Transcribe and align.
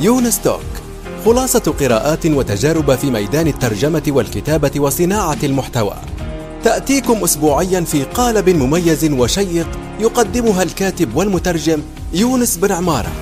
يونس 0.00 0.42
توك 0.42 0.70
خلاصة 1.24 1.72
قراءات 1.72 2.26
وتجارب 2.26 2.94
في 2.94 3.10
ميدان 3.10 3.46
الترجمة 3.46 4.02
والكتابة 4.08 4.80
وصناعة 4.80 5.38
المحتوى. 5.42 5.94
تأتيكم 6.64 7.24
أسبوعيا 7.24 7.80
في 7.80 8.04
قالب 8.04 8.48
مميز 8.48 9.12
وشيق 9.12 9.66
يقدمها 10.00 10.62
الكاتب 10.62 11.16
والمترجم 11.16 11.82
يونس 12.14 12.56
بن 12.56 12.72
عمارة. 12.72 13.12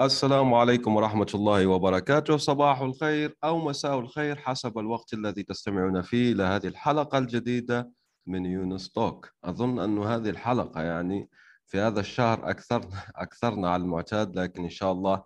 السلام 0.00 0.54
عليكم 0.54 0.96
ورحمة 0.96 1.30
الله 1.34 1.66
وبركاته. 1.66 2.36
صباح 2.36 2.80
الخير 2.80 3.36
أو 3.44 3.58
مساء 3.58 3.98
الخير 3.98 4.36
حسب 4.36 4.78
الوقت 4.78 5.14
الذي 5.14 5.42
تستمعون 5.42 6.02
فيه 6.02 6.32
إلى 6.32 6.42
هذه 6.42 6.66
الحلقة 6.66 7.18
الجديدة 7.18 7.90
من 8.26 8.46
يونس 8.46 8.90
توك 8.90 9.30
أظن 9.44 9.78
أن 9.78 9.98
هذه 9.98 10.30
الحلقة 10.30 10.82
يعني 10.82 11.28
في 11.68 11.80
هذا 11.80 12.00
الشهر 12.00 12.50
أكثر 12.50 12.88
أكثرنا 13.16 13.70
على 13.70 13.82
المعتاد 13.82 14.38
لكن 14.38 14.64
إن 14.64 14.70
شاء 14.70 14.92
الله 14.92 15.24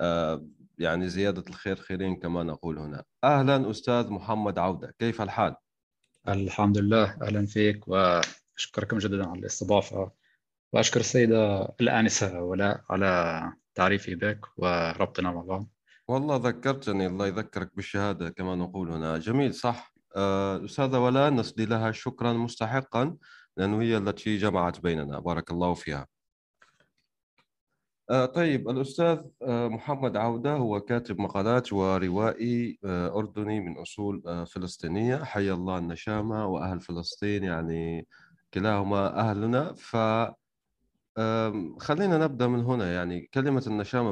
آه، 0.00 0.46
يعني 0.78 1.08
زيادة 1.08 1.44
الخير 1.48 1.76
خيرين 1.76 2.16
كما 2.16 2.42
نقول 2.42 2.78
هنا. 2.78 3.04
أهلا 3.24 3.70
أستاذ 3.70 4.10
محمد 4.10 4.58
عودة 4.58 4.94
كيف 4.98 5.22
الحال؟ 5.22 5.54
الحمد 6.28 6.78
لله 6.78 7.16
أهلا 7.22 7.46
فيك 7.46 7.88
وأشكرك 7.88 8.94
مجددا 8.94 9.28
على 9.28 9.40
الاستضافة. 9.40 10.10
وأشكر 10.72 11.00
السيدة 11.00 11.68
الآنسة 11.80 12.42
ولاء 12.42 12.80
على 12.90 13.52
تعريفي 13.74 14.14
بك 14.14 14.46
وربطنا 14.56 15.30
مع 15.30 15.42
بعض. 15.42 15.66
والله 16.08 16.36
ذكرتني 16.36 17.06
الله 17.06 17.26
يذكرك 17.26 17.70
بالشهادة 17.76 18.30
كما 18.30 18.54
نقول 18.56 18.90
هنا. 18.90 19.18
جميل 19.18 19.54
صح. 19.54 19.94
آه، 20.16 20.64
أستاذة 20.64 20.98
ولاء 20.98 21.30
نسدي 21.30 21.66
لها 21.66 21.92
شكرا 21.92 22.32
مستحقا. 22.32 23.16
لأنه 23.56 23.82
هي 23.82 23.96
التي 23.96 24.36
جمعت 24.36 24.80
بيننا. 24.80 25.18
بارك 25.18 25.50
الله 25.50 25.74
فيها. 25.74 26.06
آه، 28.10 28.26
طيب 28.26 28.68
الأستاذ 28.68 29.18
آه، 29.42 29.68
محمد 29.68 30.16
عودة 30.16 30.52
هو 30.52 30.80
كاتب 30.80 31.20
مقالات 31.20 31.72
وروائي 31.72 32.78
أردني 32.84 33.60
من 33.60 33.78
أصول 33.78 34.46
فلسطينية. 34.46 35.24
حي 35.24 35.50
الله 35.52 35.78
النشامة 35.78 36.46
وأهل 36.46 36.80
فلسطين 36.80 37.44
يعني 37.44 38.06
كلاهما 38.54 39.20
أهلنا. 39.20 39.72
ف 39.74 39.96
خلينا 41.80 42.18
نبدأ 42.18 42.46
من 42.46 42.60
هنا. 42.60 42.92
يعني 42.94 43.30
كلمة 43.34 43.64
النشامة 43.66 44.10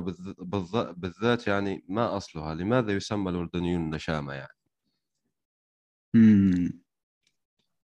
بالذات 0.92 1.46
يعني 1.46 1.84
ما 1.88 2.16
أصلها؟ 2.16 2.54
لماذا 2.54 2.92
يسمى 2.92 3.30
الأردنيون 3.30 3.82
النشامة 3.82 4.32
يعني؟ 4.32 4.54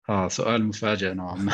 آه 0.09 0.29
سؤال 0.29 0.65
مفاجئ 0.65 1.15
نوعا 1.15 1.37
ما. 1.37 1.53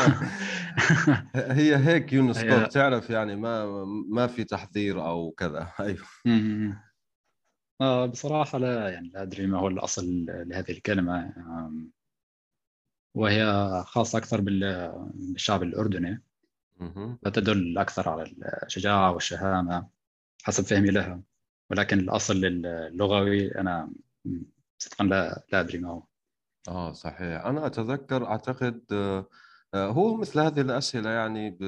هي 1.35 1.77
هيك 1.77 2.13
يونس 2.13 2.39
هي... 2.39 2.67
تعرف 2.67 3.11
يعني 3.11 3.37
ما 3.37 3.85
ما 4.09 4.27
في 4.27 4.45
تحذير 4.45 5.07
أو 5.07 5.31
كذا. 5.31 5.73
أيوه. 5.81 6.07
آه 7.81 8.07
بصراحة 8.07 8.59
لا 8.59 8.89
يعني 8.89 9.09
لا 9.09 9.23
أدري 9.23 9.47
ما 9.47 9.59
هو 9.59 9.69
الأصل 9.69 10.25
لهذه 10.29 10.71
الكلمة. 10.71 11.33
وهي 13.15 13.45
خاصة 13.87 14.19
أكثر 14.19 14.41
بالشعب 14.41 15.63
الأردني. 15.63 16.23
فتدل 17.25 17.79
أكثر 17.79 18.09
على 18.09 18.35
الشجاعة 18.67 19.13
والشهامة 19.13 19.89
حسب 20.43 20.65
فهمي 20.65 20.91
لها. 20.91 21.23
ولكن 21.71 21.99
الأصل 21.99 22.45
اللغوي 22.45 23.55
أنا 23.59 23.93
صدقا 24.79 25.05
لا 25.05 25.45
لا 25.53 25.61
أدري 25.61 25.79
ما 25.79 25.91
هو. 25.91 26.03
آه 26.69 26.93
صحيح. 26.93 27.45
أنا 27.47 27.67
أتذكر 27.67 28.27
أعتقد 28.27 28.85
آه، 28.93 29.27
آه، 29.75 29.87
هو 29.87 30.17
مثل 30.17 30.41
هذه 30.41 30.61
الأسئلة 30.61 31.11
يعني 31.11 31.59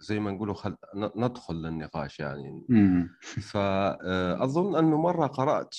زي 0.00 0.20
ما 0.20 0.30
نقولوا 0.30 0.54
خل... 0.54 0.76
ندخل 1.16 1.54
للنقاش 1.54 2.20
يعني. 2.20 2.66
فاظن 3.52 4.74
آه، 4.74 4.78
أنه 4.78 4.96
مرة 5.02 5.26
قرأت 5.26 5.74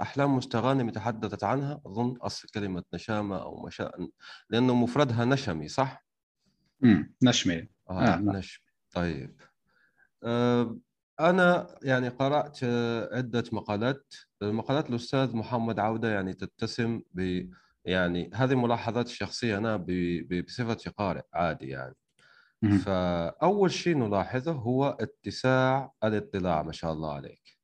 أحلام 0.00 0.36
مستغانم 0.36 0.90
تحدثت 0.90 1.44
عنها. 1.44 1.80
أظن 1.86 2.16
أصل 2.16 2.48
كلمة 2.48 2.84
نشامة 2.94 3.42
أو 3.42 3.66
مشاء 3.66 4.08
لأنه 4.50 4.74
مفردها 4.74 5.24
نشمي 5.24 5.68
صح؟ 5.68 6.04
امم 6.84 7.14
نشمي. 7.22 7.68
آه, 7.90 8.14
آه 8.14 8.20
نشمي. 8.20 8.64
طيب. 8.94 9.40
أنا 11.20 11.74
يعني 11.82 12.08
قرأت 12.08 12.64
عدة 13.12 13.44
مقالات. 13.52 14.14
مقالات 14.42 14.90
الأستاذ 14.90 15.36
محمد 15.36 15.78
عودة 15.78 16.08
يعني 16.14 16.34
تتسم 16.34 17.02
ب 17.12 17.48
يعني 17.84 18.30
هذه 18.34 18.54
ملاحظات 18.54 19.06
الشخصية 19.06 19.58
أنا 19.58 19.76
بصفتي 20.46 20.90
قارئ 20.90 21.22
عادي 21.34 21.68
يعني. 21.68 21.94
فأول 22.66 23.72
شيء 23.72 23.98
نلاحظه 23.98 24.52
هو 24.52 24.86
اتساع 25.00 25.92
الاطلاع 26.04 26.62
ما 26.62 26.72
شاء 26.72 26.92
الله 26.92 27.14
عليك. 27.14 27.58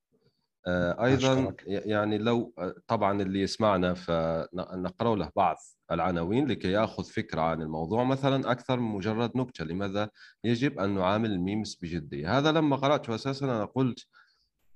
أيضا 0.67 1.55
يعني 1.67 2.19
لو 2.19 2.55
طبعا 2.87 3.23
اللي 3.23 3.41
يسمعنا 3.41 3.95
فنقرأ 3.95 5.17
له 5.17 5.31
بعض 5.37 5.57
العناوين 5.93 6.47
لكي 6.47 6.71
يأخذ 6.71 7.05
فكرة 7.05 7.41
عن 7.41 7.63
الموضوع 7.63 8.05
مثلا 8.05 8.51
أكثر 8.51 8.81
من 8.81 8.95
مجرد 8.95 9.37
نكتة 9.37 9.65
لماذا 9.65 10.11
يجب 10.45 10.79
أن 10.79 10.95
نعامل 10.95 11.33
ال 11.33 11.40
memes 11.40 11.79
بجدية. 11.83 12.39
هذا 12.39 12.53
لما 12.53 12.77
قرأته 12.77 13.15
أساسا 13.15 13.47
أنا 13.47 13.65
قلت 13.65 14.07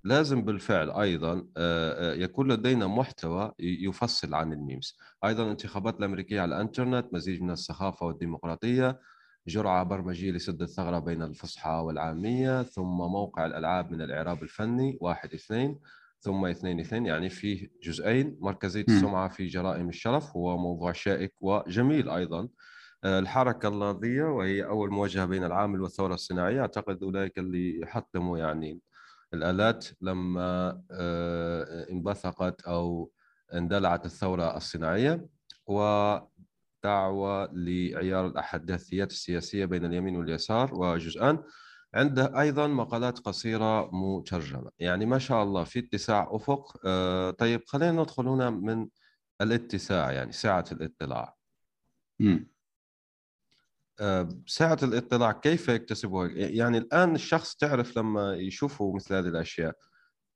لازم 0.05 0.43
بالفعل 0.45 0.91
أيضا 0.91 1.47
آه، 1.57 2.13
آه، 2.13 2.15
يكون 2.15 2.53
لدينا 2.53 2.87
محتوى 2.87 3.53
يفصل 3.59 4.35
عن 4.35 4.53
ال 4.53 4.59
memes. 4.59 4.97
أيضا 5.25 5.43
الانتخابات 5.43 5.99
الأمريكية 5.99 6.41
على 6.41 6.57
الإنترنت 6.57 7.15
مزيج 7.15 7.43
من 7.43 7.51
السخافه 7.51 8.07
والديمقراطية 8.07 9.01
جرعة 9.47 9.83
برمجية 9.83 10.33
لسد 10.33 10.63
الثغرة 10.63 10.99
بين 10.99 11.23
الفصحى 11.23 11.71
والعامية 11.71 12.63
ثم 12.63 12.97
موقع 12.97 13.47
الألعاب 13.47 13.93
من 13.93 14.03
الإعراب 14.03 14.43
الفني 14.43 14.99
واحد 15.01 15.35
اثنين 15.35 15.81
ثم 16.21 16.47
اثنين 16.47 16.81
اثنين 16.81 17.07
يعني 17.07 17.29
فيه 17.29 17.69
جزئين. 17.83 18.37
مركزية 18.41 18.85
السمعة 18.89 19.29
في 19.29 19.47
جرائم 19.47 19.89
الشرف 19.89 20.37
هو 20.37 20.57
موضوع 20.59 20.93
شائك 20.93 21.35
وجميل 21.41 22.11
أيضا. 22.11 22.49
آه، 23.05 23.19
الحركة 23.19 23.69
اللاذية 23.69 24.25
وهي 24.25 24.65
أول 24.65 24.91
مواجهة 24.91 25.25
بين 25.25 25.45
العامل 25.45 25.81
والثورة 25.81 26.15
الصناعية. 26.15 26.61
أعتقد 26.61 27.03
أولئك 27.03 27.39
اللي 27.39 27.81
يحطموا 27.81 28.39
يعني 28.39 28.81
الآلات 29.35 29.87
لما 30.01 30.81
آه، 30.91 31.87
انبثقت 31.91 32.61
أو 32.63 33.11
اندلعت 33.55 34.07
الثورة 34.07 34.57
الصناعية. 34.57 35.27
ودعوة 36.85 37.51
لعيار 37.53 38.27
الأحداثيات 38.27 39.11
السياسية 39.11 39.65
بين 39.65 39.85
اليمين 39.85 40.17
واليسار 40.17 40.75
وجزءان 40.75 41.43
عنده 41.95 42.41
أيضا 42.41 42.67
مقالات 42.67 43.19
قصيرة 43.19 43.91
مترجمة. 43.95 44.71
يعني 44.79 45.07
ما 45.07 45.19
شاء 45.19 45.43
الله 45.43 45.65
في 45.65 45.79
اتساع 45.79 46.29
أفق. 46.31 46.81
آه 46.87 47.31
طيب 47.31 47.63
خلينا 47.67 47.93
ندخل 48.03 48.29
هنا 48.29 48.51
من 48.51 48.89
الاتساع 49.41 50.13
يعني 50.13 50.33
سعه 50.33 50.65
الاطلاع. 50.73 51.37
آه 54.01 54.29
سعه 54.47 54.79
الاطلاع 54.83 55.33
كيف 55.33 55.69
يكتسبها؟ 55.69 56.29
يعني 56.29 56.79
الآن 56.79 57.15
الشخص 57.15 57.55
تعرف 57.55 57.99
لما 57.99 58.35
يشوفوا 58.35 58.95
مثل 58.95 59.15
هذه 59.15 59.29
الأشياء 59.29 59.77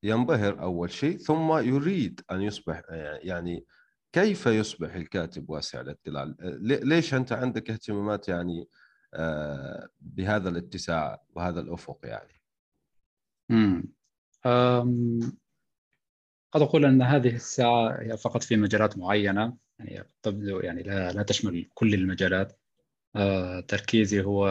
ينبهر 0.03 0.63
أول 0.63 0.91
شيء 0.91 1.17
ثم 1.19 1.59
يريد 1.59 2.21
أن 2.31 2.43
يصبح 2.43 2.83
يعني 3.23 3.65
كيف 4.13 4.47
يصبح 4.47 4.95
الكاتب 4.95 5.51
واسع 5.51 5.81
الاطلاع؟ 5.81 6.35
ليش 6.63 7.15
أنت 7.15 7.33
عندك 7.33 7.71
اهتمامات 7.71 8.29
يعني 8.29 8.69
آه، 9.15 9.89
بهذا 10.01 10.49
الاتساع 10.49 11.23
وهذا 11.35 11.61
الأفق 11.61 12.01
يعني؟ 12.05 12.43
امم 13.51 13.93
قد 16.53 16.63
أقول 16.63 16.85
أن 16.85 17.03
هذه 17.03 17.35
الساعة 17.35 18.01
هي 18.01 18.17
فقط 18.17 18.43
في 18.43 18.57
مجالات 18.57 18.99
معينة 18.99 19.57
يعني 19.79 20.09
تبدو 20.23 20.61
يعني 20.61 20.83
لا, 20.83 21.13
لا 21.13 21.23
تشمل 21.23 21.69
كل 21.75 21.95
المجالات. 21.95 22.61
آه، 23.17 23.61
تركيزي 23.61 24.23
هو 24.23 24.47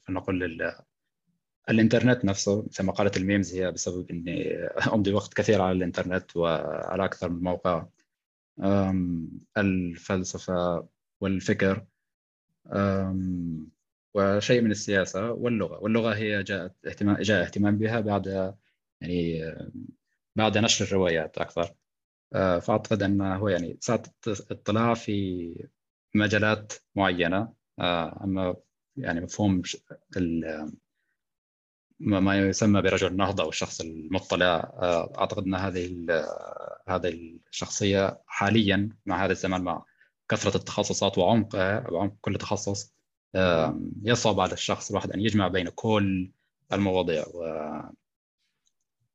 فلنقل 0.00 0.72
الإنترنت 1.70 2.24
نفسه. 2.24 2.66
مثل 2.66 2.82
ما 2.84 2.92
قالت 2.92 3.16
الميمز 3.16 3.54
هي 3.54 3.70
بسبب 3.72 4.10
إني 4.10 4.54
أمضي 4.94 5.12
وقت 5.12 5.34
كثير 5.34 5.62
على 5.62 5.72
الإنترنت 5.72 6.36
وعلى 6.36 7.04
أكثر 7.04 7.28
من 7.28 7.42
موقع. 7.42 7.86
الفلسفة 9.58 10.88
والفكر 11.20 11.86
وشيء 14.14 14.60
من 14.62 14.70
السياسة 14.70 15.32
واللغة. 15.32 15.78
واللغة 15.78 16.14
هي 16.14 16.42
جاءت 16.42 16.86
اهتمام 16.86 17.16
جاء 17.16 17.42
اهتمام 17.42 17.78
بها 17.78 18.00
بعد 18.00 18.54
يعني 19.00 19.40
بعد 20.36 20.58
نشر 20.58 20.84
الروايات 20.84 21.38
أكثر. 21.38 21.74
آه، 22.34 22.58
فأعتقد 22.58 23.02
أنه 23.02 23.36
هو 23.36 23.48
يعني 23.48 23.78
ساعة 23.80 24.02
اطلاع 24.50 24.94
في 24.94 25.68
مجالات 26.14 26.72
معينة. 26.96 27.54
آه، 27.78 28.24
أما 28.24 28.56
يعني 28.96 29.20
مفهوم 29.20 29.62
ما 32.02 32.38
يسمى 32.38 32.82
برجل 32.82 33.06
النهضة 33.06 33.42
أو 33.42 33.48
الشخص 33.48 33.80
المطلع. 33.80 34.56
آه، 34.56 35.12
أعتقد 35.18 35.44
أن 35.44 35.54
هذه 35.54 36.06
هذه 36.88 37.38
الشخصية 37.50 38.20
حاليا 38.26 38.88
مع 39.06 39.24
هذا 39.24 39.32
الزمان 39.32 39.62
مع 39.62 39.84
كثرة 40.28 40.56
التخصصات 40.56 41.18
وعمقها 41.18 41.90
وعمق 41.90 42.14
كل 42.20 42.38
تخصص 42.38 42.94
يصعب 44.02 44.40
على 44.40 44.52
الشخص 44.52 44.90
الواحد 44.90 45.10
أن 45.12 45.20
يجمع 45.20 45.48
بين 45.48 45.68
كل 45.68 46.30
المواضيع. 46.72 47.24
و 47.34 47.44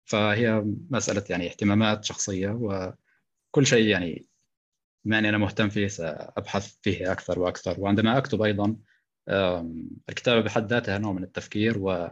فهي 0.05 0.63
مسألة 0.89 1.23
يعني 1.29 1.47
اهتمامات 1.47 2.05
شخصية 2.05 2.49
وكل 2.49 3.65
شيء 3.65 3.87
يعني 3.87 4.25
أني 5.05 5.29
أنا 5.29 5.37
مهتم 5.37 5.69
فيه 5.69 5.87
سأبحث 5.87 6.75
فيه 6.81 7.11
أكثر 7.11 7.39
وأكثر. 7.39 7.79
وعندما 7.79 8.17
أكتب 8.17 8.41
أيضا 8.41 8.75
الكتابة 10.09 10.41
بحد 10.41 10.73
ذاتها 10.73 10.97
نوع 10.97 11.11
من 11.13 11.23
التفكير 11.23 11.77
و 11.77 12.09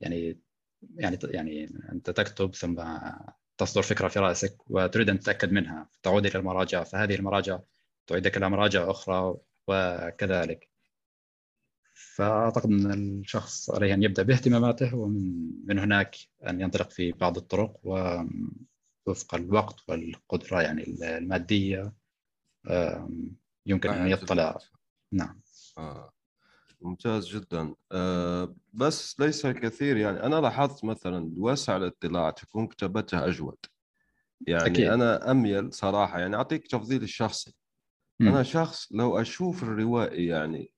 يعني 0.00 0.40
يعني 0.96 1.18
يعني 1.24 1.68
أنت 1.92 2.10
تكتب 2.10 2.54
ثم 2.54 2.82
تصدر 3.58 3.82
فكرة 3.82 4.08
في 4.08 4.18
رأسك 4.18 4.70
وتريد 4.70 5.10
أن 5.10 5.18
تتأكد 5.18 5.52
منها 5.52 5.88
تعود 6.02 6.26
إلى 6.26 6.38
المراجع 6.38 6.84
فهذه 6.84 7.14
المراجع 7.14 7.58
تعيدك 8.06 8.36
إلى 8.36 8.50
مراجع 8.50 8.90
أخرى 8.90 9.34
وكذلك. 9.68 10.68
فأعتقد 12.14 12.70
أن 12.70 13.20
الشخص 13.20 13.70
عليه 13.70 13.94
أن 13.94 14.02
يبدأ 14.02 14.22
باهتماماته 14.22 14.94
ومن 14.96 15.50
من 15.66 15.78
هناك 15.78 16.16
أن 16.48 16.60
ينطلق 16.60 16.90
في 16.90 17.12
بعض 17.12 17.36
الطرق 17.36 17.80
ووفق 17.86 19.34
الوقت 19.34 19.76
والقدرة 19.88 20.62
يعني 20.62 20.82
المادية 21.02 21.92
يمكن 23.66 23.90
أن 23.90 24.08
يطلع. 24.08 24.58
نعم. 25.12 25.40
آه. 25.78 26.12
ممتاز 26.80 27.28
جدا. 27.28 27.74
أه 27.92 28.54
بس 28.72 29.20
ليس 29.20 29.46
الكثير 29.46 29.96
يعني. 29.96 30.22
أنا 30.22 30.40
لاحظت 30.40 30.84
مثلا 30.84 31.32
وسع 31.36 31.76
الاطلاع 31.76 32.30
تكون 32.30 32.66
كتابتها 32.66 33.28
أجود. 33.28 33.56
يعني 34.46 34.66
أكيد. 34.66 34.86
أنا 34.86 35.30
أميل 35.30 35.72
صراحة 35.72 36.20
يعني 36.20 36.36
أعطيك 36.36 36.66
تفضيلي 36.66 37.04
الشخصي. 37.04 37.54
م. 38.20 38.28
أنا 38.28 38.42
شخص 38.42 38.88
لو 38.92 39.20
أشوف 39.20 39.62
الروائي 39.62 40.26
يعني 40.26 40.72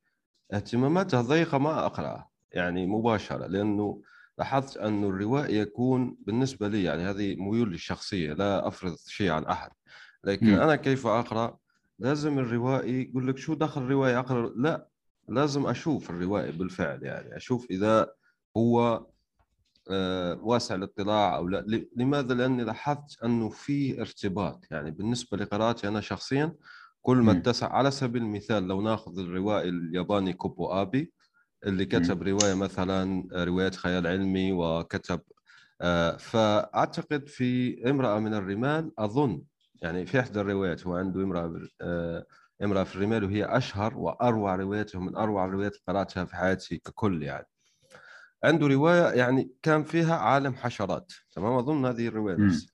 اهتماماته 0.53 1.21
ضيقة 1.21 1.59
ما 1.59 1.87
اقراه 1.87 2.31
يعني 2.53 2.87
مباشرة 2.87 3.47
لأنه 3.47 4.03
لاحظت 4.39 4.77
انه 4.77 5.09
الروائي 5.09 5.59
يكون 5.59 6.17
بالنسبة 6.21 6.69
لي 6.69 6.85
يعني 6.85 7.03
هذه 7.03 7.37
ميول 7.37 7.75
الشخصيه 7.75 8.33
لا 8.33 8.69
أفرض 8.69 8.97
شيء 9.07 9.31
عن 9.31 9.45
أحد. 9.45 9.71
لكن 10.25 10.47
م. 10.57 10.61
أنا 10.61 10.77
كيف 10.77 11.07
أقرأ؟ 11.07 11.59
لازم 11.99 12.39
الروائي 12.39 13.03
يقول 13.03 13.29
لك 13.29 13.39
شو 13.39 13.55
دخل 13.55 13.83
الروايه 13.83 14.19
أقرأ 14.19 14.53
لا. 14.57 14.90
لازم 15.29 15.67
أشوف 15.67 16.11
الروائي 16.11 16.53
بالفعل 16.53 17.03
يعني 17.03 17.37
أشوف 17.37 17.67
إذا 17.71 18.13
هو 18.57 19.07
آه، 19.91 20.39
واسع 20.43 20.75
الاطلاع 20.75 21.37
أو 21.37 21.49
لا. 21.49 21.85
لماذا؟ 21.97 22.35
لأني 22.35 22.65
لاحظت 22.65 23.23
أنه 23.25 23.49
في 23.49 24.01
ارتباط 24.01 24.65
يعني. 24.71 24.91
بالنسبة 24.91 25.37
لقراءتي 25.39 25.89
أنا 25.89 26.01
شخصيا 26.01 26.55
كل 27.03 27.17
ما 27.17 27.33
اتسع 27.33 27.73
على 27.73 27.91
سبيل 27.91 28.23
المثال 28.23 28.69
لو 28.69 28.83
ناخذ 28.83 29.19
الروائي 29.19 29.69
الياباني 29.69 30.33
كوبو 30.33 30.67
آبي 30.67 31.13
اللي 31.67 31.85
كتب 31.85 32.23
رواية 32.23 32.55
مثلا 32.55 33.29
آه، 33.33 33.45
روايات 33.45 33.77
خيال 33.77 34.07
علمي 34.07 34.53
وكتب 34.53 35.21
آه، 35.81 36.17
فأعتقد 36.17 37.29
في 37.29 37.81
امرأة 37.91 38.19
من 38.19 38.35
الرمال 38.35 38.93
أظن 38.99 39.43
يعني 39.83 40.07
في 40.07 40.21
إحدى 40.21 40.41
الروايات 40.41 40.87
هو 40.87 40.97
عنده 40.97 41.23
امرأة 41.23 41.69
امرأة 42.63 42.85
في 42.85 42.97
الرمال 42.97 43.25
وهي 43.25 43.45
أشهر 43.45 43.99
وأروع 43.99 44.55
رواياته 44.55 45.01
من 45.01 45.17
أروع 45.17 45.45
الروايات 45.45 45.73
اللي 45.73 45.83
قرأتها 45.89 46.25
في 46.25 46.37
حياتي 46.37 46.77
ككل 46.79 47.23
يعني. 47.23 47.47
عنده 48.45 48.67
رواية 48.67 49.13
يعني 49.13 49.51
كان 49.63 49.85
فيها 49.85 50.17
عالم 50.17 50.55
حشرات 50.55 51.13
تمام؟ 51.33 51.53
أظن 51.53 51.87
هذه 51.87 52.09
الرواية 52.09 52.37
بس. 52.37 52.67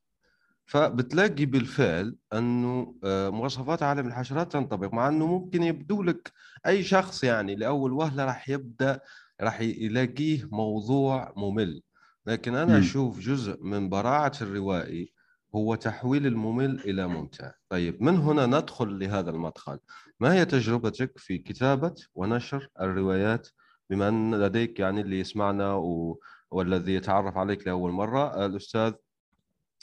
فبتلاقي 0.65 1.47
بالفعل 1.47 2.17
إنه 2.33 2.95
آه، 3.05 3.31
مواصفات 3.31 3.83
عالم 3.83 4.07
الحشرات 4.07 4.53
تنطبق 4.53 4.95
مع 4.95 5.09
إنه 5.09 5.27
ممكن 5.27 5.63
يبدو 5.63 6.03
لك 6.03 6.33
أي 6.67 6.83
شخص 6.83 7.25
يعني 7.25 7.55
لأول 7.55 7.93
وهلة 7.93 8.25
راح 8.25 8.49
يبدأ 8.49 9.01
راح 9.41 9.61
يلاقيه 9.61 10.49
موضوع 10.53 11.33
ممل. 11.37 11.83
لكن 12.27 12.55
أنا 12.55 12.79
أشوف 12.79 13.19
جزء 13.21 13.65
من 13.65 13.89
براعة 13.89 14.33
الروائي 14.43 15.13
هو 15.57 15.75
تحويل 15.75 16.27
الممل 16.27 16.81
إلى 16.81 17.07
ممتع. 17.07 17.53
طيب 17.69 18.03
من 18.03 18.17
هنا 18.17 18.47
ندخل 18.47 18.99
لهذا 18.99 19.31
المدخل؟ 19.31 19.79
ما 20.21 20.35
هي 20.35 20.45
تجربتك 20.45 21.19
في 21.19 21.39
كتابة 21.39 21.95
ونشر 22.15 22.69
الروايات؟ 22.81 23.49
بما 23.91 24.09
أن 24.09 24.35
لديك 24.35 24.81
يعني 24.81 25.01
اللي 25.01 25.21
يسمعنا 25.21 25.75
و... 25.75 26.21
والذي 26.51 26.95
يتعرف 26.95 27.37
عليك 27.37 27.67
لأول 27.67 27.91
مرة 27.91 28.47
الأستاذ 28.47 28.93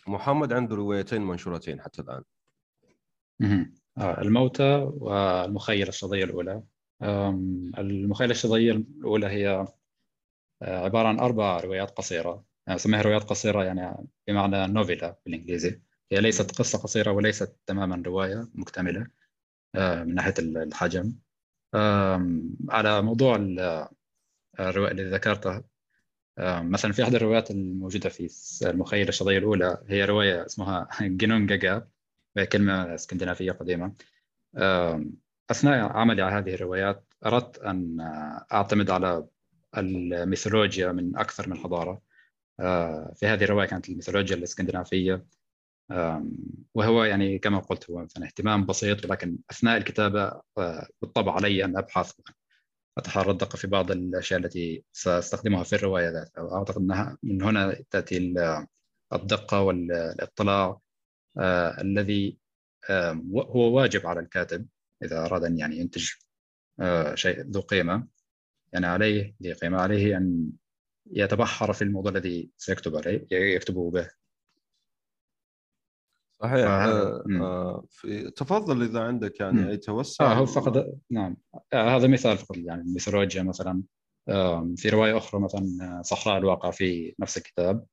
محمد 0.07 0.53
عنده 0.53 0.75
روايتين 0.75 1.21
منشورتين 1.21 1.81
حتى 1.81 2.01
الآن. 2.01 2.23
آه، 3.97 4.21
الموتى 4.21 4.89
والمخيلة 4.97 5.89
الشظية 5.89 6.23
الأولى. 6.23 6.63
المخيلة 7.77 8.31
الشظية 8.31 8.71
الأولى 8.71 9.27
هي 9.27 9.67
آه، 10.61 10.83
عبارة 10.85 11.07
عن 11.07 11.19
أربع 11.19 11.59
روايات 11.59 11.91
قصيرة. 11.91 12.43
اسميها 12.67 13.01
روايات 13.01 13.23
قصيرة 13.23 13.63
يعني 13.63 14.07
بمعنى 14.27 14.67
نوفيلا 14.67 15.17
بالإنجليزي. 15.25 15.81
هي 16.11 16.21
ليست 16.21 16.59
قصة 16.59 16.77
قصيرة 16.77 17.11
وليست 17.11 17.55
تماما 17.65 18.03
رواية 18.05 18.47
مكتملة 18.55 19.07
آه، 19.75 20.03
من 20.03 20.15
ناحية 20.15 20.33
الحجم. 20.39 21.13
على 22.69 23.01
موضوع 23.01 23.35
الرواية 24.59 24.91
اللي 24.91 25.09
ذكرتها 25.11 25.63
مثلا 26.39 26.91
في 26.91 27.03
أحد 27.03 27.15
الروايات 27.15 27.51
الموجودة 27.51 28.09
في 28.09 28.29
المخيلة 28.69 29.09
الشظية 29.09 29.37
الأولى 29.37 29.83
هي 29.87 30.05
رواية 30.05 30.45
اسمها 30.45 30.87
جنون 31.01 31.45
جاجا 31.47 31.87
وهي 32.35 32.45
كلمة 32.45 32.95
اسكندنافية 32.95 33.51
قديمة. 33.51 33.95
أثناء 35.51 35.97
عملي 35.97 36.21
على 36.21 36.35
هذه 36.35 36.53
الروايات 36.53 37.13
أردت 37.25 37.57
أن 37.57 37.97
أعتمد 38.53 38.89
على 38.89 39.27
الميثولوجيا 39.77 40.91
من 40.91 41.17
أكثر 41.17 41.49
من 41.49 41.57
حضارة. 41.57 41.91
آه، 41.91 42.12
في 43.15 43.25
هذه 43.25 43.43
الرواية 43.43 43.67
كانت 43.67 43.89
الميثولوجيا 43.89 44.35
الإسكندنافية. 44.35 45.25
وهو 46.73 47.03
يعني 47.03 47.39
كما 47.39 47.59
قلت 47.59 47.91
هو 47.91 47.99
مثلا 47.99 48.25
اهتمام 48.25 48.65
بسيط 48.65 49.05
ولكن 49.05 49.37
أثناء 49.51 49.77
الكتابة 49.77 50.41
آه، 50.57 50.87
بالطبع 51.01 51.35
علي 51.35 51.65
أن 51.65 51.77
أبحث 51.77 52.13
الدقه 53.31 53.57
في 53.57 53.67
بعض 53.67 53.91
الأشياء 53.91 54.39
التي 54.39 54.83
سأستخدمها 54.93 55.63
في 55.63 55.75
الرواية 55.75 56.09
ذاتها. 56.09 56.55
اعتقد 56.57 56.81
أنها 56.81 57.17
من 57.23 57.41
هنا 57.43 57.75
تأتي 57.91 58.33
الدقة 59.13 59.61
والاطلاع 59.61 60.79
آه، 61.37 61.81
الذي 61.81 62.37
هو 63.31 63.75
واجب 63.77 64.07
على 64.07 64.19
الكاتب 64.19 64.67
إذا 65.03 65.25
أراد 65.25 65.43
أن 65.43 65.57
يعني 65.59 65.77
ينتج 65.77 66.09
شيء 67.13 67.41
ذو 67.41 67.61
قيمة 67.61 68.07
يعني 68.73 68.85
عليه 68.85 69.35
ذي 69.43 69.53
قيمة 69.53 69.81
عليه 69.81 70.17
أن 70.17 70.51
يتبحر 71.11 71.73
في 71.73 71.81
الموضوع 71.81 72.11
الذي 72.11 72.49
سيكتب 72.57 72.95
عليه 72.95 73.27
يكتبه 73.31 73.91
به. 73.91 74.09
صحيح. 76.43 76.67
آه 76.67 77.23
آه 77.41 77.85
في 77.89 78.31
تفضل 78.31 78.83
إذا 78.83 78.99
عندك 78.99 79.39
يعني 79.39 79.61
مم. 79.61 79.67
أي 79.67 79.77
توسع 79.77 80.31
آه 80.31 80.35
هو 80.35 80.45
فقط 80.45 80.85
نعم. 81.11 81.37
آه 81.73 81.95
هذا 81.97 82.07
مثال 82.07 82.37
فقط 82.37 82.57
يعني 82.57 82.81
الميثولوجيا 82.81 83.43
مثلا 83.43 83.83
آه 84.29 84.73
في 84.77 84.89
رواية 84.89 85.17
أخرى 85.17 85.41
مثلا 85.41 85.77
آه، 85.81 86.01
صحراء 86.01 86.37
الواقع 86.37 86.71
في 86.71 87.15
نفس 87.19 87.37
الكتاب. 87.37 87.85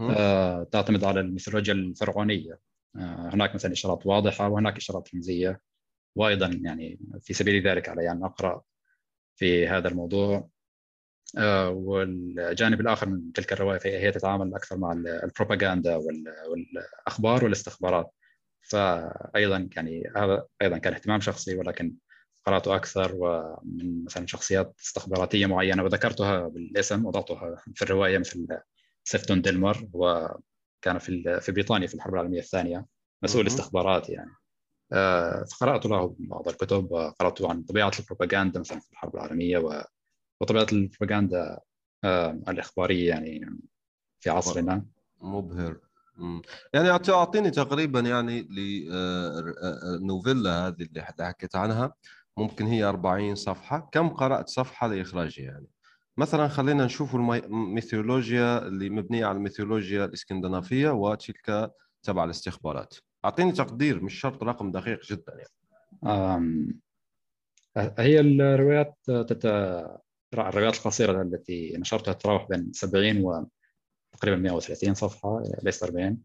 آه 0.00 0.64
تعتمد 0.64 1.04
على 1.04 1.20
الميثولوجيا 1.20 1.74
الفرعونية. 1.74 2.58
آه 2.96 3.30
هناك 3.34 3.54
مثلا 3.54 3.72
إشارات 3.72 4.06
واضحة 4.06 4.48
وهناك 4.48 4.76
إشارات 4.76 5.14
رمزية. 5.14 5.60
وأيضا 6.16 6.60
يعني 6.62 7.00
في 7.20 7.34
سبيل 7.34 7.66
ذلك 7.66 7.88
علي 7.88 8.10
ان 8.10 8.24
أقرأ 8.24 8.62
في 9.36 9.68
هذا 9.68 9.88
الموضوع. 9.88 10.48
والجانب 11.68 12.80
الآخر 12.80 13.08
من 13.08 13.32
تلك 13.32 13.52
الرواية 13.52 13.80
هي 13.84 14.10
تتعامل 14.10 14.54
أكثر 14.54 14.76
مع 14.76 14.92
البروباغندا 14.92 15.96
والأخبار 15.96 17.44
والاستخبارات. 17.44 18.14
فايضا 18.60 19.68
يعني 19.76 20.12
هذا 20.16 20.46
أيضا 20.62 20.78
كان 20.78 20.92
اهتمام 20.92 21.20
شخصي 21.20 21.56
ولكن 21.56 21.94
قرأته 22.44 22.76
أكثر 22.76 23.12
ومن 23.14 24.04
مثلا 24.04 24.26
شخصيات 24.26 24.74
استخباراتية 24.80 25.46
معينة 25.46 25.82
وذكرتها 25.84 26.48
بالاسم 26.48 27.06
وضعتها 27.06 27.56
في 27.74 27.82
الرواية 27.82 28.18
مثل 28.18 28.46
سيفتون 29.04 29.42
ديلمر 29.42 29.88
وكان 29.92 30.98
في 30.98 31.40
في 31.40 31.52
بريطانيا 31.52 31.86
في 31.86 31.94
الحرب 31.94 32.14
العالمية 32.14 32.40
الثانية 32.40 32.86
مسؤول 33.22 33.46
استخبارات 33.46 34.10
يعني. 34.10 34.30
آه، 34.92 35.44
فقرأت 35.44 35.86
له 35.86 36.16
بعض 36.18 36.48
الكتب 36.48 36.92
وقرأت 36.92 37.42
عن 37.42 37.62
طبيعة 37.62 37.92
البروباغندا 37.98 38.60
مثلا 38.60 38.80
في 38.80 38.92
الحرب 38.92 39.14
العالمية 39.14 39.58
وطبيعة 40.40 40.66
البروباغندا 40.72 41.60
آه، 42.04 42.30
الإخبارية 42.48 43.08
يعني 43.08 43.58
في 44.20 44.30
عصرنا. 44.30 44.84
مبهر. 45.22 45.76
يعني 46.74 46.90
أعطيني 46.90 47.50
تقريبا 47.50 48.00
يعني 48.00 48.42
لنوفيلا 50.00 50.50
آه، 50.50 50.64
آه، 50.64 50.68
هذه 50.68 50.82
اللي 50.82 51.02
حكيت 51.02 51.56
عنها. 51.56 51.94
ممكن 52.36 52.66
هي 52.66 52.84
40 52.84 53.34
صفحة. 53.34 53.88
كم 53.92 54.08
قرأت 54.08 54.48
صفحة 54.48 54.86
لاخراجها 54.86 55.44
يعني؟ 55.44 55.66
مثلا 56.16 56.48
خلينا 56.48 56.84
نشوف 56.84 57.14
الميثولوجيا 57.14 58.66
اللي 58.66 58.90
مبنية 58.90 59.26
على 59.26 59.36
الميثولوجيا 59.36 60.04
الإسكندنافية 60.04 60.90
وتلك 60.90 61.72
تبع 62.02 62.24
الاستخبارات. 62.24 62.94
أعطيني 63.24 63.52
تقدير 63.52 64.04
مش 64.04 64.14
شرط 64.14 64.42
رقم 64.42 64.70
دقيق 64.70 65.04
جدا 65.04 65.32
يعني. 65.36 66.80
هي 67.98 68.20
الروايات 68.20 68.96
تت... 69.06 69.46
الروايات 70.40 70.76
القصيرة 70.76 71.22
التي 71.22 71.76
نشرتها 71.76 72.14
تتراوح 72.14 72.48
بين 72.48 72.72
70 72.72 73.24
و 73.24 73.46
تقريبا 74.12 74.36
130 74.36 74.94
صفحة 74.94 75.42
ليس 75.62 75.82
40 75.82 76.18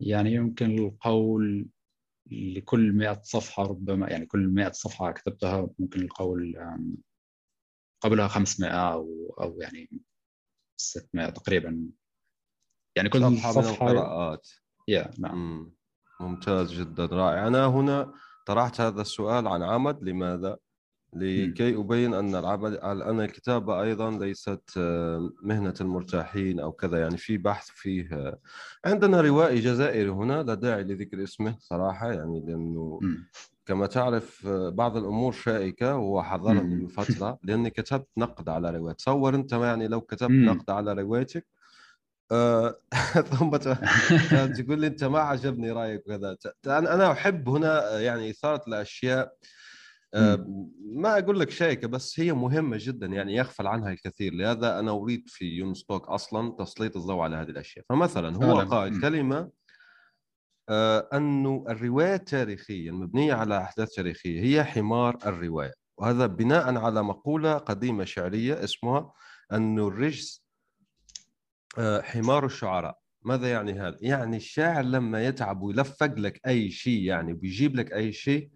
يعني 0.00 0.32
يمكن 0.32 0.78
القول 0.78 1.68
لكل 2.30 2.92
100 2.92 3.20
صفحة 3.22 3.62
ربما 3.62 4.08
يعني 4.10 4.26
كل 4.26 4.48
100 4.48 4.70
صفحة 4.70 5.12
كتبتها 5.12 5.68
ممكن 5.78 6.00
القول 6.00 6.56
قبلها 8.00 8.28
500 8.28 8.70
أو 8.70 9.34
أو 9.40 9.60
يعني 9.60 10.02
600 10.76 11.30
تقريبا. 11.30 11.90
يعني 12.96 13.08
كل 13.08 13.20
صفحة, 13.20 13.52
صفحة 13.52 13.84
من 13.86 13.90
القراءات. 13.90 14.48
يا 14.88 15.10
نعم. 15.18 15.72
ممتاز 16.20 16.72
جدا. 16.72 17.06
رائع. 17.06 17.46
أنا 17.46 17.66
هنا 17.66 18.14
طرحت 18.46 18.80
هذا 18.80 19.00
السؤال 19.00 19.48
عن 19.48 19.62
عمد 19.62 20.02
لماذا؟ 20.02 20.58
لكي 21.14 21.76
أبين 21.76 22.14
أن 22.14 22.34
العمل 22.34 22.76
أن 22.76 23.20
الكتابة 23.20 23.82
أيضا 23.82 24.10
ليست 24.10 24.62
آه، 24.78 25.30
مهنة 25.42 25.74
المرتاحين 25.80 26.60
أو 26.60 26.72
كذا. 26.72 26.98
يعني 26.98 27.16
في 27.16 27.38
بحث 27.38 27.66
فيه 27.68 28.08
آه، 28.12 28.38
عندنا 28.84 29.20
روائي 29.20 29.60
جزائري 29.60 30.10
هنا 30.10 30.42
لا 30.42 30.54
داعي 30.54 30.84
لذكر 30.84 31.22
اسمه 31.22 31.56
صراحة 31.58 32.12
يعني 32.12 32.40
لأنه 32.46 33.00
كما 33.66 33.86
تعرف 33.86 34.46
آه، 34.46 34.68
بعض 34.68 34.96
الأمور 34.96 35.32
شائكة 35.32 35.96
وهو 35.96 36.22
حذرني 36.22 36.74
من 36.74 36.88
فترة 36.88 37.38
لأني 37.44 37.70
كتبت 37.70 38.08
نقد 38.16 38.48
على 38.48 38.70
رواية 38.70 38.94
تصور 38.94 39.34
أنت 39.34 39.52
يعني 39.52 39.88
لو 39.88 40.00
كتبت 40.00 40.30
نقد 40.30 40.70
على 40.70 40.92
روايتك 40.92 41.46
ثم 43.30 43.56
تقول 44.46 44.80
لي 44.80 44.86
أنت 44.86 45.04
ما 45.04 45.18
عجبني 45.18 45.70
رأيك 45.72 46.00
وكذا. 46.06 46.36
أنا 46.66 47.12
أحب 47.12 47.48
هنا 47.48 48.00
يعني 48.00 48.30
اثاره 48.30 48.62
الاشياء 48.68 49.36
ما 50.94 51.18
أقول 51.18 51.40
لك 51.40 51.50
شيكه 51.50 51.88
بس 51.88 52.20
هي 52.20 52.32
مهمة 52.32 52.76
جدا 52.80 53.06
يعني 53.06 53.34
يغفل 53.34 53.66
عنها 53.66 53.92
الكثير. 53.92 54.34
لهذا 54.34 54.78
أنا 54.78 54.90
أريد 54.90 55.24
في 55.28 55.44
يونستوك 55.44 56.08
أصلا 56.08 56.56
تسليط 56.58 56.96
الضوء 56.96 57.20
على 57.20 57.36
هذه 57.36 57.48
الأشياء. 57.48 57.84
فمثلا 57.88 58.36
هو 58.36 58.60
قال 58.60 59.00
كلمة 59.00 59.50
آه 60.68 61.08
انه 61.12 61.64
الرواية 61.68 62.14
التاريخية 62.14 62.90
المبنية 62.90 63.34
على 63.34 63.58
أحداث 63.58 63.94
تاريخية 63.94 64.40
هي 64.42 64.64
حمار 64.64 65.18
الرواية. 65.26 65.72
وهذا 65.98 66.26
بناء 66.26 66.76
على 66.76 67.02
مقولة 67.02 67.54
قديمة 67.54 68.04
شعرية 68.04 68.64
اسمها 68.64 69.12
انه 69.52 69.88
الرجس 69.88 70.44
آه 71.78 72.00
حمار 72.00 72.46
الشعراء. 72.46 72.98
ماذا 73.22 73.50
يعني 73.50 73.72
هذا؟ 73.72 73.96
يعني 74.00 74.36
الشاعر 74.36 74.84
لما 74.84 75.26
يتعب 75.26 75.62
ويلفق 75.62 76.14
لك 76.18 76.40
أي 76.46 76.70
شيء 76.70 77.02
يعني 77.02 77.32
بيجيب 77.32 77.76
لك 77.76 77.92
أي 77.92 78.12
شيء 78.12 78.50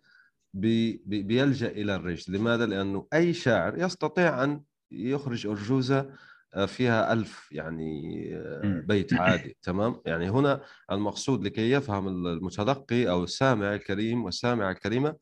بي 0.54 1.02
بيلجأ 1.06 1.68
إلى 1.68 1.94
الرجز 1.94 2.30
لماذا؟ 2.30 2.66
لأنه 2.66 3.06
أي 3.14 3.32
شاعر 3.32 3.78
يستطيع 3.78 4.44
أن 4.44 4.62
يخرج 4.90 5.46
أرجوزة 5.46 6.10
آه، 6.54 6.66
فيها 6.66 7.12
ألف 7.12 7.52
يعني 7.52 8.28
آه، 8.36 8.82
بيت 8.86 9.14
عادي 9.14 9.56
تمام؟ 9.62 10.00
يعني 10.06 10.30
هنا 10.30 10.60
المقصود 10.92 11.44
لكي 11.44 11.70
يفهم 11.70 12.08
المتلقي 12.08 13.10
أو 13.10 13.24
السامع 13.24 13.74
الكريم 13.74 14.24
والسامعة 14.24 14.70
الكريمة 14.70 15.16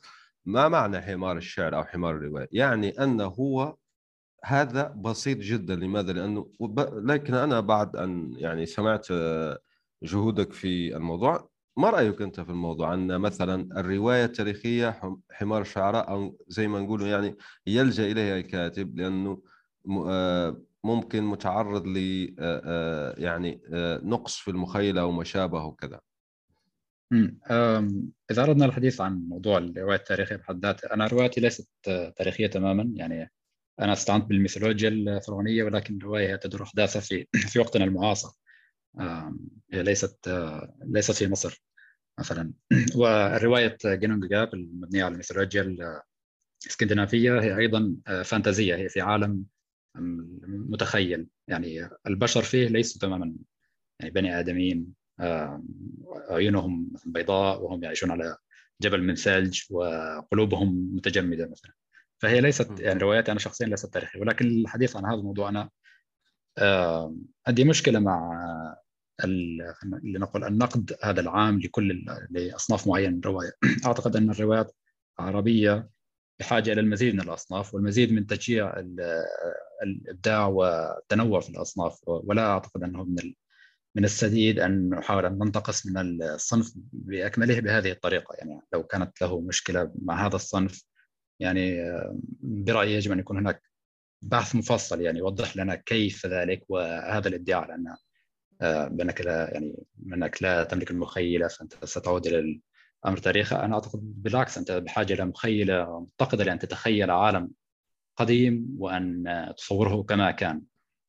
ما 0.44 0.68
معنى 0.68 1.00
حمار 1.00 1.36
الشعر 1.36 1.76
أو 1.76 1.84
حمار 1.84 2.16
الرواية؟ 2.16 2.48
يعني 2.52 3.02
أنه 3.04 3.24
هو 3.24 3.76
هذا 4.44 4.88
بسيط 4.88 5.38
جدا. 5.38 5.76
لماذا؟ 5.76 6.12
لأنه 6.12 6.50
لكن 6.92 7.34
أنا 7.34 7.60
بعد 7.60 7.96
أن 7.96 8.34
يعني 8.36 8.66
سمعت 8.66 9.06
آه، 9.10 9.58
جهودك 10.02 10.52
في 10.52 10.96
الموضوع 10.96 11.50
ما 11.76 11.90
رأيك 11.90 12.22
أنت 12.22 12.40
في 12.40 12.50
الموضوع؟ 12.50 12.94
أن 12.94 13.20
مثلا 13.20 13.80
الرواية 13.80 14.24
التاريخية 14.24 15.00
حمار 15.30 15.62
الشعراء 15.62 16.10
أو 16.10 16.44
زي 16.48 16.68
ما 16.68 16.80
نقول 16.80 17.02
يعني 17.02 17.36
يلجأ 17.66 18.06
إليها 18.06 18.36
الكاتب 18.36 18.98
لأنه 18.98 19.42
آه، 20.08 20.62
ممكن 20.84 21.22
متعرض 21.22 21.86
ل 21.86 21.96
آه، 22.38 22.62
آه، 22.64 23.14
يعني 23.18 23.62
نقص 24.02 24.36
في 24.36 24.50
المخيلة 24.50 25.00
أو 25.00 25.12
ما 25.12 25.24
شابه 25.24 25.64
وكذا 25.64 26.00
إذا 28.30 28.42
أردنا 28.42 28.64
الحديث 28.64 29.00
عن 29.00 29.28
موضوع 29.28 29.58
الرواية 29.58 29.98
التاريخية 29.98 30.36
بحد 30.36 30.66
ذاتها 30.66 30.94
أنا 30.94 31.06
روايتي 31.06 31.40
ليست 31.40 31.68
تاريخية 32.16 32.46
تماما 32.46 32.92
يعني 32.94 33.30
أنا 33.80 33.92
استعنت 33.92 34.24
بالميثولوجيا 34.24 34.88
الفرعونية 34.88 35.64
ولكن 35.64 35.96
الروايه 35.96 36.36
تدور 36.36 36.62
أحداثها 36.62 37.00
في 37.00 37.26
في 37.32 37.58
وقتنا 37.58 37.84
المعاصر. 37.84 38.28
ليست 39.72 40.28
ليست 40.84 41.12
في 41.12 41.28
مصر 41.28 41.62
مثلا. 42.20 42.52
وروايه 42.96 43.76
جينونجاجاب 43.84 44.54
المبنية 44.54 45.04
على 45.04 45.12
الميثولوجيا 45.12 45.76
الاسكندنافيه 46.64 47.40
هي 47.40 47.58
أيضا 47.58 47.96
آه، 48.06 48.22
فانتازية 48.22 48.76
هي 48.76 48.88
في 48.88 49.00
عالم 49.00 49.44
متخيل. 50.46 51.26
يعني 51.48 51.90
البشر 52.06 52.42
فيه 52.42 52.68
ليسوا 52.68 53.00
تماما 53.00 53.34
يعني 54.00 54.12
بني 54.12 54.40
آدمين 54.40 54.94
عيونهم 56.30 56.92
بيضاء 57.06 57.62
وهم 57.62 57.84
يعيشون 57.84 58.10
على 58.10 58.36
جبل 58.82 59.02
من 59.02 59.14
ثلج 59.14 59.60
وقلوبهم 59.70 60.90
متجمدة 60.94 61.46
مثلا. 61.46 61.72
فهي 62.18 62.40
ليست 62.40 62.80
يعني 62.80 63.00
رواياتي 63.00 63.32
أنا 63.32 63.40
شخصيا 63.40 63.66
ليست 63.66 63.94
تاريخية. 63.94 64.20
ولكن 64.20 64.46
الحديث 64.46 64.96
عن 64.96 65.04
هذا 65.04 65.14
الموضوع 65.14 65.48
أنا 65.48 65.70
عندي 67.46 67.64
مشكلة 67.64 67.98
مع 67.98 68.32
لنقل 69.24 70.44
النقد 70.44 70.96
هذا 71.02 71.20
العام 71.20 71.60
لكل 71.60 72.04
لأصناف 72.30 72.86
معينة 72.86 73.10
من 73.10 73.18
الرواية. 73.18 73.52
أعتقد 73.86 74.16
أن 74.16 74.30
الروايات 74.30 74.72
العربية 75.20 75.88
بحاجة 76.40 76.72
إلى 76.72 76.80
المزيد 76.80 77.14
من 77.14 77.20
الأصناف 77.20 77.74
والمزيد 77.74 78.12
من 78.12 78.26
تشجيع 78.26 78.84
الإبداع 79.82 80.46
والتنوع 80.46 81.40
في 81.40 81.50
الأصناف. 81.50 82.00
ولا 82.06 82.46
أعتقد 82.46 82.82
أنه 82.82 83.04
من 83.04 83.34
من 83.94 84.04
السديد 84.04 84.58
أن 84.58 84.88
نحاول 84.88 85.26
أن 85.26 85.38
ننتقص 85.38 85.86
من 85.86 86.22
الصنف 86.22 86.72
بأكمله 86.92 87.60
بهذه 87.60 87.90
الطريقة. 87.92 88.34
يعني 88.34 88.60
لو 88.72 88.82
كانت 88.82 89.22
له 89.22 89.40
مشكلة 89.40 89.92
مع 90.02 90.26
هذا 90.26 90.36
الصنف 90.36 90.84
يعني 91.40 91.76
برأيي 92.40 92.94
يجب 92.94 93.12
أن 93.12 93.18
يكون 93.18 93.38
هناك 93.38 93.62
بحث 94.22 94.54
مفصل 94.56 95.00
يعني 95.00 95.18
يوضح 95.18 95.56
لنا 95.56 95.74
كيف 95.74 96.26
ذلك 96.26 96.64
وهذا 96.68 97.28
الادعاء 97.28 97.68
لأن 97.68 97.88
آه، 97.88 97.98
بأنك 98.60 99.20
لا 99.20 99.54
يعني 99.54 99.84
انك 100.06 100.42
لا 100.42 100.64
تملك 100.64 100.90
المخيلة 100.90 101.48
فأنت 101.48 101.84
ستعود 101.84 102.26
إلى 102.26 102.38
الأمر 103.04 103.18
تاريخي 103.18 103.56
أنا 103.56 103.74
أعتقد 103.74 104.00
بالعكس 104.22 104.58
أنت 104.58 104.72
بحاجة 104.72 105.12
إلى 105.12 105.24
مخيلة 105.24 106.00
متقده 106.00 106.44
لأن 106.44 106.58
تتخيل 106.58 107.10
عالم 107.10 107.50
قديم 108.16 108.76
وأن 108.78 109.24
تصوره 109.56 110.02
كما 110.02 110.30
كان. 110.30 110.62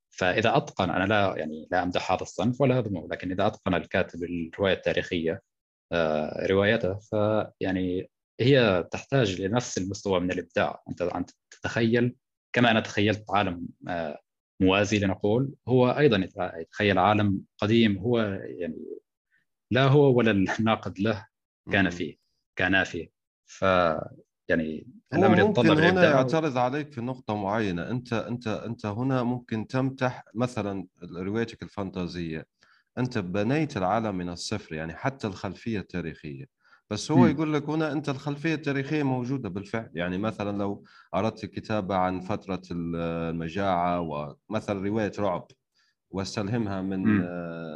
فإذا 0.10 0.58
أتقن 0.58 0.90
أنا 0.90 1.04
لا 1.06 1.34
يعني 1.38 1.68
لا 1.72 1.84
أمدح 1.84 2.12
هذا 2.12 2.22
الصنف 2.22 2.62
ولا 2.62 2.80
اذمه 2.80 3.08
لكن 3.12 3.32
إذا 3.32 3.48
أتقن 3.48 3.74
الكاتب 3.74 4.24
الرواية 4.24 4.74
التاريخية 4.74 5.42
آه، 5.92 6.48
روايته 6.48 6.96
فيعني 7.00 8.10
هي 8.40 8.88
تحتاج 8.92 9.42
لنفس 9.42 9.78
المستوى 9.78 10.20
من 10.20 10.32
الإبداع. 10.32 10.84
انت 10.90 11.02
أنت 11.02 11.32
تتخيل 11.52 12.16
كما 12.54 12.72
أنا 12.72 12.80
تخيلت 12.80 13.26
عالم 13.32 13.68
آه، 13.88 14.20
موازي 14.60 15.00
لنقول 15.00 15.54
هو 15.68 15.90
أيضا 15.90 16.30
يتخيل 16.60 16.98
عالم 17.00 17.42
قديم 17.58 17.98
هو 17.98 18.20
يعني 18.44 18.86
لا 19.72 19.84
هو 19.84 20.18
ولا 20.18 20.32
الناقد 20.32 21.00
له 21.00 21.28
كان 21.72 21.90
فيه 21.90 22.18
كان 22.56 22.84
فيه. 22.84 23.12
ف 23.46 23.62
يعني 24.50 24.88
الأمر 25.14 25.40
يتطلب 25.40 25.80
هنا 25.80 26.04
يعترض 26.04 26.58
عليك 26.58 26.92
في 26.92 27.02
نقطة 27.02 27.36
معينة. 27.36 27.90
أنت 27.92 28.14
أنت 28.14 28.48
أنت 28.48 28.86
هنا 28.86 29.24
ممكن 29.24 29.68
تمتح 29.68 30.24
مثلا 30.36 30.88
روايتك 31.04 31.64
الفانتازية. 31.64 32.46
أنت 32.98 33.18
بنيت 33.18 33.78
العالم 33.78 34.16
من 34.18 34.30
الصفر 34.30 34.76
يعني 34.76 34.94
حتى 34.96 35.28
الخلفية 35.28 35.80
التاريخية. 35.80 36.46
بس 36.90 37.12
هو 37.12 37.18
م. 37.18 37.28
يقول 37.28 37.54
لك 37.54 37.70
هنا 37.70 37.92
أنت 37.92 38.10
الخلفية 38.10 38.56
التاريخية 38.56 39.04
موجودة 39.04 39.50
بالفعل. 39.50 39.90
يعني 39.94 40.18
مثلا 40.18 40.58
لو 40.58 40.84
أردت 41.16 41.44
الكتابة 41.44 41.96
عن 41.96 42.20
فترة 42.20 42.62
المجاعة 42.72 44.00
ومثلا 44.02 44.88
رواية 44.88 45.12
رعب 45.20 45.48
واستلهمها 46.10 46.82
من. 46.82 47.22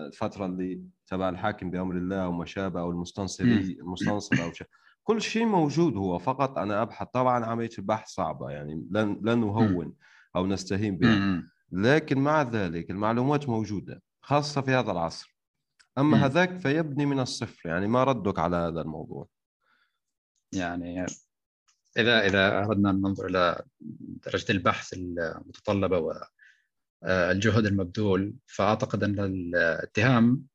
الفترة 0.08 0.46
اللي 0.46 0.82
تبع 1.08 1.30
الحاكم 1.30 1.72
بأمر 1.72 1.96
الله 1.96 2.27
وما 2.27 2.46
شابه 2.46 2.80
أو 2.80 2.91
المستنصري 2.91 3.77
المستنصر 3.80 4.44
أو 4.44 4.51
شيء. 4.53 4.68
كل 5.03 5.22
شيء 5.22 5.46
موجود 5.46 5.98
هو 5.98 6.18
فقط 6.20 6.58
أنا 6.58 6.82
أبحث. 6.82 7.08
طبعا 7.13 7.46
عملية 7.46 7.70
البحث 7.80 8.08
صعبة 8.08 8.50
يعني 8.50 8.88
لن 8.91 9.22
لن 9.24 9.39
نهون 9.39 9.94
أو 10.36 10.48
نستهين 10.48 10.98
بها. 10.98 11.44
لكن 11.72 12.20
مع 12.20 12.41
ذلك 12.41 12.91
المعلومات 12.91 13.50
موجودة 13.50 14.01
خاصة 14.22 14.62
في 14.62 14.72
هذا 14.72 14.91
العصر. 14.91 15.31
أما 15.98 16.18
م. 16.18 16.22
هذاك 16.24 16.58
فيبني 16.58 17.06
من 17.06 17.20
الصفر 17.20 17.70
يعني 17.70 17.88
ما 17.88 18.04
ردك 18.04 18.40
على 18.40 18.56
هذا 18.56 18.82
الموضوع. 18.82 19.28
يعني 20.54 21.06
إذا 21.98 22.26
إذا 22.26 22.60
أردنا 22.60 22.90
أن 22.90 23.02
ننظر 23.02 23.26
إلى 23.26 23.64
درجة 24.26 24.52
البحث 24.52 24.94
المتطلبة 24.94 25.98
والجهد 25.98 27.66
المبذول 27.66 28.36
فأعتقد 28.46 29.04
أن 29.04 29.20
الاتهام 29.20 30.46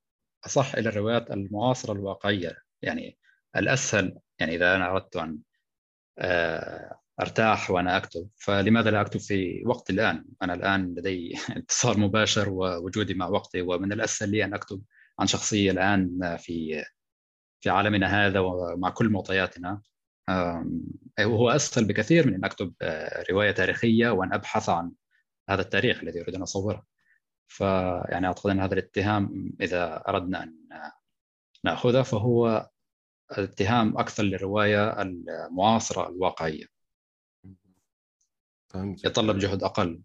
أصح 0.46 0.74
إلى 0.74 0.88
الروايات 0.88 1.30
المعاصرة 1.30 1.92
الواقعية. 1.92 2.56
يعني 2.82 3.18
الأسهل 3.56 4.18
يعني 4.38 4.54
إذا 4.56 4.76
أنا 4.76 4.90
أردت 4.90 5.16
أن 5.16 5.38
أرتاح 7.20 7.70
وأنا 7.70 7.96
أكتب 7.96 8.28
فلماذا 8.36 8.90
لا 8.90 9.00
أكتب 9.00 9.20
في 9.20 9.62
وقت 9.66 9.90
الآن؟ 9.90 10.24
أنا 10.42 10.54
الآن 10.54 10.94
لدي 10.94 11.38
اتصال 11.56 12.00
مباشر 12.00 12.48
ووجودي 12.48 13.14
مع 13.14 13.28
وقتي 13.28 13.60
ومن 13.60 13.92
الأسهل 13.92 14.30
لي 14.30 14.44
أن 14.44 14.54
أكتب 14.54 14.82
عن 15.18 15.26
شخصية 15.26 15.70
الآن 15.70 16.36
في 16.36 16.84
في 17.60 17.70
عالمنا 17.70 18.26
هذا 18.26 18.40
ومع 18.40 18.90
كل 18.90 19.08
معطياتنا. 19.08 19.82
وهو 21.20 21.50
أسهل 21.50 21.84
بكثير 21.84 22.26
من 22.26 22.34
أن 22.34 22.44
أكتب 22.44 22.74
آه، 22.82 23.24
رواية 23.30 23.50
تاريخية 23.50 24.10
وأن 24.10 24.32
أبحث 24.32 24.68
عن 24.68 24.92
هذا 25.48 25.62
التاريخ 25.62 26.02
الذي 26.02 26.20
أريد 26.22 26.34
أن 26.34 26.42
أصوره. 26.42 26.86
فيعني 27.48 28.26
أعتقد 28.26 28.50
أن 28.50 28.60
هذا 28.60 28.74
الاتهام 28.74 29.52
إذا 29.60 30.04
أردنا 30.08 30.42
أن 30.42 30.54
نأخذه 31.64 32.02
فهو 32.02 32.70
اتهام 33.30 33.98
أكثر 33.98 34.22
للرواية 34.22 35.02
المعاصرة 35.02 36.08
الواقعية. 36.08 36.66
فهمت 38.68 39.04
يتطلب 39.04 39.38
جهد 39.38 39.62
أقل. 39.62 40.02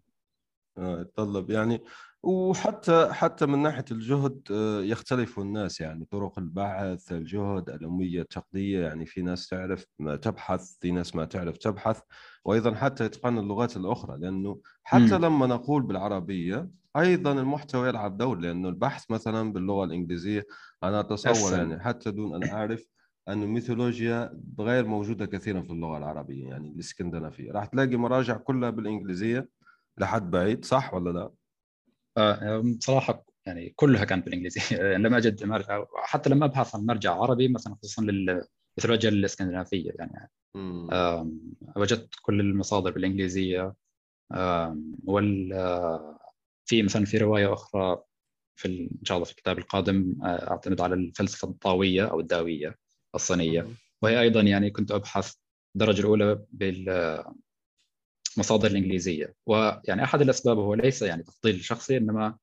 آه 0.78 1.00
يتطلب. 1.00 1.50
يعني 1.50 1.80
وحتى 2.22 3.08
حتى 3.12 3.46
من 3.46 3.62
ناحية 3.62 3.84
الجهد 3.90 4.40
آه، 4.52 4.80
يختلف 4.80 5.38
الناس 5.38 5.80
يعني 5.80 6.04
طرق 6.04 6.38
البحث 6.38 7.12
الجهد 7.12 7.70
الأمية 7.70 8.20
التقليديه 8.20 8.86
يعني 8.86 9.06
في 9.06 9.22
ناس 9.22 9.48
تعرف 9.48 9.86
ما 9.98 10.16
تبحث 10.16 10.78
في 10.80 10.90
ناس 10.90 11.16
ما 11.16 11.24
تعرف 11.24 11.56
تبحث 11.58 12.00
وأيضا 12.44 12.74
حتى 12.74 13.04
اتقان 13.06 13.38
اللغات 13.38 13.76
الأخرى 13.76 14.18
لأنه 14.18 14.60
حتى 14.82 15.18
م. 15.18 15.24
لما 15.24 15.46
نقول 15.46 15.82
بالعربية 15.82 16.70
أيضا 16.96 17.32
المحتوى 17.32 17.88
يلعب 17.88 18.16
دور 18.16 18.38
لأنه 18.38 18.68
البحث 18.68 19.10
مثلا 19.10 19.52
باللغة 19.52 19.84
الإنجليزية 19.84 20.46
أنا 20.82 21.00
أتصور 21.00 21.52
يعني 21.52 21.80
حتى 21.80 22.10
دون 22.10 22.34
أن 22.34 22.50
أعرف 22.50 22.86
أن 23.28 23.42
الميثولوجيا 23.42 24.40
غير 24.60 24.86
موجودة 24.86 25.26
كثيرا 25.26 25.62
في 25.62 25.70
اللغة 25.70 25.98
العربية 25.98 26.48
يعني 26.48 26.68
الإسكندنافية 26.68 27.52
راح 27.52 27.64
تلاقي 27.66 27.96
مراجع 27.96 28.36
كلها 28.36 28.70
بالإنجليزية 28.70 29.48
لحد 29.98 30.30
بعيد 30.30 30.64
صح 30.64 30.94
ولا 30.94 31.10
لا؟ 31.10 31.41
آه 32.16 32.62
بصراحة 32.78 33.24
يعني 33.46 33.72
كلها 33.76 34.04
كانت 34.04 34.24
بالإنجليزية 34.24 34.76
لم 34.96 35.14
أجد 35.14 35.44
مرجع 35.44 35.84
حتى 35.96 36.30
لما 36.30 36.46
أبحث 36.46 36.74
عن 36.74 36.86
مرجع 36.86 37.14
عربي 37.14 37.48
مثلا 37.48 37.74
خصوصا 37.74 38.02
للميثولوجيا 38.02 39.10
الإسكندنافية 39.10 39.90
يعني 39.98 40.30
وجدت 41.76 42.14
كل 42.22 42.40
المصادر 42.40 42.90
بالإنجليزية. 42.90 43.74
وال 45.04 45.52
آه، 45.52 46.18
في 46.66 46.82
مثلا 46.82 47.04
في 47.04 47.18
رواية 47.18 47.52
أخرى 47.52 48.02
في 48.56 48.68
إن 48.68 49.04
شاء 49.04 49.16
الله 49.16 49.24
في 49.24 49.30
الكتاب 49.32 49.58
القادم 49.58 50.16
آه، 50.24 50.50
أعتمد 50.50 50.80
على 50.80 50.94
الفلسفة 50.94 51.48
الطاوية 51.48 52.10
أو 52.10 52.20
الداوية 52.20 52.76
الصينية. 53.14 53.66
وهي 54.02 54.20
أيضا 54.20 54.40
يعني 54.40 54.70
كنت 54.70 54.90
أبحث 54.92 55.34
الدرجه 55.76 56.00
الأولى 56.00 56.44
بالمصادر 58.36 58.70
الإنجليزية. 58.70 59.34
ويعني 59.46 60.04
أحد 60.04 60.20
الأسباب 60.20 60.58
هو 60.58 60.74
ليس 60.74 61.02
يعني 61.02 61.22
تفضيل 61.22 61.64
شخصي 61.64 61.96
إنما 61.96 62.36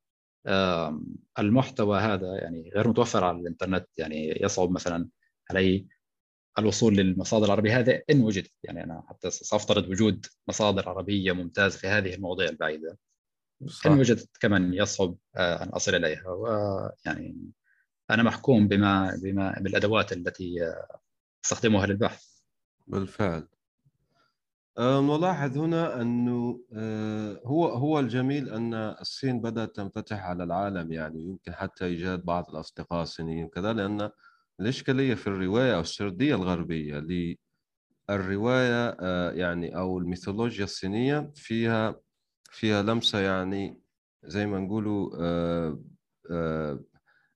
المحتوى 1.39 1.99
هذا 1.99 2.37
يعني 2.41 2.71
غير 2.75 2.87
متوفر 2.87 3.23
على 3.23 3.37
الإنترنت. 3.37 3.87
يعني 3.97 4.39
يصعب 4.41 4.71
مثلا 4.71 5.09
علي 5.51 5.87
الوصول 6.59 6.95
للمصادر 6.95 7.45
العربية. 7.45 7.79
هذه 7.79 8.01
إن 8.09 8.21
وجدت 8.21 8.51
يعني 8.63 8.83
أنا 8.83 9.03
حتى 9.09 9.29
سأفترض 9.29 9.89
وجود 9.89 10.25
مصادر 10.47 10.89
عربية 10.89 11.31
ممتازة 11.31 11.77
في 11.77 11.87
هذه 11.87 12.13
المواضيع 12.13 12.49
البعيدة. 12.49 12.97
صح. 13.67 13.87
ان 13.87 13.99
وجدت 13.99 14.37
كمان 14.39 14.73
يصعب 14.73 15.15
آه، 15.35 15.63
أن 15.63 15.69
أصل 15.69 15.95
إليها. 15.95 16.29
ويعني 16.29 17.51
أنا 18.09 18.23
محكوم 18.23 18.67
بما 18.67 19.19
بما 19.23 19.59
بالأدوات 19.61 20.13
التي 20.13 20.73
أستخدمها 21.45 21.85
للبحث. 21.85 22.25
بالفعل. 22.87 23.47
نلاحظ 24.79 25.57
هنا 25.57 26.01
أنه 26.01 26.61
أه، 26.73 27.41
هو 27.45 27.67
هو 27.67 27.99
الجميل 27.99 28.49
أن 28.49 28.73
الصين 28.73 29.41
بدأت 29.41 29.75
تنفتح 29.75 30.25
على 30.25 30.43
العالم 30.43 30.91
يعني 30.91 31.21
يمكن 31.23 31.53
حتى 31.53 31.85
إيجاد 31.85 32.25
بعض 32.25 32.49
الأصدقاء 32.49 33.01
الصينيين 33.03 33.47
كذا 33.47 33.73
لأن 33.73 34.09
الإشكالية 34.59 35.15
في 35.15 35.27
الرواية 35.27 35.75
أو 35.75 35.79
السردية 35.81 36.35
الغربية 36.35 36.99
للرواية 38.09 38.89
أه، 38.99 39.31
يعني 39.31 39.77
أو 39.77 39.97
الميثولوجيا 39.99 40.63
الصينية 40.63 41.31
فيها 41.35 42.01
فيها 42.51 42.81
لمسة 42.81 43.19
يعني 43.19 43.81
زي 44.23 44.45
ما 44.45 44.59
نقولوا 44.59 45.09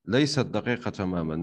ليست 0.06 0.40
دقيقة 0.40 0.90
تماما 0.90 1.36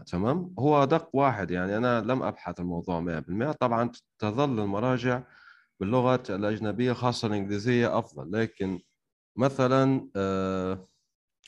100% 0.00 0.04
تمام؟ 0.04 0.54
هو 0.58 0.82
أدق 0.82 1.08
واحد 1.12 1.50
يعني 1.50 1.76
أنا 1.76 2.00
لم 2.00 2.22
أبحث 2.22 2.60
الموضوع 2.60 3.00
100% 3.00 3.52
طبعا 3.52 3.90
تظل 4.18 4.60
المراجع 4.60 5.22
باللغة 5.80 6.22
الأجنبية 6.30 6.92
خاصة 6.92 7.28
الإنجليزية 7.28 7.98
أفضل. 7.98 8.32
لكن 8.32 8.80
مثلا 9.36 10.08
آه 10.16 10.88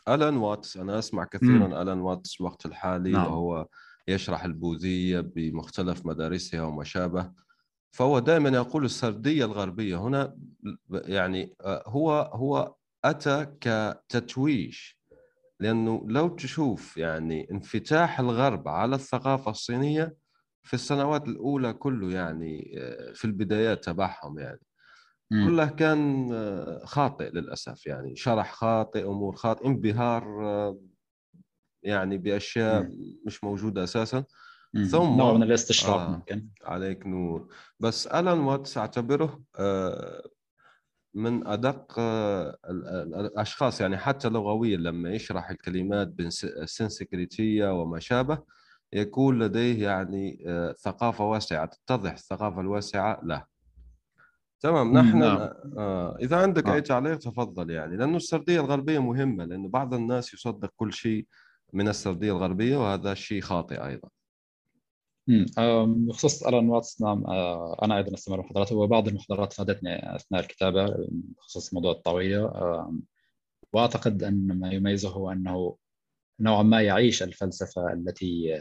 ألان 0.09 0.37
واتس 0.37 0.77
أنا 0.77 0.99
أسمع 0.99 1.25
كثيرا. 1.25 1.83
ألان 1.83 2.01
واتس 2.01 2.41
الوقت 2.41 2.67
الحالي 2.67 3.11
نعم. 3.11 3.27
وهو 3.27 3.67
يشرح 4.09 4.45
البوذية 4.45 5.21
بمختلف 5.21 6.07
مدارسها 6.07 6.63
وما 6.63 6.85
شابه 6.85 7.33
فهو 7.95 8.19
دائما 8.19 8.49
يقول 8.49 8.85
السردية 8.85 9.45
الغربية. 9.45 9.97
هنا 9.97 10.37
يعني 10.91 11.55
آه، 11.61 11.85
هو 11.87 12.13
هو 12.35 12.75
أتى 13.05 13.47
كتتويج 13.61 15.01
لأنه 15.65 16.05
لو 16.09 16.29
تشوف 16.29 16.97
يعني 16.97 17.51
انفتاح 17.51 18.21
الغرب 18.21 18.69
على 18.69 18.97
الثقافة 18.97 19.51
الصينية 19.51 20.17
في 20.63 20.75
السنوات 20.75 21.29
الأولى 21.29 21.73
كله 21.73 22.13
يعني 22.13 22.75
آه، 22.79 23.13
في 23.13 23.25
البدايات 23.25 23.85
تبعهم 23.85 24.39
يعني. 24.39 24.61
كله 25.33 25.67
كان 25.67 26.31
آه، 26.33 26.85
خاطئ 26.85 27.31
للأسف 27.31 27.87
يعني 27.87 28.17
شرح 28.17 28.53
خاطئ 28.53 29.05
أمور 29.09 29.37
خاطئ 29.37 29.67
انبهار 29.67 30.45
آه، 30.47 30.79
يعني 31.83 32.19
بأشياء. 32.19 32.91
مش 33.27 33.45
موجودة 33.45 33.85
أساسا. 33.85 34.25
ثم 34.91 35.17
نوع 35.17 35.33
من 35.33 35.43
الاستشراق 35.43 36.01
آه 36.01 36.09
ممكن. 36.11 36.49
عليك 36.65 37.07
نور. 37.07 37.49
بس 37.81 38.07
ألان 38.07 38.39
واتس 38.39 38.79
أعتبره 38.79 39.43
آه 39.59 40.23
من 41.15 41.47
أدق 41.47 41.95
آه، 41.99 42.57
الأشخاص 43.21 43.81
يعني 43.81 43.97
حتى 43.97 44.29
لغويا 44.29 44.77
لما 44.77 45.11
يشرح 45.11 45.51
الكلمات 45.51 46.09
بالسنسكريتيه 46.09 47.81
وما 47.81 48.01
شابه 48.01 48.39
يكون 48.93 49.43
لديه 49.43 49.83
يعني 49.83 50.45
آه، 50.47 50.75
ثقافة 50.79 51.25
واسعة 51.25 51.67
تتضح 51.67 52.13
الثقافة 52.13 52.61
الواسعة 52.61 53.21
له 53.23 53.45
تمام 54.61 54.99
نحن 54.99 55.19
نعم. 55.19 55.49
آه 55.79 56.17
إذا 56.21 56.37
عندك 56.37 56.67
آه. 56.67 56.75
أي 56.75 56.81
تعليق 56.81 57.19
تفضل 57.19 57.71
يعني 57.71 57.97
لأنه 57.97 58.17
السردية 58.17 58.61
الغربية 58.61 58.99
مهمة 58.99 59.45
لأنه 59.45 59.69
بعض 59.69 59.95
الناس 59.95 60.35
يصدق 60.35 60.73
كل 60.77 60.93
شيء 60.93 61.27
من 61.73 61.89
السردية 61.89 62.33
الغربية 62.33 62.77
وهذا 62.77 63.15
شيء 63.15 63.41
خاطئ 63.41 63.87
أيضا 63.87 64.09
بخصوص 66.09 66.47
الان 66.47 66.69
واتس 66.69 67.03
نعم 67.03 67.27
آه، 67.27 67.77
أنا 67.83 67.97
أيضا 67.97 68.15
أستمر 68.15 68.41
محاضراته 68.41 68.77
وبعض 68.77 69.09
المحاضرات 69.09 69.53
فادتني 69.53 70.17
أثناء 70.17 70.41
الكتابة 70.41 70.95
بخصوص 71.09 71.75
موضوع 71.75 71.93
الطاويه 71.93 72.53
وأعتقد 73.73 74.23
أن 74.23 74.61
ما 74.61 74.73
يميزه 74.73 75.09
هو 75.09 75.33
أنه 75.33 75.77
نوعا 76.41 76.63
ما 76.63 76.83
يعيش 76.83 77.23
الفلسفة 77.23 77.93
التي 77.93 78.55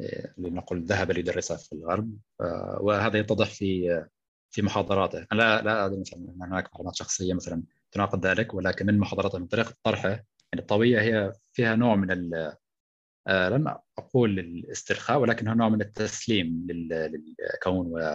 آه، 0.00 0.34
لنقل 0.38 0.84
ذهب 0.84 1.10
ليدرسها 1.10 1.56
في 1.56 1.72
الغرب. 1.72 2.16
آه، 2.40 2.78
وهذا 2.82 3.18
يتضح 3.18 3.50
في 3.50 4.02
في 4.50 4.62
محاضراته. 4.62 5.26
أنا 5.32 5.38
لا 5.38 5.62
لا 5.62 5.86
أدري 5.86 6.00
مثلا 6.00 6.18
أن 6.18 6.42
هناك 6.42 6.70
معلومات 6.74 6.94
شخصية 6.96 7.34
مثلا 7.34 7.62
تناقض 7.92 8.26
ذلك 8.26 8.54
ولكن 8.54 8.86
من 8.86 8.98
محاضراته 8.98 9.38
من 9.38 9.46
طريقة 9.46 9.74
طرحه 9.82 10.08
يعني 10.08 10.24
الطاويه 10.58 11.00
هي 11.00 11.32
فيها 11.52 11.76
نوع 11.76 11.96
من 11.96 12.10
آه، 13.26 13.48
لن 13.48 13.74
أقول 13.98 14.38
الاسترخاء 14.38 15.18
ولكنه 15.18 15.54
نوع 15.54 15.68
من 15.68 15.80
التسليم 15.80 16.66
للكون 16.70 18.10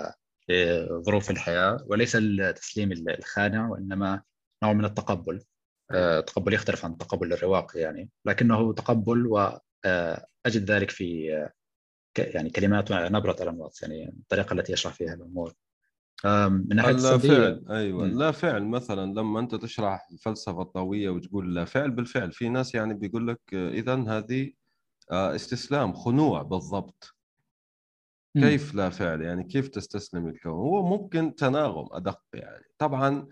ولظروف 0.50 1.32
الحياة 1.32 1.86
وليس 1.88 2.16
التسليم 2.16 2.92
الخانع 2.92 3.70
وإنما 3.70 4.22
نوع 4.64 4.74
من 4.74 4.86
التقبل. 4.86 5.44
آه، 5.92 6.26
يختلف 6.48 6.86
عن 6.86 6.98
تقبل 6.98 7.34
الرواق 7.34 7.78
يعني. 7.78 8.10
لكنه 8.26 8.74
تقبل 8.74 9.28
واجد 9.28 9.62
آه، 9.86 10.26
ذلك 10.46 10.90
في 10.90 11.26
يعني 12.18 12.50
كلمات 12.50 12.92
ونبره 12.92 13.36
الان 13.44 13.56
واتس 13.56 13.84
يعني 13.84 14.10
الطريقة 14.10 14.54
التي 14.54 14.74
يشرح 14.74 14.94
فيها 14.94 15.14
الأمور. 15.14 15.54
من 16.26 16.76
ناحية 16.76 16.92
لا 16.92 17.18
فعل 17.18 17.66
أيوه. 17.70 18.08
لا 18.08 18.32
فعل 18.32 18.64
مثلا 18.64 19.14
لما 19.14 19.40
أنت 19.40 19.56
تشرح 19.56 20.08
الفلسفة 20.12 20.62
الطاويه 20.62 21.10
وتقول 21.10 21.56
لا 21.56 21.66
فعل 21.66 21.92
بالفعل 21.92 22.32
في 22.32 22.50
ناس 22.50 22.76
يعني 22.76 22.94
بيقول 22.94 23.28
لك 23.28 23.40
اذا 23.54 23.94
هذه 23.94 24.52
استسلام 25.12 25.94
خنوع 25.94 26.42
بالضبط. 26.42 27.16
كيف 28.38 28.76
لا 28.76 28.90
فعل؟ 28.90 29.22
يعني 29.22 29.44
كيف 29.44 29.68
تستسلم 29.68 30.28
الكون؟ 30.28 30.52
هو 30.52 30.84
ممكن 30.98 31.36
تناغم 31.36 31.88
أدق 31.92 32.22
يعني. 32.34 32.64
طبعا 32.78 33.28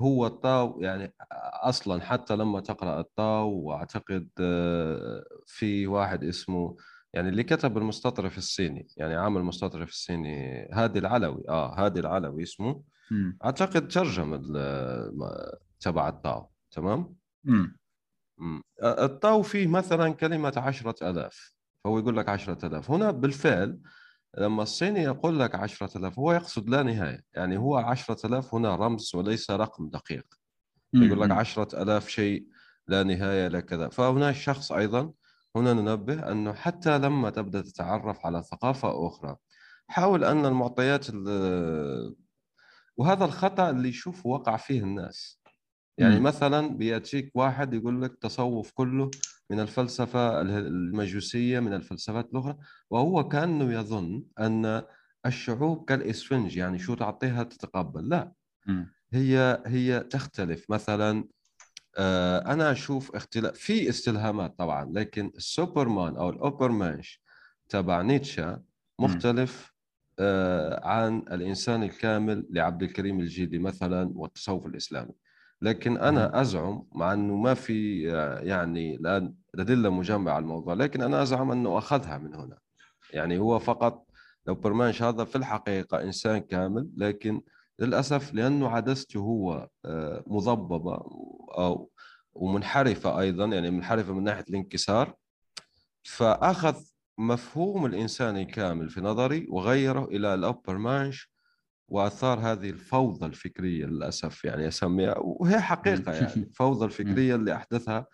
هو 0.00 0.26
الطاو 0.26 0.80
يعني 0.80 1.14
أصلا 1.62 2.00
حتى 2.02 2.36
لما 2.36 2.60
تقرأ 2.60 3.00
الطاو 3.00 3.50
وأعتقد 3.50 4.28
آه، 4.40 5.24
في 5.46 5.86
واحد 5.86 6.24
اسمه 6.24 6.76
يعني 7.14 7.28
اللي 7.28 7.42
كتب 7.42 7.78
المستطرف 7.78 8.38
الصيني 8.38 8.86
يعني 8.96 9.14
عامل 9.14 9.40
المستطرف 9.40 9.88
الصيني 9.88 10.68
هادي 10.72 10.98
العلوي 10.98 11.44
آه 11.48 11.74
هادي 11.84 12.00
العلوي 12.00 12.42
اسمه. 12.42 12.82
مم. 13.10 13.38
أعتقد 13.44 13.88
ترجم 13.88 14.30
ما- 14.30 15.52
تبع 15.80 16.08
الطاو 16.08 16.50
تمام؟ 16.70 17.14
مم. 17.44 17.76
الطاو 18.82 19.42
فيه 19.42 19.66
مثلا 19.66 20.14
كلمة 20.14 20.52
عشرة 20.56 21.10
ألاف 21.10 21.54
فهو 21.84 21.98
يقول 21.98 22.16
لك 22.16 22.28
عشرة 22.28 22.66
ألاف. 22.66 22.90
هنا 22.90 23.10
بالفعل 23.10 23.80
لما 24.38 24.62
الصيني 24.62 25.02
يقول 25.02 25.40
لك 25.40 25.54
عشرة 25.54 25.98
ألاف 25.98 26.18
هو 26.18 26.32
يقصد 26.32 26.68
لا 26.70 26.82
نهاية. 26.82 27.24
يعني 27.34 27.58
هو 27.58 27.76
عشرة 27.76 28.26
ألاف 28.26 28.54
هنا 28.54 28.76
رمز 28.76 29.14
وليس 29.14 29.50
رقم 29.50 29.88
دقيق. 29.88 30.26
يقول 30.94 31.20
لك. 31.20 31.30
عشرة 31.30 31.82
ألاف 31.82 32.08
شيء 32.08 32.46
لا 32.88 33.02
نهاية 33.02 33.48
لا 33.48 33.60
كذا. 33.60 33.88
فهنا 33.88 34.30
الشخص 34.30 34.72
أيضا 34.72 35.12
هنا 35.56 35.72
ننبه 35.72 36.32
أنه 36.32 36.52
حتى 36.52 36.98
لما 36.98 37.30
تبدأ 37.30 37.60
تتعرف 37.60 38.26
على 38.26 38.42
ثقافة 38.42 39.06
أخرى 39.06 39.36
حاول 39.88 40.24
أن 40.24 40.46
المعطيات 40.46 41.06
ال- 41.10 42.16
وهذا 42.96 43.24
الخطأ 43.24 43.70
اللي 43.70 43.88
يشوف 43.88 44.26
وقع 44.26 44.56
فيه 44.56 44.82
الناس. 44.82 45.39
يعني 46.00 46.16
مم. 46.16 46.22
مثلا 46.22 46.68
بيأتيك 46.76 47.30
واحد 47.34 47.74
يقول 47.74 48.02
لك 48.02 48.16
تصوف 48.20 48.70
كله 48.70 49.10
من 49.50 49.60
الفلسفة 49.60 50.40
اله- 50.40 50.58
المجوسية 50.58 51.60
من 51.60 51.72
الفلسفات 51.74 52.28
الأخرى 52.32 52.56
وهو 52.90 53.28
كأنه 53.28 53.72
يظن 53.72 54.24
أن 54.40 54.82
الشعوب 55.26 55.84
كالإسفنج 55.84 56.56
يعني 56.56 56.78
شو 56.78 56.94
تعطيها 56.94 57.42
تتقبل. 57.42 58.08
لا. 58.08 58.32
مم. 58.66 58.92
هي 59.12 59.62
هي 59.66 60.00
تختلف. 60.00 60.70
مثلا 60.70 61.24
آه، 61.98 62.52
أنا 62.52 62.72
أشوف 62.72 63.14
اختلاف 63.16 63.54
في 63.54 63.88
استلهامات 63.88 64.58
طبعا 64.58 64.92
لكن 64.92 65.32
السوبرمان 65.36 66.16
أو 66.16 66.30
الأوبرمانش 66.30 67.22
تبع 67.68 68.02
نيتشه 68.02 68.62
مختلف 68.98 69.72
آه، 70.18 70.86
عن 70.86 71.18
الإنسان 71.18 71.82
الكامل 71.82 72.46
لعبد 72.50 72.82
الكريم 72.82 73.20
الجيلي 73.20 73.58
مثلا 73.58 74.12
والتصوف 74.14 74.66
الإسلامي. 74.66 75.12
لكن 75.62 75.96
أنا 75.96 76.40
أزعم 76.40 76.86
مع 76.92 77.12
إنه 77.12 77.36
ما 77.36 77.54
في 77.54 78.02
يعني 78.42 78.96
الان 78.96 79.34
ادله 79.54 79.90
مجمعه 79.90 80.34
على 80.34 80.42
الموضوع 80.42 80.74
لكن 80.74 81.02
أنا 81.02 81.22
أزعم 81.22 81.52
إنه 81.52 81.78
أخذها 81.78 82.18
من 82.18 82.34
هنا. 82.34 82.58
يعني 83.12 83.38
هو 83.38 83.58
فقط 83.58 84.06
ال 84.42 84.47
Übermensch 84.47 85.02
هذا 85.02 85.24
في 85.24 85.36
الحقيقة 85.36 86.02
إنسان 86.02 86.38
كامل 86.38 86.90
لكن 86.96 87.42
للأسف 87.78 88.34
لأنه 88.34 88.68
عدسته 88.68 89.18
هو 89.18 89.68
آه، 89.84 90.24
مضببة 90.26 90.94
أو 91.58 91.90
ومنحرفة 92.34 93.20
أيضا 93.20 93.44
يعني 93.46 93.70
منحرفة 93.70 94.12
من 94.14 94.24
ناحية 94.24 94.44
الانكسار. 94.48 95.14
فأخذ 96.02 96.76
مفهوم 97.18 97.86
الإنسان 97.86 98.36
الكامل 98.36 98.90
في 98.90 99.00
نظري 99.00 99.46
وغيره 99.50 100.04
إلى 100.04 100.34
ال 100.34 100.78
Übermensch 100.78 101.29
وآثار 101.90 102.38
هذه 102.38 102.70
الفوضى 102.70 103.26
الفكرية 103.26 103.84
للأسف 103.86 104.44
يعني 104.44 104.68
أسميها 104.68 105.14
وهي 105.18 105.60
حقيقة 105.60 106.12
يعني 106.22 106.32
الفوضى 106.34 106.84
الفكرية 106.84 107.34
اللي 107.34 107.54
أحدثها 107.54 108.06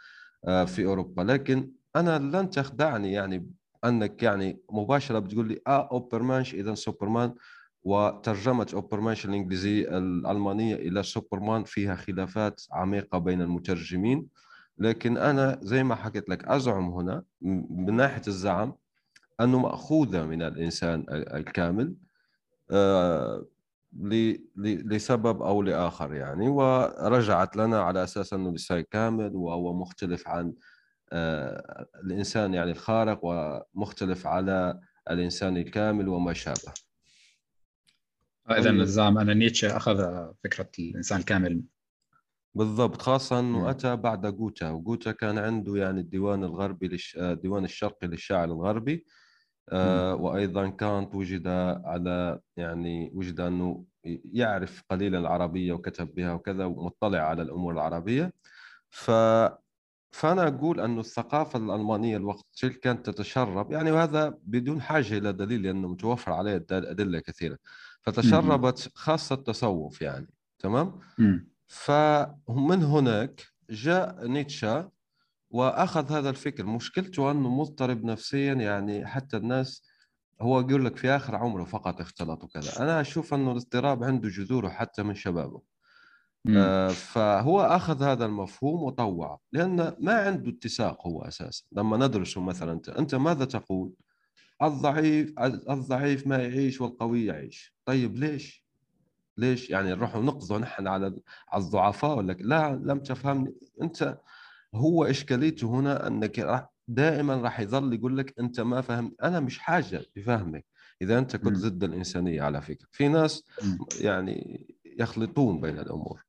آه، 0.48 0.64
في 0.64 0.84
أوروبا. 0.84 1.22
لكن 1.22 1.70
أنا 1.96 2.18
لن 2.18 2.50
تخدعني 2.50 3.12
يعني 3.12 3.50
أنك 3.84 4.22
يعني 4.22 4.60
مباشرة 4.70 5.18
بتقول 5.18 5.48
لي 5.48 5.60
آه 5.66 5.88
أوبرمانش 5.92 6.54
اذا 6.54 6.74
سوبرمان. 6.74 7.34
وترجمة 7.82 8.66
أوبرمانش 8.74 9.24
الإنجليزية 9.26 9.98
الألمانية 9.98 10.74
إلى 10.74 11.02
سوبرمان 11.02 11.64
فيها 11.64 11.94
خلافات 11.94 12.60
عميقة 12.72 13.18
بين 13.18 13.40
المترجمين. 13.42 14.26
لكن 14.78 15.16
أنا 15.18 15.58
زي 15.62 15.84
ما 15.84 15.94
حكيت 15.94 16.28
لك 16.28 16.44
أزعم 16.44 16.88
هنا 16.90 17.22
من 17.70 17.94
ناحية 17.96 18.22
الزعم 18.28 18.74
أنه 19.40 19.58
مأخوذة 19.58 20.24
من 20.26 20.42
الإنسان 20.42 21.00
ال- 21.00 21.32
الكامل. 21.32 21.94
آه، 22.70 23.46
لسبب 24.56 25.42
أو 25.42 25.62
لآخر 25.62 26.14
يعني 26.14 26.48
ورجعت 26.48 27.56
لنا 27.56 27.80
على 27.80 28.04
أساس 28.04 28.32
أنه 28.32 28.46
الانسان 28.46 28.84
كامل 28.90 29.36
وهو 29.36 29.74
مختلف 29.74 30.28
عن 30.28 30.54
آه، 31.12 31.86
الإنسان 32.04 32.54
يعني 32.54 32.70
الخارق 32.70 33.20
ومختلف 33.22 34.26
على 34.26 34.80
الإنسان 35.10 35.56
الكامل 35.56 36.08
وما 36.08 36.32
شابه 36.32 36.72
اذا 38.50 38.70
طيب. 38.70 38.80
الزعم 38.80 39.18
ان 39.18 39.38
نيتشه 39.38 39.76
أخذ 39.76 40.26
فكرة 40.44 40.70
الإنسان 40.78 41.18
الكامل 41.18 41.62
بالضبط 42.54 43.02
خاصة. 43.02 43.40
أنه 43.40 43.70
أتى 43.70 43.96
بعد 43.96 44.26
جوتا 44.26 44.70
وجوتا 44.70 45.12
كان 45.12 45.38
عنده 45.38 45.76
يعني 45.76 46.00
الديوان 46.00 46.44
الغربي 46.44 46.88
للش... 46.88 47.16
آه، 47.16 47.32
الديوان 47.32 47.64
الشرقي 47.64 48.06
للشاعر 48.06 48.44
الغربي 48.44 49.06
آه، 49.72 50.14
وأيضا 50.14 50.68
كانت 50.68 51.14
وجد 51.14 51.48
على 51.84 52.40
يعني 52.56 53.10
وجد 53.14 53.40
أنه 53.40 53.84
يعرف 54.32 54.82
قليلا 54.90 55.18
العربية 55.18 55.72
وكتب 55.72 56.14
بها 56.14 56.32
وكذا 56.32 56.64
ومطلع 56.64 57.18
على 57.18 57.42
الأمور 57.42 57.72
العربية. 57.72 58.32
ف 58.90 59.10
فأنا 60.12 60.48
أقول 60.48 60.80
أنه 60.80 61.00
الثقافة 61.00 61.58
الألمانية 61.58 62.16
الوقت 62.16 62.46
تلك 62.60 62.80
كانت 62.80 63.10
تتشرب 63.10 63.72
يعني 63.72 63.90
وهذا 63.90 64.38
بدون 64.42 64.80
حاجة 64.80 65.18
إلى 65.18 65.32
دليل 65.32 65.62
لأنه 65.62 65.88
متوفر 65.88 66.32
عليه 66.32 66.66
أدلة 66.70 67.20
كثيرة. 67.20 67.58
فتشربت 68.02 68.90
خاصة 68.94 69.34
التصوف 69.34 70.02
يعني 70.02 70.26
تمام. 70.58 71.00
فمن 71.66 72.82
هناك 72.82 73.42
جاء 73.70 74.26
نيتشه 74.26 74.90
وأخذ 75.56 76.12
هذا 76.12 76.30
الفكر. 76.30 76.66
مشكلته 76.66 77.30
أنه 77.30 77.48
مضطرب 77.48 78.04
نفسيا 78.04 78.54
يعني 78.54 79.06
حتى 79.06 79.36
الناس 79.36 79.82
هو 80.40 80.60
يقول 80.60 80.84
لك 80.84 80.96
في 80.96 81.08
آخر 81.08 81.36
عمره 81.36 81.64
فقط 81.64 82.00
اختلط 82.00 82.44
وكذا. 82.44 82.82
أنا 82.82 83.00
أشوف 83.00 83.34
أنه 83.34 83.52
الاضطراب 83.52 84.04
عنده 84.04 84.28
جذوره 84.28 84.68
حتى 84.68 85.02
من 85.02 85.14
شبابه. 85.14 85.62
مم. 86.44 86.56
آه، 86.56 86.88
فهو 86.88 87.60
أخذ 87.60 88.02
هذا 88.02 88.24
المفهوم 88.24 88.82
وطوعه 88.82 89.40
لأن 89.52 89.96
ما 89.98 90.12
عنده 90.12 90.50
اتساق 90.50 91.06
هو 91.06 91.22
أساسا. 91.22 91.64
لما 91.72 91.96
ندرسه 91.96 92.40
مثلا 92.40 92.72
أنت 92.72 92.88
أنت 92.88 93.14
ماذا 93.14 93.44
تقول؟ 93.44 93.92
الضعيف 94.62 95.38
الضعيف 95.70 96.26
ما 96.26 96.36
يعيش 96.36 96.80
والقوي 96.80 97.26
يعيش. 97.26 97.74
طيب 97.84 98.16
ليش؟ 98.16 98.66
ليش؟ 99.36 99.70
يعني 99.70 99.90
نروح 99.90 100.16
نقضوا 100.16 100.58
نحن 100.58 100.86
على 100.86 101.16
على 101.48 101.64
الضعفاء 101.64 102.16
ولا 102.16 102.32
لا 102.32 102.80
لم 102.84 102.98
تفهمني. 102.98 103.54
أنت 103.82 104.18
هو 104.76 105.04
إشكاليته 105.04 105.66
هنا 105.70 106.06
أنك 106.06 106.38
راح 106.38 106.68
دائما 106.88 107.36
راح 107.36 107.60
يظل 107.60 107.92
يقول 107.94 108.18
لك 108.18 108.34
أنت 108.40 108.60
ما 108.60 108.80
فهم 108.80 109.14
أنا 109.22 109.40
مش 109.40 109.58
حاجة 109.58 110.02
بفهمك. 110.16 110.66
إذا 111.02 111.18
أنت 111.18 111.36
كنت. 111.36 111.56
ضد 111.56 111.84
الإنسانية 111.84 112.42
على 112.42 112.62
فكرة. 112.62 112.86
في 112.92 113.08
ناس. 113.08 113.44
يعني 114.00 114.66
يخلطون 114.98 115.60
بين 115.60 115.78
الأمور. 115.78 116.22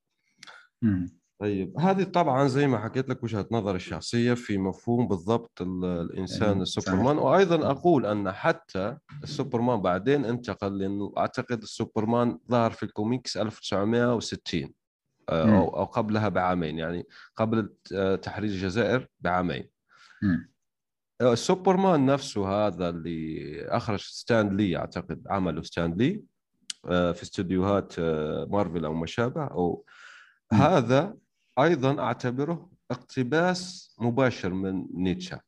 طيب 1.40 1.80
هذه 1.80 2.04
طبعا 2.04 2.48
زي 2.48 2.68
ما 2.68 2.78
حكيت 2.80 3.10
لك 3.10 3.24
وجهة 3.24 3.48
نظري 3.52 3.76
الشخصية 3.76 4.34
في 4.34 4.58
مفهوم 4.58 5.08
بالضبط 5.08 5.62
ال- 5.62 5.86
الإنسان 5.86 6.48
يعني 6.50 6.62
السوبرمان. 6.62 7.18
وأيضا 7.18 7.72
أقول 7.72 8.06
أن 8.06 8.32
حتى 8.32 8.98
السوبرمان 9.24 9.82
بعدين 9.82 10.26
انتقل 10.26 10.78
لأنه 10.78 11.14
أعتقد 11.18 11.62
السوبرمان 11.62 12.40
ظهر 12.50 12.72
في 12.72 12.84
الكوميكس 12.84 13.38
1960 13.38 14.74
أو 15.30 15.78
أو 15.80 15.84
قبلها 15.86 16.30
بعامين 16.30 16.78
يعني 16.78 17.08
قبل 17.36 17.74
تحرير 18.22 18.50
الجزائر 18.50 19.08
بعامين. 19.20 19.70
آه، 21.22 21.34
السوبرمان 21.34 22.06
نفسه 22.06 22.48
هذا 22.68 22.90
اللي 22.90 23.66
أخرج 23.66 24.00
ستان 24.00 24.58
لي 24.58 24.78
أعتقد 24.78 25.28
عمله 25.28 25.62
ستان 25.62 25.94
لي 25.94 26.24
آه، 26.86 27.12
في 27.12 27.24
استديوهات 27.24 27.94
آه، 28.00 28.48
مارفل 28.50 28.86
أو 28.86 28.94
ما 28.94 29.06
شابه 29.06 29.42
مم. 29.42 29.78
هذا 30.60 31.18
أيضا 31.60 32.00
أعتبره 32.00 32.70
اقتباس 32.92 33.92
مباشر 34.00 34.54
من 34.54 34.86
نيتشه 34.94 35.40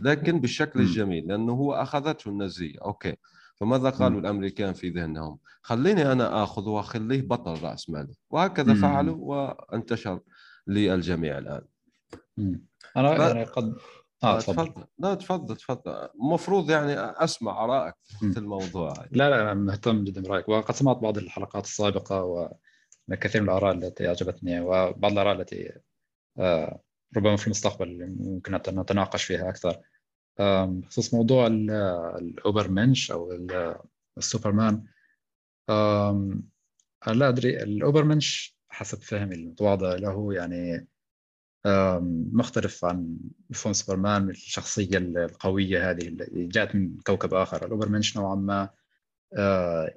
لكن 0.00 0.40
بالشكل. 0.40 0.80
الجميل 0.80 1.28
لأنه 1.28 1.52
هو 1.52 1.74
أخذته 1.74 2.28
النازية 2.28 2.78
أوكي 2.82 3.16
فماذا 3.60 3.90
قالوا. 3.90 4.20
الأمريكان 4.20 4.72
في 4.72 4.90
ذهنهم؟ 4.90 5.38
خليني 5.62 6.12
أنا 6.12 6.42
آخذ 6.42 6.68
وأخليه 6.68 7.22
بطل 7.22 7.62
رأس 7.62 7.90
مالي 7.90 8.14
وهكذا 8.30 8.72
مم. 8.72 8.80
فعلوا 8.80 9.16
وانتشر 9.18 10.20
للجميع 10.66 11.38
الآن 11.38 11.62
مم. 12.36 12.64
أنا 12.96 13.08
لا. 13.08 13.28
يعني 13.28 13.44
قد 13.44 13.74
آه 14.24 14.40
تفضل 14.40 14.84
لا 14.98 15.14
تفضل 15.14 15.56
تفضل 15.56 16.08
المفروض 16.14 16.70
يعني 16.70 16.94
أسمع 16.94 17.64
آرائك. 17.64 17.94
في 18.18 18.38
الموضوع 18.38 18.94
لا 19.10 19.30
لا 19.30 19.54
مهتم 19.54 20.04
جدا 20.04 20.22
برأيك 20.22 20.48
وقد 20.48 20.74
سمعت 20.74 20.96
بعض 20.96 21.18
الحلقات 21.18 21.64
السابقة 21.64 22.48
وكثير 23.08 23.42
من 23.42 23.48
الآراء 23.48 23.74
التي 23.74 24.08
أعجبتني 24.08 24.60
وبعض 24.60 25.12
الآراء 25.12 25.40
التي 25.40 25.72
آه، 26.38 26.80
ربما 27.16 27.36
في 27.36 27.46
المستقبل 27.46 28.14
ممكن 28.18 28.54
نتناقش 28.54 29.24
فيها 29.24 29.48
أكثر 29.48 29.76
بخصوص 30.38 31.14
موضوع 31.14 31.46
ال- 31.46 31.70
Übermensch 32.18 33.10
أو 33.10 33.32
ال- 33.32 33.76
السوبرمان 34.18 34.84
أنا 37.06 37.14
لا 37.14 37.28
أدري 37.28 37.62
ال 37.62 37.70
Übermensch 37.70 38.56
حسب 38.68 38.98
فهمي 39.02 39.34
المتواضع 39.34 39.94
له 39.94 40.34
يعني 40.34 40.88
مختلف 42.32 42.84
عن 42.84 43.16
مفهوم 43.50 43.72
سوبرمان 43.72 44.30
الشخصية 44.30 44.98
القوية 44.98 45.90
هذه 45.90 46.08
اللي 46.08 46.46
جاءت 46.46 46.74
من 46.74 46.98
كوكب 47.06 47.34
آخر. 47.34 47.66
الأوبرمنش 47.66 48.16
نوعا 48.16 48.34
ما 48.34 48.68
آه، 49.36 49.94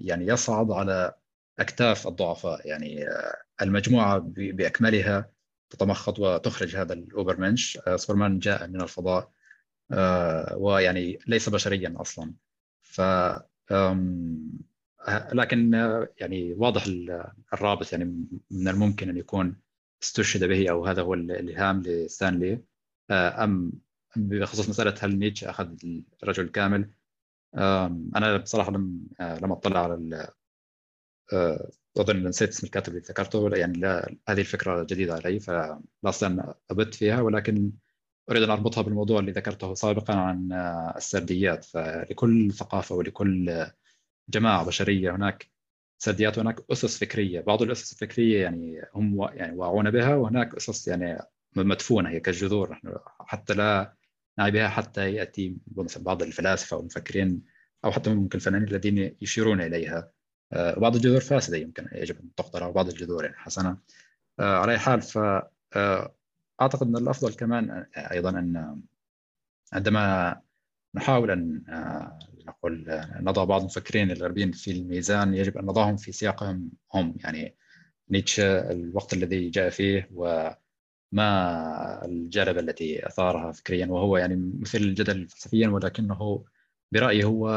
يعني 0.00 0.26
يصعد 0.26 0.70
على 0.70 1.14
أكتاف 1.58 2.06
الضعفاء 2.08 2.68
يعني 2.68 3.08
آه، 3.08 3.36
المجموعة 3.62 4.18
بأكملها 4.28 5.30
تتمخض 5.70 6.18
وتخرج 6.18 6.76
هذا 6.76 6.92
الأوبرمنش 6.92 7.78
آه، 7.86 7.96
سوبرمان 7.96 8.38
جاء 8.38 8.66
من 8.68 8.80
الفضاء. 8.80 9.30
ويعني 10.56 11.18
ليس 11.26 11.48
بشريا 11.48 11.94
أصلا. 11.96 12.34
ف 12.82 13.00
لكن 15.32 15.74
يعني 16.18 16.54
واضح 16.54 16.84
الرابط 17.52 17.92
يعني 17.92 18.04
من 18.50 18.68
الممكن 18.68 19.08
أن 19.08 19.16
يكون 19.16 19.56
استشهد 20.02 20.44
به 20.44 20.70
أو 20.70 20.86
هذا 20.86 21.02
هو 21.02 21.14
الإلهام 21.14 21.82
لستانلي. 21.82 22.60
آه، 23.10 23.44
أم 23.44 23.72
بخصوص 24.16 24.68
مسألة 24.68 24.94
هل 25.00 25.18
نيتشه 25.18 25.50
أخذ 25.50 25.76
الرجل 26.22 26.44
الكامل 26.44 26.90
أنا 28.16 28.36
بصراحة 28.36 28.70
لم 28.72 29.06
آه، 29.20 29.38
لم 29.38 29.52
أطلع 29.52 29.82
على 29.84 30.30
آه، 31.32 31.70
أظن 31.98 32.26
نسيت 32.28 32.48
اسم 32.48 32.66
الكاتب 32.66 32.88
اللي 32.92 33.00
ذكرته 33.08 33.56
يعني 33.56 33.78
لا 33.78 34.16
هذه 34.28 34.40
الفكرة 34.40 34.82
جديدة 34.82 35.14
علي 35.14 35.40
فلا 35.40 35.80
أستطيع 36.04 36.54
أبت 36.70 36.94
فيها 36.94 37.20
ولكن 37.20 37.72
أريد 38.30 38.42
أن 38.42 38.50
أربطها 38.50 38.82
بالموضوع 38.82 39.20
اللي 39.20 39.32
ذكرته 39.32 39.74
سابقا 39.74 40.14
عن 40.14 40.52
السرديات. 40.96 41.64
فلكل 41.64 42.52
ثقافة 42.52 42.94
ولكل 42.94 43.66
جماعة 44.28 44.64
بشرية 44.64 45.16
هناك 45.16 45.50
سرديات 45.98 46.38
وهناك 46.38 46.60
أسس 46.72 46.98
فكرية. 46.98 47.40
بعض 47.40 47.62
الأسس 47.62 47.92
الفكرية 47.92 48.42
يعني 48.42 48.82
هم 48.94 49.28
يعني 49.32 49.56
واعون 49.56 49.90
بها 49.90 50.14
وهناك 50.14 50.54
أسس 50.54 50.88
يعني 50.88 51.18
مدفونة. 51.56 52.10
هي 52.10 52.20
كالجذور. 52.20 52.70
نحن 52.72 52.94
حتى 53.20 53.54
لا 53.54 53.94
نعي 54.38 54.50
بها 54.50 54.68
حتى 54.68 55.14
يأتي 55.14 55.56
بعض 55.96 56.22
الفلاسفة 56.22 56.76
والمفكرين 56.76 57.42
أو 57.84 57.92
حتى 57.92 58.14
ممكن 58.14 58.38
الفنانين 58.38 58.68
الذين 58.68 59.16
يشيرون 59.20 59.60
إليها. 59.60 60.12
آه، 60.52 60.78
بعض 60.78 60.94
الجذور 60.96 61.20
فاسدة 61.20 61.56
يمكن 61.56 61.88
يجب 61.92 62.20
أن 62.20 62.34
تقتل 62.34 62.62
أو 62.62 62.72
بعض 62.72 62.88
الجذور 62.88 63.24
يعني 63.24 63.36
حسنا 63.36 63.78
آه، 64.40 64.58
على 64.58 64.72
أي 64.72 64.78
حال 64.78 65.02
ف 65.02 65.18
آه، 65.76 66.14
أعتقد 66.60 66.86
إن 66.86 66.96
الأفضل 66.96 67.34
كمان 67.34 67.86
أيضا 67.96 68.30
أن 68.30 68.82
عندما 69.72 70.36
نحاول 70.94 71.30
أن 71.30 71.62
نقول 72.48 73.02
نضع 73.20 73.44
بعض 73.44 73.60
المفكرين 73.60 74.10
الغربيين 74.10 74.52
في 74.52 74.70
الميزان 74.70 75.34
يجب 75.34 75.58
أن 75.58 75.66
نضعهم 75.66 75.96
في 75.96 76.12
سياقهم 76.12 76.70
هم. 76.94 77.14
يعني 77.16 77.56
نيتشه 78.10 78.70
الوقت 78.70 79.12
الذي 79.12 79.50
جاء 79.50 79.70
فيه 79.70 80.10
وما 80.14 82.04
الجلبة 82.04 82.60
التي 82.60 83.06
أثارها 83.06 83.52
فكريا. 83.52 83.86
وهو 83.86 84.16
يعني 84.16 84.52
مثير 84.60 84.80
للجدل 84.80 85.28
فلسفيا 85.28 85.68
ولكنه 85.68 86.44
برأيي 86.92 87.24
هو 87.24 87.48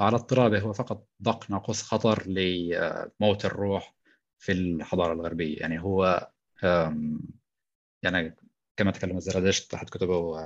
على 0.00 0.16
اضطرابه. 0.16 0.60
هو 0.60 0.72
فقط 0.72 1.06
دق 1.20 1.50
ناقوس 1.50 1.82
خطر 1.82 2.24
لموت 2.26 3.44
الروح 3.44 3.94
في 4.38 4.52
الحضارة 4.52 5.12
الغربية. 5.12 5.58
يعني 5.58 5.82
هو 5.82 6.30
يعني 8.02 8.36
كما 8.76 8.90
تكلم 8.90 9.16
الزرادشت 9.16 9.70
تحت 9.70 9.90
كتبه؟ 9.90 10.38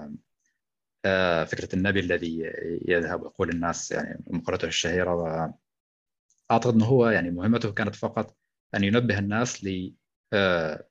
آه، 1.04 1.44
فكرة 1.44 1.74
النبي 1.74 2.00
الذي 2.00 2.52
يذهب 2.88 3.22
ويقول 3.22 3.50
الناس 3.50 3.92
يعني 3.92 4.24
مقولته 4.30 4.66
الشهيره 4.66 5.14
واعتقد 5.14 6.74
إنه 6.74 6.84
هو 6.84 7.08
يعني 7.08 7.30
مهمته 7.30 7.72
كانت 7.72 7.94
فقط 7.94 8.36
أن 8.74 8.84
ينبه 8.84 9.18
الناس 9.18 9.64
ل 9.64 9.94
آه، 10.32 10.88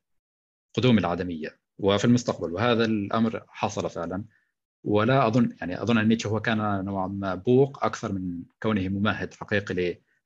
قدوم 0.73 0.97
العدمية 0.97 1.59
وفي 1.79 2.05
المستقبل. 2.05 2.53
وهذا 2.53 2.85
الأمر 2.85 3.45
حصل 3.47 3.89
فعلا. 3.89 4.25
ولا 4.83 5.27
أظن 5.27 5.55
يعني 5.61 5.81
أظن 5.81 5.97
أن 5.97 6.07
نيتشه 6.07 6.27
هو 6.27 6.39
كان 6.41 6.85
نوعا 6.85 7.07
ما 7.07 7.35
بوق 7.35 7.85
أكثر 7.85 8.11
من 8.13 8.43
كونه 8.63 8.89
ممهد 8.89 9.33
حقيقي 9.33 9.73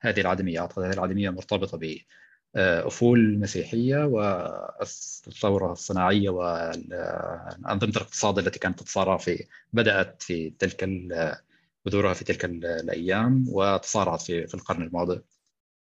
لهذه 0.03 0.21
العدمية. 0.21 0.59
أعتقد 0.59 0.83
هذه 0.83 0.93
العدمية 0.93 1.29
مرتبطة 1.29 1.77
أفول 2.55 3.19
المسيحية 3.19 4.05
والثورة 4.05 5.71
الصناعية 5.71 6.29
وأنظمة 6.29 7.89
الاقتصاد 7.89 8.37
التي 8.39 8.59
كانت 8.59 8.79
تتصارع 8.79 9.17
في 9.17 9.45
بدأت 9.73 10.21
في 10.21 10.49
تلك 10.49 10.89
بذورها 11.85 12.13
في 12.13 12.23
تلك 12.23 12.45
الأيام 12.45 13.45
وتصارعت 13.47 14.21
في 14.21 14.47
في 14.47 14.53
القرن 14.53 14.81
الماضي. 14.81 15.21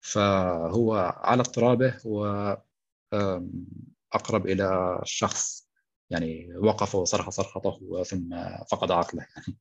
فهو 0.00 0.94
على 1.16 1.40
اضطرابه 1.40 1.94
هو 2.06 2.58
أقرب 4.12 4.46
إلى 4.46 4.98
الشخص 5.02 5.68
يعني 6.10 6.56
وقف 6.56 6.94
وصرخ 6.94 7.28
صرخته 7.28 8.02
ثم 8.02 8.36
فقد 8.70 8.90
عقله. 8.90 9.26
يعني 9.36 9.58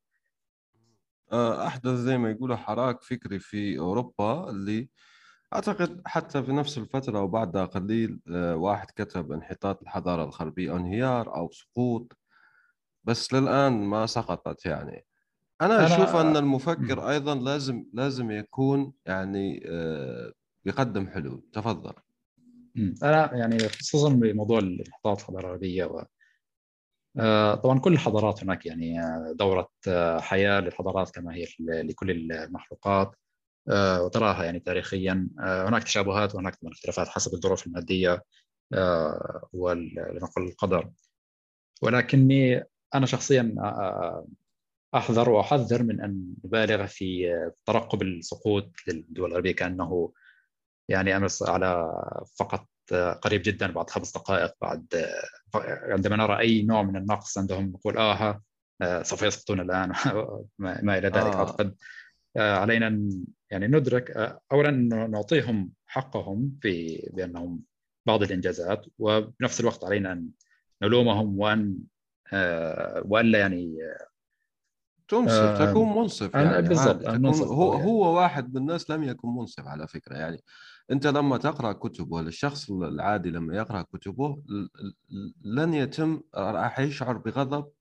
أحدث 1.68 1.94
زي 1.94 2.18
ما 2.18 2.32
يقولوا 2.32 2.56
حراك 2.56 3.04
فكري 3.04 3.40
في 3.40 3.80
أوروبا 3.80 4.50
اللي 4.50 4.90
أعتقد 5.56 6.02
حتى 6.06 6.44
في 6.44 6.52
نفس 6.52 6.78
الفترة 6.78 7.22
وبعدها 7.22 7.66
قليل 7.66 8.20
آه، 8.32 8.56
واحد 8.56 8.88
كتب 8.96 9.32
انحطاط 9.32 9.82
الحضارة 9.82 10.24
الغربية 10.24 10.76
أنهيار 10.76 11.36
أو 11.36 11.52
سقوط 11.52 12.18
بس 13.04 13.34
للآن 13.34 13.74
ما 13.74 14.06
سقطت 14.06 14.66
يعني. 14.66 15.06
أنا 15.62 15.86
أشوف 15.86 16.16
أن 16.16 16.38
المفكر 16.38 17.10
أيضا 17.10 17.36
لازم 17.36 17.86
لازم 17.94 18.32
يكون 18.32 18.94
يعني 19.06 19.64
آه، 19.68 20.34
يقدم 20.66 21.08
حلول. 21.08 21.44
تفضل. 21.54 21.94
أنا 23.04 23.36
يعني 23.36 23.60
خصوصا 23.70 24.10
بموضوع 24.10 24.60
الانحطاط 24.60 25.20
الحضارة 25.20 25.46
الغربية 25.46 25.86
و... 25.86 26.06
آه، 27.20 27.56
طبعا 27.56 27.80
كل 27.80 27.94
الحضارات 27.94 28.44
هناك 28.44 28.66
يعني 28.66 28.98
دورة 29.34 29.70
حياة 30.20 30.60
للحضارات 30.60 31.10
كما 31.10 31.36
هي 31.36 31.46
لكل 31.60 32.32
المخلوقات. 32.32 33.08
آه، 33.08 33.25
وتراها 33.68 34.44
يعني 34.44 34.60
تاريخيا. 34.60 35.30
آه، 35.40 35.70
هناك 35.70 35.84
تشابهات 35.84 36.36
وهناك 36.36 36.58
اختلافات 36.66 37.08
حسب 37.08 37.34
الظروف 37.34 37.68
المادية 37.68 38.24
آه، 38.74 39.50
ولنقل 39.54 40.44
القدر. 40.44 40.90
ولكني 41.82 42.64
أنا 42.96 43.06
شخصيا 43.06 43.56
أحذر 44.96 45.30
وأحذر 45.30 45.84
من 45.84 46.02
أن 46.02 46.34
نبالغ 46.46 46.86
في 46.86 47.34
ترقب 47.66 48.02
السقوط 48.02 48.72
للدول 48.88 49.30
الغربية 49.30 49.52
كأنه 49.52 50.14
يعني 50.90 51.18
أمر 51.18 51.28
على 51.42 51.92
فقط 52.40 52.68
قريب 53.22 53.42
جدا 53.42 53.72
بعد 53.72 53.90
خمس 53.90 54.14
دقائق 54.14 54.54
بعد 54.62 55.06
عندما 55.92 56.16
نرى 56.16 56.40
أي 56.40 56.62
نوع 56.62 56.84
من 56.84 56.96
النقص 56.96 57.38
عندهم 57.38 57.72
نقول 57.72 57.98
آه 57.98 58.42
سوف 59.02 59.24
يسقطون 59.24 59.60
الآن 59.60 59.94
ما 60.60 60.98
إلى 60.98 61.08
ذلك. 61.08 61.16
آه. 61.18 61.40
أعتقد 61.40 61.76
علينا 62.38 63.10
يعني 63.52 63.68
ندرك 63.68 64.12
آه، 64.12 64.42
اولا 64.52 64.72
نعطيهم 65.08 65.72
حقهم 65.86 66.58
في 66.62 67.04
بأنهم 67.14 67.62
بعض 68.06 68.24
الإنجازات 68.24 68.86
وبنفس 69.00 69.60
الوقت 69.60 69.84
علينا 69.84 70.12
أن 70.12 70.30
نلومهم 70.82 71.40
وأن 71.40 71.78
آه، 72.34 73.04
والا 73.06 73.40
يعني 73.40 73.78
تنصف 75.08 75.34
آه 75.34 75.66
تكون 75.72 75.96
منصف 75.96 76.36
يعني 76.36 76.68
بالضبط 76.68 77.02
تكون 77.02 77.26
هو 77.26 77.74
يعني. 77.74 77.86
هو 77.86 78.16
واحد 78.18 78.54
من 78.54 78.62
الناس 78.62 78.90
لم 78.90 79.04
يكن 79.04 79.28
منصف 79.28 79.68
على 79.68 79.88
فكرة 79.88 80.16
يعني 80.16 80.44
أنت 80.92 81.08
لما 81.08 81.38
تقرأ 81.38 81.74
كتبه 81.74 82.20
الشخص 82.20 82.72
العادي 82.72 83.32
لما 83.32 83.56
يقرأ 83.56 83.82
كتبه 83.82 84.42
لن 85.46 85.74
يتم 85.74 86.22
راح 86.36 86.80
يشعر 86.80 87.18
بغضب 87.18 87.72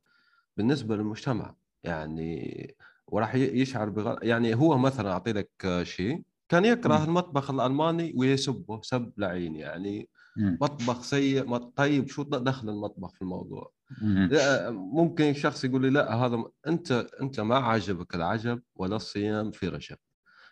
بالنسبة 0.57 0.97
للمجتمع 0.97 1.55
يعني 1.85 2.77
وراح 3.09 3.35
يشعر 3.35 3.89
بغ... 3.89 4.17
يعني 4.23 4.55
هو 4.55 4.79
مثلا 4.79 5.13
أعطي 5.13 5.33
لك 5.33 5.81
شيء. 5.83 6.23
كان 6.49 6.65
يكره 6.65 6.99
م. 6.99 7.05
المطبخ 7.05 7.51
الألماني 7.51 8.13
ويسبه 8.17 8.81
سب 8.83 9.13
لعين 9.17 9.57
يعني 9.57 10.09
م. 10.37 10.57
مطبخ 10.61 11.03
سيء 11.03 11.57
طيب 11.57 12.09
شو 12.09 12.23
دخل 12.23 12.69
المطبخ 12.69 13.15
في 13.15 13.23
الموضوع؟ 13.23 13.73
لا 14.03 14.71
ممكن 14.71 15.35
شخص 15.35 15.65
يقول 15.65 15.83
لي 15.83 15.91
لا 15.91 16.15
هذا 16.15 16.45
أنت 16.67 17.07
أنت 17.21 17.41
ما 17.41 17.57
عجبك 17.57 18.15
العجب 18.15 18.63
ولا 18.77 18.97
الصيام 18.97 19.51
في 19.51 19.69
رجب 19.69 19.97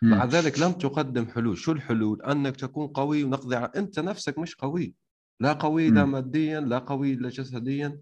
مع 0.01 0.25
ذلك 0.25 0.59
لم 0.59 0.71
تقدم 0.71 1.25
حلول. 1.25 1.57
شو 1.57 1.71
الحلول؟ 1.71 2.21
أنك 2.21 2.55
تكون 2.55 2.87
قوي 2.87 3.23
ونقضي 3.23 3.55
على... 3.55 3.71
أنت 3.75 3.99
نفسك 3.99 4.39
مش 4.39 4.55
قوي. 4.55 4.95
لا 5.39 5.53
قوي 5.53 5.89
لا 5.89 6.05
ماديا 6.05 6.59
لا 6.59 6.79
قوي 6.79 7.15
لا 7.15 7.29
جسديا. 7.29 8.01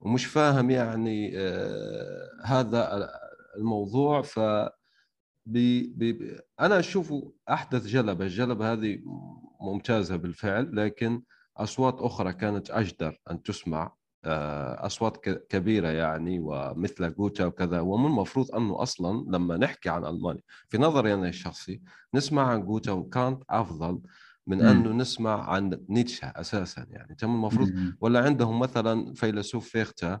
ومش 0.00 0.26
فاهم 0.26 0.70
يعني 0.70 1.32
آه 1.36 2.28
هذا 2.44 3.10
الموضوع 3.56 4.22
ف 4.22 4.40
بي 5.46 5.86
بي 5.96 6.38
أنا 6.60 6.78
أشوف 6.78 7.14
أحدث 7.50 7.86
جلبة 7.86 8.24
الجلبة 8.24 8.72
هذه 8.72 8.98
ممتازة 9.60 10.16
بالفعل 10.16 10.76
لكن 10.76 11.22
أصوات 11.56 12.00
أخرى 12.00 12.32
كانت 12.32 12.70
أجدر 12.70 13.20
أن 13.30 13.42
تسمع 13.42 13.94
آه، 14.24 14.86
أصوات 14.86 15.16
كبيرة 15.48 15.88
يعني 15.88 16.38
ومثل 16.40 17.14
جوتا 17.14 17.44
وكذا 17.46 17.80
ومن 17.80 18.06
المفروض 18.06 18.54
أنه 18.54 18.82
أصلا 18.82 19.24
لما 19.36 19.56
نحكي 19.56 19.88
عن 19.88 20.04
ألمانيا 20.06 20.42
في 20.68 20.78
نظري 20.78 21.14
أنا 21.14 21.28
الشخصي 21.28 21.82
نسمع 22.14 22.42
عن 22.50 22.62
جوتا 22.66 22.92
وكانت 22.92 23.42
أفضل 23.50 24.00
من. 24.46 24.62
أنه 24.62 24.90
نسمع 24.92 25.50
عن 25.50 25.84
نيتشه 25.88 26.26
أساسا 26.26 26.86
يعني 26.90 27.14
تم 27.14 27.34
المفروض. 27.34 27.72
ولا 28.00 28.20
عندهم 28.24 28.58
مثلا 28.58 29.14
فيلسوف 29.14 29.68
فيختا 29.68 30.20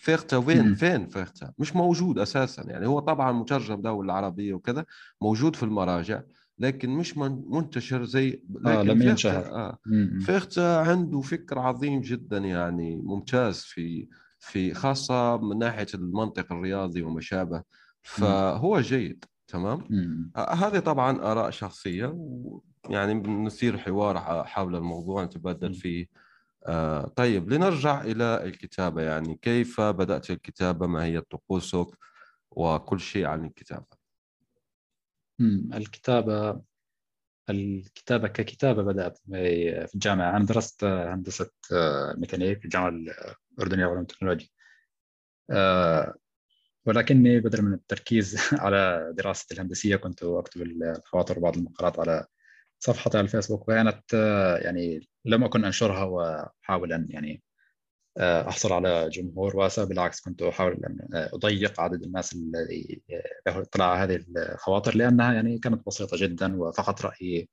فيختا 0.00 0.36
وين. 0.36 0.74
فين 0.74 1.06
فيختا 1.06 1.52
مش 1.58 1.76
موجود 1.76 2.18
أساسا 2.18 2.62
يعني 2.62 2.86
هو 2.86 2.98
طبعا 3.00 3.32
مترجم 3.32 3.80
دولة 3.80 4.04
العربيه 4.04 4.54
وكذا 4.54 4.84
موجود 5.20 5.56
في 5.56 5.62
المراجع 5.62 6.22
لكن 6.58 6.90
مش 6.90 7.18
من- 7.18 7.44
منتشر 7.48 8.04
زي 8.04 8.42
آه، 8.66 8.82
لكن 8.82 8.88
لم 8.88 8.98
فيختا- 8.98 9.04
ينشهر. 9.10 9.44
آه 9.54 9.78
مم. 9.86 10.18
فيختا 10.20 10.78
عنده 10.80 11.20
فكر 11.20 11.58
عظيم 11.58 12.00
جدا 12.00 12.38
يعني 12.38 12.96
ممتاز 12.96 13.58
في 13.60 14.08
في 14.38 14.74
خاصة 14.74 15.36
من 15.36 15.58
ناحية 15.58 15.86
المنطق 15.94 16.52
الرياضي 16.52 17.02
وما 17.02 17.20
شابه 17.20 17.62
فهو 18.02 18.80
جيد 18.80 19.24
تمام. 19.48 19.78
آه، 20.36 20.54
هذه 20.54 20.78
طبعا 20.78 21.18
آراء 21.32 21.50
شخصية 21.50 22.12
ويعني 22.84 23.14
نثير 23.44 23.78
حوار 23.78 24.44
حول 24.44 24.76
الموضوع 24.76 25.24
نتبادل. 25.24 25.74
فيه 25.74 26.02
آه، 26.02 26.29
طيب 27.16 27.52
لنرجع 27.52 28.02
إلى 28.02 28.44
الكتابة 28.44 29.02
يعني 29.02 29.34
كيف 29.42 29.80
بدأت 29.80 30.30
الكتابة؟ 30.30 30.86
ما 30.86 31.04
هي 31.04 31.20
طقوسك؟ 31.20 31.86
وكل 32.50 33.00
شيء 33.00 33.26
عن 33.26 33.44
الكتابة. 33.44 33.86
مم. 35.38 35.70
الكتابة 35.74 36.62
الكتابة 37.50 38.28
ككتابة 38.28 38.82
بدأت 38.82 39.18
في 39.18 39.94
الجامعة. 39.94 40.36
أنا 40.36 40.44
درست 40.44 40.84
هندسة 40.84 41.50
آه، 41.72 42.14
ميكانيك 42.18 42.58
في 42.58 42.64
الجامعة 42.64 42.88
الأردنية 42.88 43.82
للعلوم 43.84 43.98
والتكنولوجيا 43.98 44.48
آه، 45.50 46.14
ولكني 46.86 47.40
بدلا 47.40 47.62
من 47.62 47.74
التركيز 47.74 48.36
على 48.64 49.12
دراسة 49.16 49.46
الهندسية 49.52 49.96
كنت 49.96 50.22
أكتب 50.22 50.62
الخواطر 50.62 51.38
وبعض 51.38 51.56
المقالات 51.56 51.98
على 51.98 52.26
صفحتي 52.80 53.18
على 53.18 53.24
الفيسبوك. 53.24 53.62
وكانت 53.62 54.14
آه، 54.14 54.56
يعني 54.58 55.08
لم 55.24 55.44
أكن 55.44 55.64
أنشرها 55.64 56.04
وأحاول 56.04 56.92
أن 56.92 57.06
يعني 57.10 57.42
آه، 58.18 58.48
أحصل 58.48 58.72
على 58.72 59.08
جمهور 59.08 59.56
واسع 59.56 59.84
بالعكس 59.84 60.20
كنت 60.20 60.42
أحاول 60.42 60.72
أن 60.84 61.08
آه، 61.14 61.30
أضيق 61.34 61.80
عدد 61.80 62.02
الناس 62.02 62.32
الذي 62.32 63.02
له 63.46 63.60
اطلاع 63.60 63.88
على 63.90 64.14
هذه 64.14 64.24
الخواطر 64.54 64.96
لأنها 64.96 65.34
يعني 65.34 65.58
كانت 65.58 65.86
بسيطة 65.86 66.16
جدا 66.20 66.56
وفقط 66.62 67.02
رأيي 67.02 67.48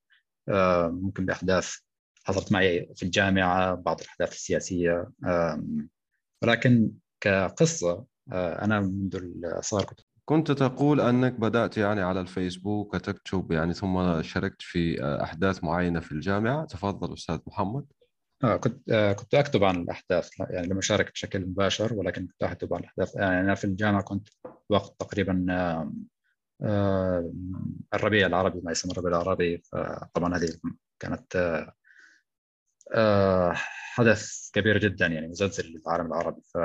ممكن 0.90 1.26
بأحداث 1.26 1.76
حصلت 2.24 2.52
معي 2.52 2.94
في 2.96 3.04
الجامعة 3.04 3.76
بعض 3.76 4.02
الأحداث 4.02 4.34
السياسية 4.34 5.12
ولكن 6.44 6.92
كقصة 7.22 8.06
أنا 8.34 8.80
منذ 8.80 9.20
الصغر 9.58 9.84
كنت 9.86 10.00
كنت 10.30 10.52
تقول 10.52 11.02
أنك 11.02 11.34
بدأت 11.34 11.78
يعني 11.78 12.02
على 12.02 12.22
الفيسبوك 12.22 12.94
وتكتب 12.94 13.52
يعني 13.52 13.74
ثم 13.74 14.22
شاركت 14.22 14.62
في 14.62 15.04
آه، 15.04 15.24
أحداث 15.24 15.64
معينة 15.64 16.00
في 16.00 16.12
الجامعة. 16.12 16.66
تفضل 16.66 17.14
أستاذ 17.14 17.40
محمد. 17.48 17.86
آه 18.44 18.58
كنت 18.58 18.90
آه 18.90 19.14
كنت 19.14 19.36
أكتب 19.36 19.64
عن 19.64 19.76
الأحداث 19.76 20.30
يعني 20.40 20.68
لم 20.68 20.78
أشارك 20.78 21.12
بشكل 21.12 21.46
مباشر 21.46 21.94
ولكن 21.94 22.28
كنت 22.28 22.44
أكتب 22.44 22.74
عن 22.74 22.80
الأحداث. 22.80 23.16
يعني 23.16 23.40
أنا 23.40 23.56
في 23.56 23.64
الجامعة 23.66 24.02
كنت 24.04 24.28
وقت 24.70 24.96
تقريبا 25.00 25.46
آه 25.50 25.94
آه 26.62 27.34
الربيع 27.94 28.28
العربي 28.28 28.62
ما 28.64 28.72
يسمى 28.72 28.92
الربيع 28.92 29.12
العربي. 29.12 29.64
طبعا 30.14 30.38
هذه 30.38 30.50
كانت 31.00 31.36
آه 31.36 31.74
آه 32.94 33.54
حدث 33.96 34.50
كبير 34.54 34.78
جدا 34.78 35.08
يعني 35.08 35.28
مزلزل 35.28 35.64
للعالم 35.66 36.08
العربي. 36.08 36.42
ف 36.54 36.58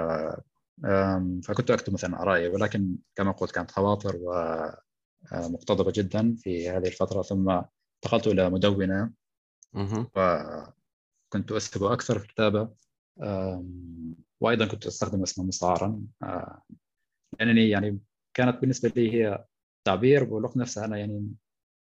فكنت 1.44 1.70
أكتب 1.70 1.92
مثلا 1.92 2.22
آرائي 2.22 2.48
ولكن 2.48 2.96
كما 3.16 3.32
قلت 3.32 3.50
كانت 3.50 3.70
خواطر 3.70 4.16
ومقتضبة 5.32 5.92
جدا 5.94 6.34
في 6.38 6.70
هذه 6.70 6.86
الفترة 6.86 7.22
ثم 7.22 7.50
انتقلت 7.50 8.26
إلى 8.26 8.50
مدونة. 8.50 9.12
مهم. 9.72 10.06
وكنت 10.16 11.52
أسهب 11.52 11.82
أكثر 11.82 12.18
في 12.18 12.24
الكتابة. 12.24 12.74
آم، 13.22 14.14
وأيضا 14.40 14.66
كنت 14.66 14.86
أستخدم 14.86 15.22
اسما 15.22 15.44
مستعارا 15.44 16.06
آه، 16.22 16.62
لأنني 17.40 17.68
يعني 17.68 17.98
كانت 18.34 18.60
بالنسبة 18.60 18.92
لي 18.96 19.12
هي 19.14 19.44
تعبير 19.84 20.24
بالوقت 20.24 20.56
نفسه 20.56 20.84
أنا 20.84 20.96
يعني 20.96 21.34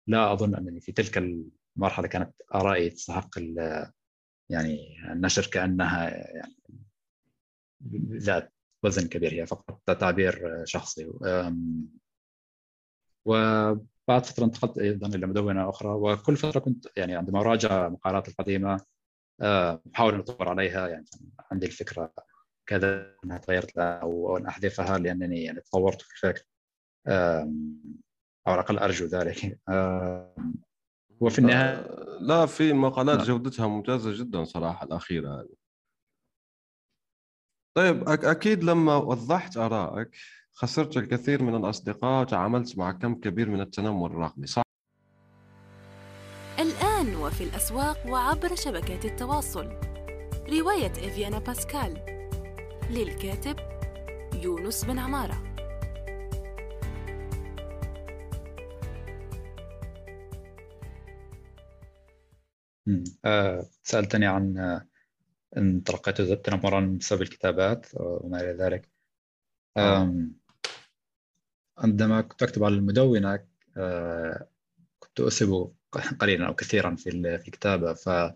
لا 0.07 0.33
أظن 0.33 0.55
أنني 0.55 0.81
في 0.81 0.93
تلك 0.93 1.19
المرحلة 1.77 2.09
كانت 2.09 2.35
آرائي 2.55 2.91
تستحق 2.91 3.31
يعني 4.51 4.97
النشر 5.13 5.47
كأنها 5.47 6.09
يعني 6.11 6.57
ذات 8.13 8.53
وزن 8.83 9.09
كبير 9.09 9.33
هي 9.33 9.47
فقط 9.47 9.81
تعبير 10.01 10.65
شخصي. 10.65 11.11
وبعد 13.25 14.27
فترة 14.27 14.45
انتقلت 14.45 14.79
أيضا 14.79 15.09
إلى 15.09 15.27
مدونة 15.27 15.69
أخرى 15.69 15.89
وكل 15.89 16.37
فترة 16.37 16.61
كنت 16.61 16.87
يعني 16.97 17.17
عندما 17.17 17.41
أراجع 17.41 17.89
مقالات 17.89 18.29
القديمة 18.29 18.81
أحاول 19.95 20.15
أن 20.15 20.21
أطور 20.21 20.49
عليها. 20.49 20.89
يعني 20.89 21.05
عندي 21.51 21.67
الفكرة 21.67 22.13
كذا 22.67 23.17
أنها 23.25 23.39
تغيرت 23.39 23.77
لها 23.77 23.99
أو 23.99 24.37
أن 24.37 24.47
أحذفها 24.47 24.99
لأنني 24.99 25.45
يعني 25.45 25.61
تطورت 25.61 26.03
في 26.03 26.15
الفكر. 26.15 26.45
أو 28.47 28.53
على 28.53 28.55
الأقل 28.55 28.79
أرجو 28.79 29.07
ذلك. 29.07 29.61
وفي 31.21 31.39
النهاية 31.39 31.87
لا 32.21 32.47
في 32.47 32.73
مقالات 32.73 33.17
نعم. 33.17 33.27
جودتها 33.27 33.67
ممتازة 33.67 34.19
جدا 34.19 34.45
صراحة 34.45 34.87
الأخيرة. 34.87 35.41
هذه 35.41 35.55
طيب 37.75 38.05
أك- 38.05 38.25
أكيد 38.25 38.65
لما 38.65 38.97
وضحت 38.97 39.57
آرائك 39.57 40.09
خسرت 40.53 40.97
الكثير 40.97 41.43
من 41.43 41.55
الأصدقاء 41.55 42.23
وتعاملت 42.23 42.79
مع 42.79 42.93
كم 42.93 43.15
كبير 43.15 43.51
من 43.51 43.61
التنمر 43.61 44.11
الرقمي 44.11 44.47
صح؟ 44.47 44.63
الآن 46.59 47.17
وفي 47.17 47.45
الأسواق 47.45 48.07
وعبر 48.07 48.55
شبكات 48.55 49.05
التواصل 49.05 49.67
رواية 50.51 50.93
إفيانا 50.93 51.39
باسكال 51.39 52.05
للكاتب 52.91 53.57
يونس 54.35 54.85
بن 54.85 54.99
عمارة. 54.99 55.49
آه، 63.25 63.67
سألتني 63.83 64.27
عن 64.27 64.81
إن 65.57 65.85
تلقيت 65.85 66.21
تنمرا 66.23 66.97
بسبب 67.01 67.23
الكتابات 67.23 67.87
وما 67.95 68.41
إلى 68.41 68.53
ذلك 68.53 68.89
آه. 69.77 70.15
عندما 71.79 72.21
كنت 72.21 72.43
أكتب 72.43 72.65
على 72.65 72.75
المدونة 72.75 73.45
آه، 73.77 74.49
كنت 74.99 75.21
أسب 75.21 75.73
قليلا 76.21 76.47
أو 76.47 76.55
كثيرا 76.55 76.95
في 76.97 77.11
ال- 77.11 77.39
في 77.39 77.49
الكتابة 77.49 77.95
فلم 77.95 78.35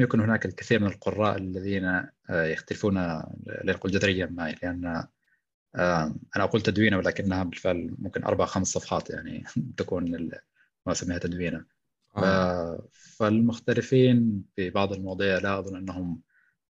يكن 0.00 0.20
هناك 0.20 0.46
الكثير 0.46 0.80
من 0.80 0.86
القراء 0.86 1.36
الذين 1.38 1.84
آه، 2.30 2.44
يختلفون 2.44 2.94
لا 3.46 3.72
نقول 3.72 3.92
جذريا 3.92 4.26
معي 4.26 4.56
لأن 4.62 5.06
أنا 5.76 6.14
أقول 6.44 6.60
تدوينة 6.60 6.96
ولكنها 6.96 7.44
بالفعل 7.44 7.94
ممكن 7.98 8.24
أربع 8.24 8.44
خمس 8.44 8.66
صفحات 8.66 9.10
يعني 9.10 9.44
تكون 9.76 10.30
ما 10.86 10.92
أسميها 10.92 11.18
تدوينة 11.18 11.64
آه. 12.16 12.88
فالمختلفين 13.18 14.44
في 14.56 14.70
بعض 14.70 14.92
المواضيع 14.92 15.38
لا 15.38 15.58
أظن 15.58 15.76
أنهم 15.76 16.20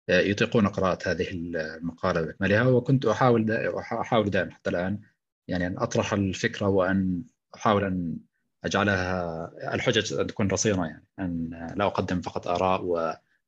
يطيقون 0.08 0.68
قراءة 0.68 1.10
هذه 1.10 1.26
المقالة 1.30 2.20
بأكملها 2.20 2.62
وكنت 2.62 3.06
أحاول 3.06 3.50
أحاول 3.92 4.30
دائما 4.30 4.50
حتى 4.50 4.70
الآن 4.70 5.00
يعني 5.48 5.66
أن 5.66 5.78
أطرح 5.78 6.12
الفكرة 6.12 6.68
وأن 6.68 7.24
أحاول 7.54 7.84
أن 7.84 8.18
أجعلها 8.64 9.74
الحجج 9.74 10.14
أن 10.14 10.26
تكون 10.26 10.48
رصينة 10.48 10.86
يعني 10.86 11.06
أن 11.18 11.50
لا 11.76 11.86
أقدم 11.86 12.20
فقط 12.20 12.48
آراء 12.48 12.84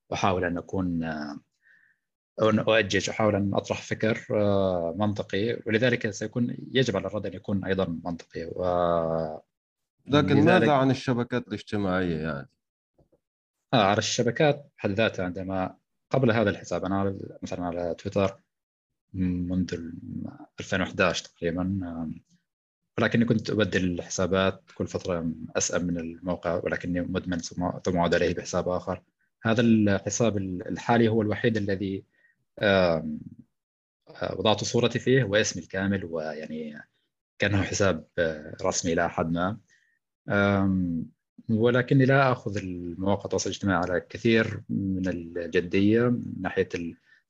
وأحاول 0.09 0.43
أن 0.45 0.57
أكون 0.57 1.03
أو 2.41 2.49
أن 2.49 2.59
أؤجج 2.59 3.09
أحاول 3.09 3.35
أن 3.35 3.51
أطرح 3.53 3.81
فكر 3.81 4.27
آه، 4.31 4.95
منطقي 4.97 5.59
ولذلك 5.67 6.09
سيكون 6.09 6.55
يجب 6.71 6.97
على 6.97 7.07
الرد 7.07 7.25
أن 7.25 7.33
يكون 7.33 7.65
أيضا 7.65 7.99
منطقي 8.05 8.45
و 8.45 8.63
لكن 10.07 10.45
ماذا 10.45 10.71
عن 10.71 10.91
الشبكات 10.91 11.47
الاجتماعية 11.47 12.17
يعني؟ 12.17 12.49
آه 13.73 13.83
على 13.83 13.97
الشبكات 13.97 14.71
بحد 14.77 14.89
ذاتها 14.91 15.25
عندما 15.25 15.77
قبل 16.09 16.31
هذا 16.31 16.49
الحساب 16.49 16.85
أنا 16.85 17.03
على- 17.03 17.37
مثلا 17.43 17.65
على 17.65 17.95
تويتر 17.95 18.39
منذ 19.13 19.73
ال 19.73 19.93
2011 20.59 21.25
تقريبا 21.25 21.61
آم، 21.61 22.21
ولكني 22.97 23.25
كنت 23.25 23.49
أبدل 23.49 23.83
الحسابات 23.93 24.63
كل 24.75 24.87
فترة 24.87 25.31
أسأل 25.55 25.87
من 25.87 25.97
الموقع 25.97 26.61
ولكني 26.63 27.01
مدمن 27.01 27.37
ثم 27.39 27.63
أعود 27.97 28.15
عليه 28.15 28.33
بحساب 28.35 28.69
آخر 28.69 29.03
هذا 29.43 29.61
الحساب 29.61 30.37
الحالي 30.37 31.07
هو 31.07 31.21
الوحيد 31.21 31.57
الذي 31.57 32.03
آه، 32.59 33.05
وضعت 34.37 34.63
صورتي 34.63 34.99
فيه 34.99 35.23
واسمي 35.23 35.63
الكامل 35.63 36.05
ويعني 36.05 36.81
كأنه 37.39 37.61
حساب 37.63 38.07
آه، 38.17 38.55
رسمي 38.63 38.93
إلى 38.93 39.09
حد 39.09 39.31
ما 39.31 39.57
ولكني 41.49 42.05
لا 42.05 42.31
أخذ 42.31 42.57
المواقع 42.57 43.25
التواصل 43.25 43.49
الاجتماعي 43.49 43.77
على 43.77 44.01
كثير 44.09 44.61
من 44.69 45.07
الجدية 45.07 46.01
من 46.01 46.33
ناحية 46.41 46.69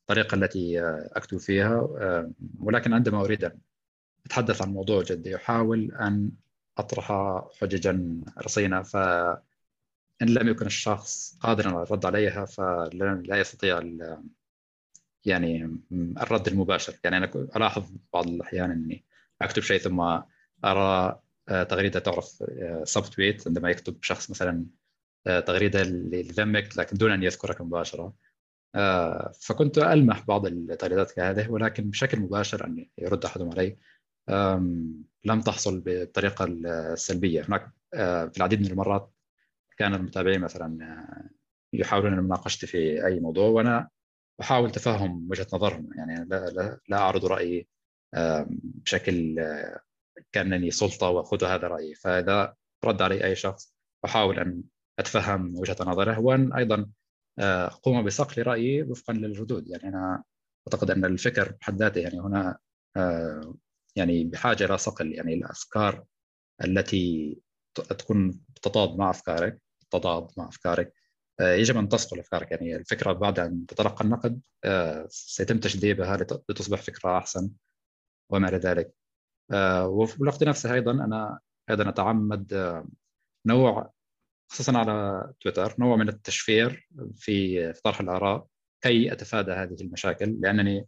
الطريقة 0.02 0.36
التي 0.36 0.82
أكتب 1.16 1.38
فيها. 1.38 1.90
ولكن 2.60 2.94
عندما 2.94 3.22
أريد 3.22 3.44
أن 3.44 3.58
أتحدث 4.26 4.62
عن 4.62 4.70
موضوع 4.74 5.04
جدي 5.04 5.36
أحاول 5.36 5.92
أن 5.92 6.32
أطرح 6.78 7.12
حججا 7.62 8.22
رصينة 8.44 8.82
ف 8.82 8.96
ان 10.22 10.28
لم 10.30 10.48
يكن 10.48 10.66
الشخص 10.66 11.38
قادرا 11.40 11.72
على 11.72 11.84
الرد 11.84 12.06
عليها 12.06 12.46
فلا 12.46 13.40
يستطيع 13.40 13.82
يعني 15.26 15.80
الرد 15.92 16.48
المباشر. 16.48 16.94
يعني 17.04 17.18
أنا 17.18 17.32
ألاحظ 17.56 17.92
بعض 18.14 18.28
الأحيان 18.28 18.72
إني 18.72 19.04
أكتب 19.42 19.62
شيء 19.62 19.80
ثم 19.80 20.20
أرى 20.66 21.20
تغريدة 21.48 22.00
تعرف 22.00 22.44
سب 22.84 23.04
تويت 23.04 23.48
عندما 23.48 23.70
يكتب 23.70 23.98
شخص 24.04 24.32
مثلا 24.32 24.66
آه، 25.28 25.40
تغريدة 25.40 25.84
لذمك 25.84 26.78
لكن 26.78 26.98
دون 26.98 27.12
أن 27.12 27.24
يذكرك 27.24 27.62
مباشرة. 27.62 28.14
آه، 28.76 29.32
فكنت 29.42 29.78
ألمح 29.78 30.26
بعض 30.26 30.46
التغريدات 30.46 31.12
كهذه 31.12 31.50
ولكن 31.52 31.90
بشكل 31.90 32.20
مباشر 32.20 32.66
أن 32.66 32.88
يرد 32.98 33.26
أحدهم 33.26 33.50
علي. 33.52 33.78
لم 35.26 35.42
تحصل 35.42 35.80
بالطريقة 35.80 36.46
السلبية. 36.46 37.42
هناك 37.42 37.72
في 38.32 38.38
العديد 38.38 38.62
من 38.62 38.68
المرات 38.68 39.12
كان 39.78 39.94
المتابعين 39.94 40.42
مثلا 40.42 41.08
يحاولون 41.74 42.20
مناقشتي 42.20 42.68
في 42.68 43.06
أي 43.06 43.20
موضوع 43.20 43.48
وأنا 43.50 43.90
أحاول 44.42 44.72
تفهم 44.72 45.28
وجهة 45.32 45.48
نظرهم. 45.54 45.90
يعني 45.98 46.26
لا 46.26 46.46
لا, 46.46 46.80
لا 46.90 46.98
أعرض 46.98 47.26
رأيي 47.26 47.68
بشكل 48.54 49.36
كأنني 50.32 50.72
سلطة 50.72 51.10
وأخذ 51.10 51.44
هذا 51.46 51.68
رأيي. 51.68 51.96
فإذا 51.96 52.56
رد 52.86 53.02
علي 53.02 53.24
أي 53.24 53.36
شخص 53.36 53.74
أحاول 54.06 54.40
أن 54.40 54.64
أتفهم 55.00 55.60
وجهة 55.60 55.78
نظره 55.80 56.20
وأن 56.20 56.54
أيضا 56.54 56.90
أقوم 57.40 58.06
بصقل 58.06 58.44
رأيي 58.44 58.84
وفقا 58.84 59.14
للردود 59.14 59.68
يعني 59.68 59.88
أنا 59.88 60.24
أعتقد 60.68 60.92
أن 60.92 61.06
الفكر 61.06 61.52
بحد 61.62 61.78
ذاته 61.78 62.00
يعني 62.02 62.20
هنا 62.20 62.58
يعني 63.96 64.24
بحاجة 64.24 64.66
إلى 64.66 64.78
صقل. 64.78 65.14
يعني 65.14 65.34
الأفكار 65.34 66.04
التي 66.64 67.38
تكون 67.76 68.40
تضاد 68.62 68.98
مع 68.98 69.10
أفكارك 69.10 69.62
تضاد 69.92 70.28
مع 70.38 70.48
أفكارك 70.48 70.94
يجب 71.42 71.78
أن 71.78 71.90
تصقل 71.90 72.20
أفكارك. 72.20 72.52
يعني 72.52 72.76
الفكرة 72.76 73.14
بعد 73.14 73.40
أن 73.40 73.66
تتلقى 73.66 74.06
النقد 74.06 74.42
سيتم 75.10 75.60
تجذيبها 75.60 76.18
لتصبح 76.50 76.82
فكرة 76.82 77.18
أحسن. 77.18 77.50
وما 78.30 78.50
إلى 78.50 78.58
ذلك؟ 78.58 78.88
آه، 78.88 79.05
وفي 79.86 80.22
الوقت 80.22 80.44
نفسه 80.44 80.74
أيضا 80.74 80.92
أنا 80.92 81.40
أيضا 81.70 81.90
أتعمد 81.90 82.54
آه، 82.54 82.88
نوع 83.46 83.94
خصوصا 84.52 84.78
على 84.78 85.24
تويتر 85.42 85.76
نوع 85.80 85.96
من 85.96 86.10
التشفير 86.10 86.90
في 87.16 87.74
طرح 87.84 88.00
الآراء 88.00 88.48
كي 88.82 89.12
أتفادى 89.12 89.52
هذه 89.52 89.76
المشاكل 89.82 90.38
لأنني 90.42 90.88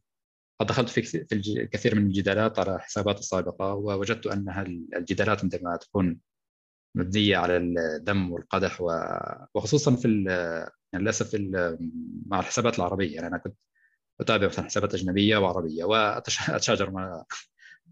قد 0.59 0.67
دخلت 0.67 0.89
في 0.89 1.01
في 1.03 1.35
الكثير 1.35 1.95
من 1.95 2.05
الجدالات 2.07 2.59
على 2.59 2.79
حسابات 2.79 3.19
السابقة 3.19 3.73
ووجدت 3.73 4.27
انها 4.27 4.61
الجدالات 4.95 5.41
عندما 5.43 5.77
تكون 5.77 6.19
مبنية 6.95 7.37
على 7.37 7.57
الدم 7.57 8.31
والقدح 8.31 8.81
وخصوصا 9.53 9.95
في 9.95 10.07
يعني 10.93 11.03
للأسف 11.03 11.35
مع 12.25 12.39
الحسابات 12.39 12.79
العربية 12.79 13.15
يعني 13.15 13.27
أنا 13.27 13.37
كنت 13.37 13.55
أتابع 14.21 14.47
مثلا 14.47 14.65
حسابات 14.65 14.93
أجنبية 14.93 15.37
وعربية 15.37 15.83
واتشاجر 15.83 16.91
مع 16.91 17.25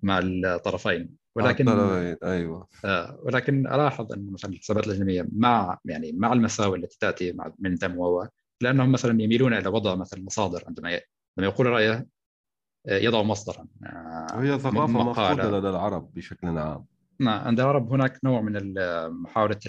مع 0.05 0.19
الطرفين. 0.23 1.15
ولكن 1.35 1.69
الطرفين 1.69 2.17
أيوه. 2.23 2.67
آه 2.85 3.19
ولكن 3.23 3.67
ألاحظ 3.67 4.13
أن 4.13 4.31
مثلا 4.31 4.51
الحسابات 4.51 4.87
الاجنبيه 4.87 5.27
مع 5.31 5.79
يعني 5.85 6.11
مع 6.11 6.33
المساوئ 6.33 6.77
التي 6.77 6.97
تأتي 6.99 7.31
مع 7.31 7.53
من 7.59 7.75
دم 7.75 7.97
و 7.97 8.27
لأنهم 8.61 8.91
مثلا 8.91 9.21
يميلون 9.21 9.53
إلى 9.53 9.69
وضع 9.69 9.95
مثلا 9.95 10.23
مصادر 10.23 10.63
عندما 10.67 10.89
عندما 10.89 11.53
يقول 11.53 11.67
رايه 11.67 12.07
آه، 12.87 12.97
يضع 12.97 13.21
مصدرا 13.21 13.67
آه، 13.85 14.57
ثقافة 14.57 14.87
مفقودة 14.87 15.59
لدى 15.59 15.69
العرب 15.69 16.13
بشكل 16.13 16.47
عام. 16.47 16.85
نعم 17.19 17.47
عند 17.47 17.59
العرب 17.59 17.93
هناك 17.93 18.19
نوع 18.23 18.41
من 18.41 18.73
محاولة 19.09 19.59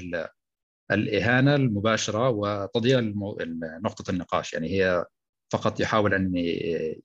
الإهانة 0.91 1.55
المباشرة 1.55 2.28
وتضييع 2.28 3.01
نقطة 3.84 4.11
النقاش. 4.11 4.53
يعني 4.53 4.68
هي 4.68 5.05
فقط 5.51 5.81
يحاول 5.81 6.15
أن 6.15 6.33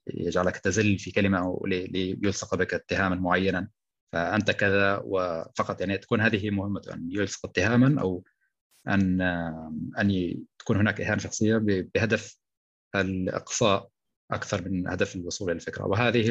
يجعلك 0.06 0.56
تزل 0.56 0.98
في 0.98 1.10
كلمة 1.10 1.38
أو 1.38 1.66
ليلصق 1.66 2.54
بك 2.54 2.74
اتهاما 2.74 3.16
معينا. 3.16 3.68
فأنت 4.12 4.50
كذا 4.50 5.02
وفقط 5.04 5.80
يعني 5.80 5.98
تكون 5.98 6.20
هذه 6.20 6.50
مهمته 6.50 6.94
أن 6.94 7.08
يلصق 7.10 7.46
اتهاما 7.46 8.00
أو 8.00 8.24
أن 8.88 9.20
أن 9.98 10.34
تكون 10.58 10.76
هناك 10.76 11.00
إهانة 11.00 11.18
شخصية 11.18 11.56
بهدف 11.56 12.38
الإقصاء 12.94 13.88
أكثر 14.30 14.68
من 14.68 14.88
هدف 14.88 15.16
الوصول 15.16 15.50
إلى 15.50 15.56
الفكرة. 15.56 15.86
وهذه 15.86 16.30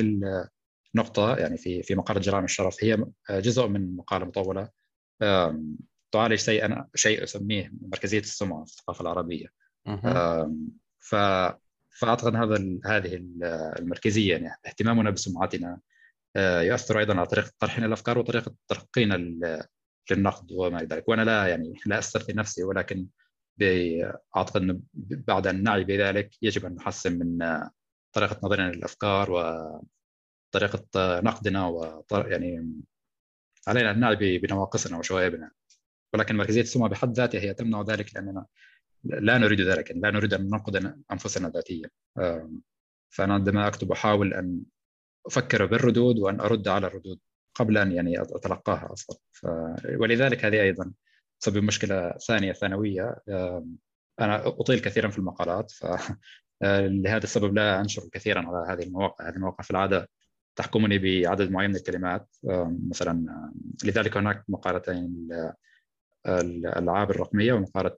النقطة 0.95 1.35
يعني 1.37 1.57
في 1.57 1.83
في 1.83 1.95
مقاله 1.95 2.19
جرائم 2.19 2.43
الشرف 2.43 2.83
هي 2.83 3.05
جزء 3.29 3.67
من 3.67 3.95
مقاله 3.95 4.25
مطولة 4.25 4.69
تعالج 6.11 6.35
شيء 6.35 6.83
شيء 6.95 7.23
أسميه 7.23 7.73
مركزية 7.81 8.19
السمعة 8.19 8.65
في 8.65 8.71
الثقافة 8.71 9.01
العربية. 9.01 9.47
ف 10.99 11.15
فأعتقد 11.99 12.35
هذا 12.35 12.79
هذه 12.85 13.15
المركزية 13.79 14.31
يعني 14.31 14.55
اهتمامنا 14.65 15.09
بسمعتنا 15.09 15.79
آه، 16.35 16.61
يؤثر 16.61 16.99
أيضا 16.99 17.13
على 17.15 17.25
طريقة 17.27 17.51
طرحنا 17.59 17.85
الأفكار 17.85 18.17
وطريقة 18.19 18.55
تلقينا 18.67 19.15
للنقد 20.11 20.51
وما 20.51 20.77
إلى 20.77 20.87
ذلك. 20.87 21.09
وأنا 21.09 21.21
لا 21.21 21.47
يعني 21.47 21.73
لا 21.85 21.99
استثني 21.99 22.35
نفسي 22.35 22.63
ولكن 22.63 23.07
أعتقد 24.37 24.61
انه 24.61 24.81
بعد 25.27 25.47
أن 25.47 25.63
نعي 25.63 25.83
بذلك 25.83 26.31
يجب 26.41 26.65
أن 26.65 26.75
نحسن 26.75 27.19
من 27.19 27.59
طريقة 28.13 28.39
نظرنا 28.43 28.71
للأفكار 28.71 29.31
وطريقه 29.31 30.85
نقدنا 31.21 31.67
و 31.67 32.03
يعني 32.11 32.73
علينا 33.67 33.91
أن 33.91 33.99
نعي 33.99 34.37
بنواقصنا 34.37 34.97
وشوائبنا. 34.97 35.51
ولكن 36.13 36.37
مركزية 36.37 36.61
السمعة 36.61 36.89
بحد 36.89 37.13
ذاتها 37.13 37.41
هي 37.41 37.53
تمنع 37.53 37.81
ذلك 37.81 38.15
لأننا 38.15 38.45
لا 39.03 39.37
نريد 39.37 39.61
ذلك 39.61 39.91
لا 39.95 40.11
نريد 40.11 40.33
أن 40.33 40.41
ننقد 40.41 40.95
أنفسنا 41.11 41.49
ذاتيا. 41.49 41.89
فأنا 43.09 43.33
عندما 43.33 43.67
أكتب 43.67 43.91
أحاول 43.91 44.33
أن 44.33 44.61
أفكر 45.25 45.65
بالردود 45.65 46.19
وأن 46.19 46.39
أرد 46.39 46.67
على 46.67 46.87
الردود 46.87 47.19
قبل 47.55 47.77
أن 47.77 47.91
يعني 47.91 48.21
أتلقاها 48.21 48.93
أصلا. 48.93 49.17
ف... 49.31 49.45
ولذلك 49.99 50.45
هذه 50.45 50.61
أيضا 50.61 50.91
تسبب 51.39 51.63
مشكلة 51.63 52.11
ثانية 52.27 52.53
ثانوية. 52.53 53.15
أنا 54.19 54.47
أطيل 54.47 54.79
كثيرا 54.79 55.09
في 55.09 55.17
المقالات 55.17 55.71
ف 55.71 55.85
لهذا 56.63 57.23
السبب 57.23 57.55
لا 57.55 57.81
أنشر 57.81 58.01
كثيرا 58.11 58.47
على 58.47 58.73
هذه 58.73 58.87
المواقع. 58.87 59.29
هذه 59.29 59.35
المواقع 59.35 59.63
في 59.63 59.71
العادة 59.71 60.09
تحكمني 60.55 60.97
بعدد 60.97 61.51
معين 61.51 61.69
من 61.69 61.75
الكلمات. 61.75 62.35
مثلا 62.89 63.25
لذلك 63.83 64.17
هناك 64.17 64.43
مقالتين 64.47 65.29
الألعاب 66.27 67.11
الرقمية 67.11 67.53
ومقالة 67.53 67.95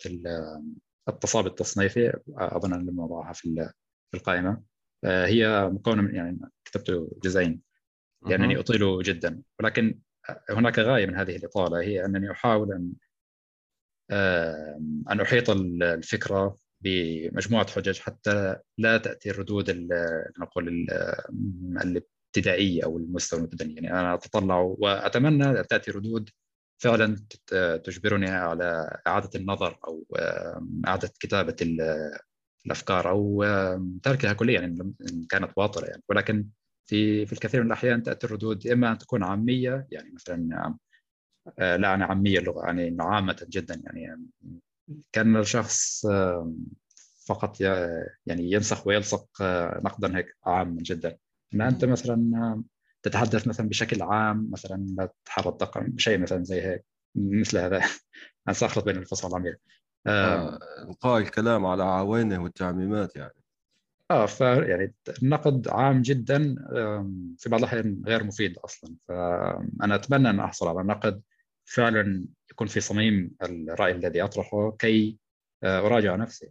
التصابي 1.08 1.50
التصنيفي 1.50 2.20
أظن 2.38 2.74
أن 2.74 2.86
لم 2.86 3.00
اضعها 3.02 3.34
في 3.34 3.72
القائمة. 4.14 4.64
آه، 5.04 5.26
هي 5.26 5.70
مكونة 5.74 6.02
من 6.02 6.16
يعني 6.16 6.40
كتبت 6.66 7.10
جزئين. 7.24 7.62
لأنني 8.28 8.60
أطيل 8.60 9.04
جدا. 9.04 9.42
ولكن 9.60 10.00
هناك 10.50 10.80
غاية 10.80 11.06
من 11.06 11.16
هذه 11.16 11.36
الإطالة 11.36 11.82
هي 11.82 12.06
أنني 12.06 12.32
أحاول 12.32 12.72
أن 12.74 12.94
أن 15.12 15.22
أحيط 15.22 15.50
الفكرة 15.50 16.58
بمجموعة 16.82 17.72
حجج 17.72 18.00
حتى 18.00 18.56
لا 18.78 18.98
تأتي 18.98 19.30
الردود 19.30 19.88
نقول 20.40 20.88
الابتدائية 21.82 22.84
أو 22.84 22.98
المستوى 22.98 23.40
المتدني 23.40 23.74
يعني 23.74 23.92
أنا 23.92 24.14
أتطلع 24.14 24.60
وأتمنى 24.60 25.50
ان 25.60 25.68
تأتي 25.68 25.92
ردود 25.92 26.30
فعلا 26.78 27.18
تجبرني 27.84 28.30
على 28.30 29.00
إعادة 29.08 29.30
النظر 29.36 29.80
أو 29.88 30.06
إعادة 30.88 31.12
كتابة 31.20 31.56
الأفكار 32.66 33.10
أو 33.10 33.46
تركها 34.04 34.34
كليا 34.34 34.62
يعني 34.62 34.94
إن 35.12 35.26
كانت 35.30 35.52
باطله 35.58 35.88
يعني. 35.88 36.04
ولكن 36.10 36.48
في 36.86 37.26
في 37.26 37.34
الكثير 37.34 37.62
من 37.62 37.68
الأحيان 37.68 38.04
تأتي 38.04 38.28
الردود 38.28 38.68
إما 38.68 38.92
أن 38.92 38.98
تكون 38.98 39.24
عامية 39.24 39.88
يعني 39.92 40.12
مثلا 40.12 40.76
آه، 41.60 41.76
لا 41.76 41.94
أنا 41.94 42.06
عامية 42.06 42.40
اللغة 42.40 42.66
يعني 42.66 42.98
عامه 43.00 43.46
جدا 43.50 43.82
يعني. 43.86 44.30
كان 45.12 45.38
الشخص 45.38 46.06
فقط 47.28 47.62
يعني 47.62 48.52
ينسخ 48.52 48.88
ويلصق 48.88 49.42
آه، 49.42 49.82
نقدا 49.86 50.18
هيك 50.18 50.38
عاما 50.46 50.82
جدا. 50.82 51.18
ان 51.54 51.62
أنت 51.62 51.86
مثلا 51.86 52.64
تتحدث 53.04 53.48
مثلا 53.48 53.70
بشكل 53.70 54.02
عام 54.02 54.50
مثلا 54.52 54.86
لا 54.98 55.14
تتحرى 55.24 55.50
الطاقم 55.50 55.98
شيء 55.98 56.18
مثلا 56.18 56.44
زي 56.44 56.62
هيك 56.62 56.86
مثل 57.16 57.58
هذا. 57.58 57.78
أنا 58.48 58.54
سأخلط 58.54 58.86
بين 58.86 58.98
الفصل 58.98 59.28
والعميل 59.28 59.56
آه. 60.08 60.60
القاء 60.90 61.22
الكلام 61.22 61.66
على 61.66 61.84
عوينه 61.84 62.44
والتعميمات 62.44 63.16
يعني. 63.16 63.34
آه 64.12 64.26
ف 64.26 64.42
يعني 64.42 64.94
النقد 65.24 65.68
عام 65.68 66.02
جدا 66.02 66.56
في 67.38 67.50
بعض 67.50 67.60
الأحيان 67.60 68.02
غير 68.06 68.24
مفيد 68.24 68.58
أصلا. 68.58 68.96
فانا 69.08 69.96
أتمنى 69.96 70.30
أن 70.30 70.40
أحصل 70.40 70.68
على 70.68 70.84
نقد 70.84 71.22
فعلا 71.66 72.26
يكون 72.52 72.68
في 72.68 72.80
صميم 72.80 73.32
الرأي 73.44 73.92
الذي 73.92 74.24
أطرحه 74.24 74.72
كي 74.72 75.18
آه، 75.64 75.80
أراجع 75.80 76.16
نفسي. 76.16 76.50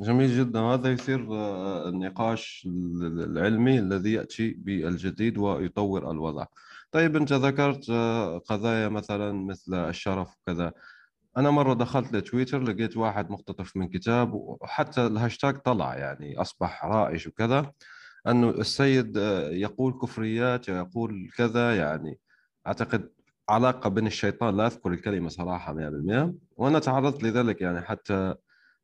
جميل 0.00 0.38
جدا. 0.38 0.60
هذا 0.60 0.92
يصير 0.92 1.26
آه، 1.32 1.88
النقاش 1.88 2.68
العلمي 3.02 3.78
الذي 3.78 4.12
يأتي 4.12 4.50
بالجديد 4.52 5.38
ويطور 5.38 6.10
الوضع. 6.10 6.46
طيب 6.92 7.16
أنت 7.16 7.32
ذكرت 7.32 7.90
آه، 7.90 8.38
قضايا 8.38 8.88
مثلا 8.88 9.32
مثل 9.32 9.74
الشرف 9.74 10.36
وكذا. 10.38 10.72
أنا 11.36 11.50
مرة 11.50 11.74
دخلت 11.74 12.12
لتويتر 12.12 12.62
لقيت 12.62 12.96
واحد 12.96 13.30
مقتطف 13.30 13.76
من 13.76 13.88
كتاب 13.88 14.34
وحتى 14.34 15.06
الهاشتاج 15.06 15.56
طلع 15.58 15.96
يعني 15.96 16.40
أصبح 16.40 16.84
رائج 16.84 17.28
وكذا 17.28 17.72
أنه 18.26 18.50
السيد 18.50 19.18
آه، 19.18 19.50
يقول 19.50 19.92
كفريات 20.02 20.68
يقول 20.68 21.30
كذا 21.36 21.76
يعني 21.76 22.18
أعتقد 22.66 23.10
علاقة 23.48 23.90
بين 23.90 24.06
الشيطان 24.06 24.56
لا 24.56 24.66
أذكر 24.66 24.90
الكلمة 24.92 25.28
صراحة 25.28 25.72
100% 25.74 26.34
وأنا 26.56 26.78
تعرضت 26.78 27.22
لذلك 27.22 27.60
يعني 27.60 27.80
حتى 27.82 28.34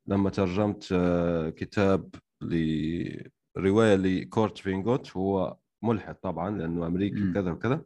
لما 0.07 0.29
ترجمت 0.29 0.89
آه، 0.91 1.49
كتاب 1.49 2.15
لرواية 2.41 3.95
لكورت 3.95 4.57
فونيغوت 4.57 5.17
هو 5.17 5.57
ملحد 5.81 6.15
طبعا 6.15 6.57
لأنه 6.57 6.87
أمريكي 6.87 7.29
وكذا 7.29 7.51
وكذا. 7.51 7.81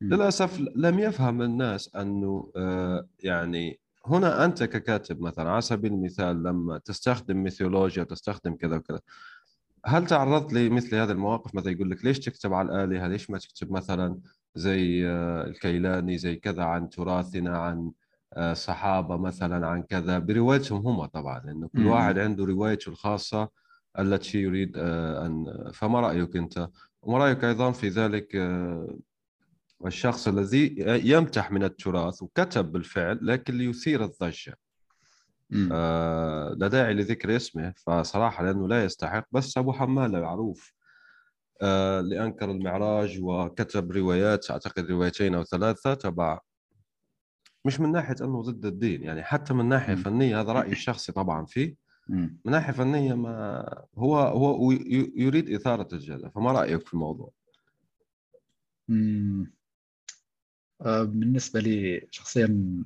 للأسف 0.00 0.60
لم 0.76 0.98
يفهم 0.98 1.42
الناس 1.42 1.96
أنه 1.96 2.52
آه، 2.56 3.08
يعني 3.18 3.80
هنا 4.06 4.44
أنت 4.44 4.64
ككاتب 4.64 5.20
مثلا 5.20 5.50
على 5.50 5.60
سبيل 5.60 5.92
المثال 5.92 6.42
لما 6.42 6.78
تستخدم 6.78 7.42
ميثولوجيا 7.42 8.04
تستخدم 8.04 8.54
كذا 8.54 8.76
وكذا 8.76 9.00
هل 9.86 10.06
تعرضت 10.06 10.52
لمثل 10.52 10.96
هذه 10.96 11.10
المواقف؟ 11.10 11.54
مثلا 11.54 11.72
يقول 11.72 11.90
لك 11.90 12.04
ليش 12.04 12.18
تكتب 12.18 12.52
على 12.52 12.68
الآلهة؟ 12.68 13.08
ليش 13.08 13.30
ما 13.30 13.38
تكتب 13.38 13.72
مثلا 13.72 14.18
زي 14.54 15.08
آه، 15.08 15.46
الكيلاني 15.46 16.18
زي 16.18 16.36
كذا 16.36 16.62
عن 16.62 16.88
تراثنا 16.88 17.58
عن 17.58 17.92
آه، 18.32 18.54
صحابة 18.54 19.16
مثلا 19.16 19.66
عن 19.66 19.82
كذا 19.82 20.18
بروايتهم 20.18 20.86
هم 20.86 21.04
طبعا 21.04 21.40
لأنه 21.44 21.68
كل 21.68 21.86
واحد 21.86 22.18
عنده 22.18 22.44
روايته 22.44 22.88
الخاصة 22.90 23.48
التي 23.98 24.38
يريد 24.38 24.76
أن 24.76 25.46
فما 25.74 26.00
رأيك 26.00 26.36
أنت؟ 26.36 26.68
وما 27.02 27.18
رأيك 27.18 27.44
أيضا 27.44 27.72
في 27.72 27.88
ذلك 27.88 28.36
الشخص 29.86 30.28
الذي 30.28 30.74
يمتح 31.04 31.50
من 31.50 31.64
التراث 31.64 32.22
وكتب 32.22 32.72
بالفعل 32.72 33.18
لكن 33.22 33.54
ليثير 33.54 34.04
الضجة. 34.04 34.54
آه 35.72 36.54
لا 36.58 36.68
داعي 36.68 36.94
لذكر 36.94 37.36
اسمه 37.36 37.72
فصراحة 37.86 38.44
لأنه 38.44 38.68
لا 38.68 38.84
يستحق 38.84 39.26
بس 39.32 39.58
أبو 39.58 39.72
حماله 39.72 40.20
معروف 40.20 40.72
آه 41.62 42.00
اللي 42.00 42.24
انكر 42.24 42.50
المعراج 42.50 43.18
وكتب 43.22 43.92
روايات 43.92 44.50
أعتقد 44.50 44.90
روايتين 44.90 45.34
أو 45.34 45.44
ثلاثة 45.44 45.94
تبع 45.94 46.40
مش 47.64 47.80
من 47.80 47.92
ناحية 47.92 48.16
إنه 48.20 48.42
ضد 48.42 48.66
الدين 48.66 49.02
يعني 49.02 49.22
حتى 49.22 49.54
من 49.54 49.68
ناحية 49.68 49.94
م. 49.94 49.96
فنية 49.96 50.40
هذا 50.40 50.52
رأيي 50.52 50.72
الشخصي 50.72 51.12
طبعا 51.12 51.44
فيه 51.44 51.76
من 52.44 52.52
ناحية 52.52 52.72
فنية 52.72 53.14
ما 53.14 53.64
هو 53.98 54.18
هو 54.18 54.72
يريد 55.16 55.50
إثارة 55.50 55.88
الجدل 55.92 56.30
فما 56.30 56.52
رأيك 56.52 56.86
في 56.86 56.94
الموضوع؟ 56.94 57.32
آه، 60.82 61.02
بالنسبة 61.02 61.60
لي 61.60 62.08
شخصيا 62.10 62.84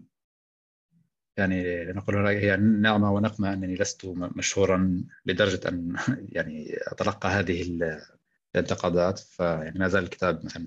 يعني 1.36 1.84
لنقول 1.84 2.26
هي 2.26 2.56
نعمة 2.56 3.12
ونقمة 3.12 3.52
أنني 3.52 3.74
لست 3.74 4.06
مشهورا 4.36 5.04
لدرجة 5.26 5.68
أن 5.68 5.96
يعني 6.36 6.76
أتلقى 6.86 7.28
هذه 7.28 7.62
الانتقادات 8.54 9.18
فيعني 9.18 9.78
ما 9.78 9.88
زال 9.88 10.04
الكتاب 10.04 10.44
مثلا 10.44 10.66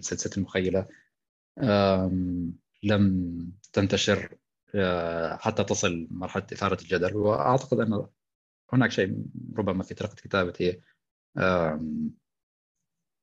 سلسلة 0.00 0.32
المخيلة 0.36 0.86
لم 2.84 3.52
تنتشر 3.72 4.36
آه، 4.74 5.36
حتى 5.36 5.64
تصل 5.64 6.08
مرحلة 6.10 6.46
إثارة 6.52 6.82
الجدل. 6.82 7.16
وأعتقد 7.16 7.80
أن 7.80 8.06
هناك 8.72 8.90
شيء 8.90 9.24
ربما 9.56 9.82
في 9.82 9.94
طريقة 9.94 10.14
كتابتي 10.14 10.80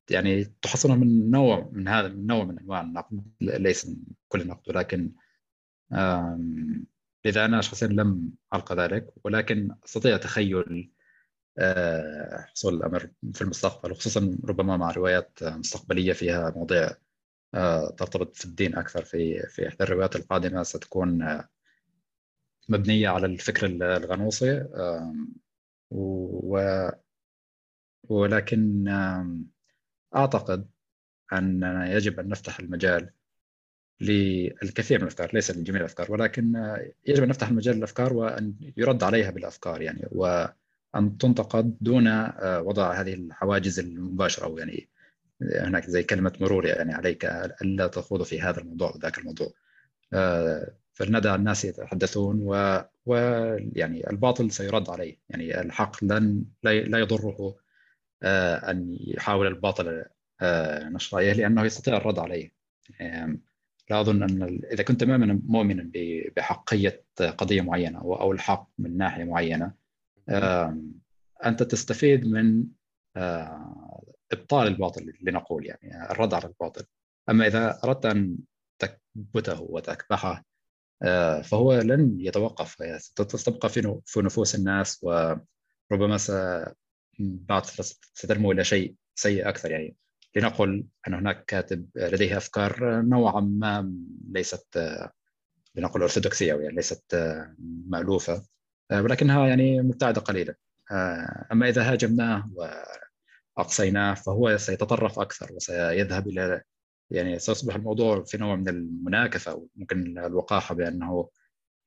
يعني 0.09 0.43
تحصلها 0.61 0.95
من 0.95 1.31
نوع 1.31 1.69
من 1.71 1.87
هذا 1.87 2.07
من 2.07 2.25
نوع 2.27 2.43
من 2.43 2.59
أنواع 2.59 2.81
النقد. 2.81 3.23
ليس 3.41 3.89
من 3.89 3.95
كل 4.27 4.41
النقد 4.41 4.69
ولكن 4.69 5.11
لذا 7.25 7.45
أنا 7.45 7.61
شخصيا 7.61 7.87
لم 7.87 8.31
القى 8.53 8.75
ذلك 8.75 9.13
ولكن 9.23 9.75
أستطيع 9.85 10.17
تخيل 10.17 10.91
آه، 11.57 12.45
حصول 12.49 12.73
الأمر 12.73 13.09
في 13.33 13.41
المستقبل 13.41 13.91
وخصوصا 13.91 14.37
ربما 14.45 14.77
مع 14.77 14.91
روايات 14.91 15.43
مستقبلية 15.43 16.13
فيها 16.13 16.49
مواضيع 16.49 16.91
ترتبط 17.97 18.35
في 18.35 18.45
الدين 18.45 18.77
أكثر 18.77 19.03
في 19.03 19.47
في 19.49 19.67
إحدى 19.67 19.83
الروايات 19.83 20.15
القادمة 20.15 20.63
ستكون 20.63 21.21
آه، 21.21 21.49
مبنية 22.69 23.09
على 23.09 23.25
الفكر 23.25 23.65
الغنوصي. 23.65 24.65
و 25.91 26.89
ولكن 28.09 28.87
أعتقد 30.15 30.69
أننا 31.33 31.93
يجب 31.93 32.19
أن 32.19 32.29
نفتح 32.29 32.59
المجال 32.59 33.09
للكثير 34.01 34.97
من 34.97 35.03
الأفكار 35.03 35.33
ليس 35.33 35.51
لجميع 35.51 35.81
الأفكار 35.81 36.11
ولكن 36.11 36.75
يجب 37.07 37.23
أن 37.23 37.29
نفتح 37.29 37.47
المجال 37.47 37.75
للأفكار 37.75 38.13
وأن 38.13 38.53
يرد 38.77 39.03
عليها 39.03 39.31
بالأفكار 39.31 39.81
يعني 39.81 40.07
وأن 40.11 41.17
تنتقد 41.19 41.77
دون 41.81 42.07
آه، 42.07 42.61
وضع 42.61 42.93
هذه 42.93 43.13
الحواجز 43.13 43.79
المباشرة 43.79 44.45
أو 44.45 44.57
يعني 44.57 44.89
هناك 45.41 45.85
زي 45.89 46.03
كلمة 46.03 46.33
مرور 46.39 46.65
يعني 46.65 46.93
عليك 46.93 47.25
ألا 47.61 47.87
تخوض 47.87 48.23
في 48.23 48.41
هذا 48.41 48.59
الموضوع 48.59 48.91
وذاك 48.95 49.17
الموضوع. 49.17 49.53
آه، 50.13 50.71
فلندى 50.93 51.35
الناس 51.35 51.65
يتحدثون 51.65 52.39
و... 52.43 52.83
ويعني 53.05 54.09
الباطل 54.09 54.51
سيرد 54.51 54.89
عليه. 54.89 55.17
يعني 55.29 55.61
الحق 55.61 56.03
لن 56.03 56.45
لا 56.63 56.99
يضره 56.99 57.55
آه، 58.23 58.71
أن 58.71 58.97
يحاول 58.99 59.47
الباطل 59.47 60.05
آه، 60.41 60.89
نشر 60.89 61.17
رأيه 61.17 61.33
لأنه 61.33 61.65
يستطيع 61.65 61.97
الرد 61.97 62.19
عليه. 62.19 62.51
لا 63.89 64.01
أظن 64.01 64.23
أن 64.23 64.61
إذا 64.71 64.83
كنت 64.83 65.03
مؤمنا 65.03 65.39
مؤمنا 65.45 65.91
بحقية 66.37 67.03
قضية 67.37 67.61
معينة 67.61 67.99
أو 67.99 68.31
الحق 68.31 68.69
من 68.77 68.97
ناحية 68.97 69.23
معينة 69.23 69.73
أنت 71.45 71.63
تستفيد 71.63 72.27
من 72.27 72.65
آه، 74.33 74.35
إبطال 74.35 74.67
الباطل 74.67 75.13
لنقول 75.21 75.65
يعني 75.65 76.11
الرد 76.11 76.33
على 76.33 76.45
الباطل. 76.45 76.85
أما 77.29 77.47
إذا 77.47 77.79
أردت 77.83 78.05
أن 78.05 78.37
تكبته 78.79 79.61
وتكبحه 79.61 80.45
فهو 81.43 81.73
لن 81.73 82.15
يتوقف 82.19 82.75
ستبقى 83.17 83.69
في 84.05 84.21
نفوس 84.21 84.55
الناس 84.55 85.03
وربما 85.03 86.17
بعد 87.19 87.65
ستنمو 88.13 88.51
إلى 88.51 88.63
شيء 88.63 88.95
سيء 89.15 89.49
أكثر. 89.49 89.71
يعني 89.71 89.95
لنقل 90.35 90.85
أن 91.07 91.13
هناك 91.13 91.45
كاتب 91.45 91.89
لديه 91.95 92.37
أفكار 92.37 93.01
نوعا 93.01 93.41
ما 93.41 93.93
ليست 94.27 94.97
لنقل 95.75 96.01
أرثوذكسية 96.01 96.53
يعني 96.53 96.75
ليست 96.75 97.15
مألوفة 97.87 98.45
ولكنها 98.91 99.47
يعني 99.47 99.81
مبتعدة 99.81 100.21
قليلا. 100.21 100.55
أما 101.51 101.69
إذا 101.69 101.91
هاجمناه 101.91 102.49
واقصيناه 103.57 104.13
فهو 104.13 104.57
سيتطرف 104.57 105.19
أكثر 105.19 105.53
وسيذهب 105.53 106.27
إلى 106.27 106.61
يعني 107.11 107.39
سيصبح 107.39 107.75
الموضوع 107.75 108.23
في 108.23 108.37
نوع 108.37 108.55
من 108.55 108.69
المناكفة 108.69 109.51
أو 109.51 109.67
ممكن 109.75 110.17
الوقاحة 110.17 110.75
بأنه 110.75 111.29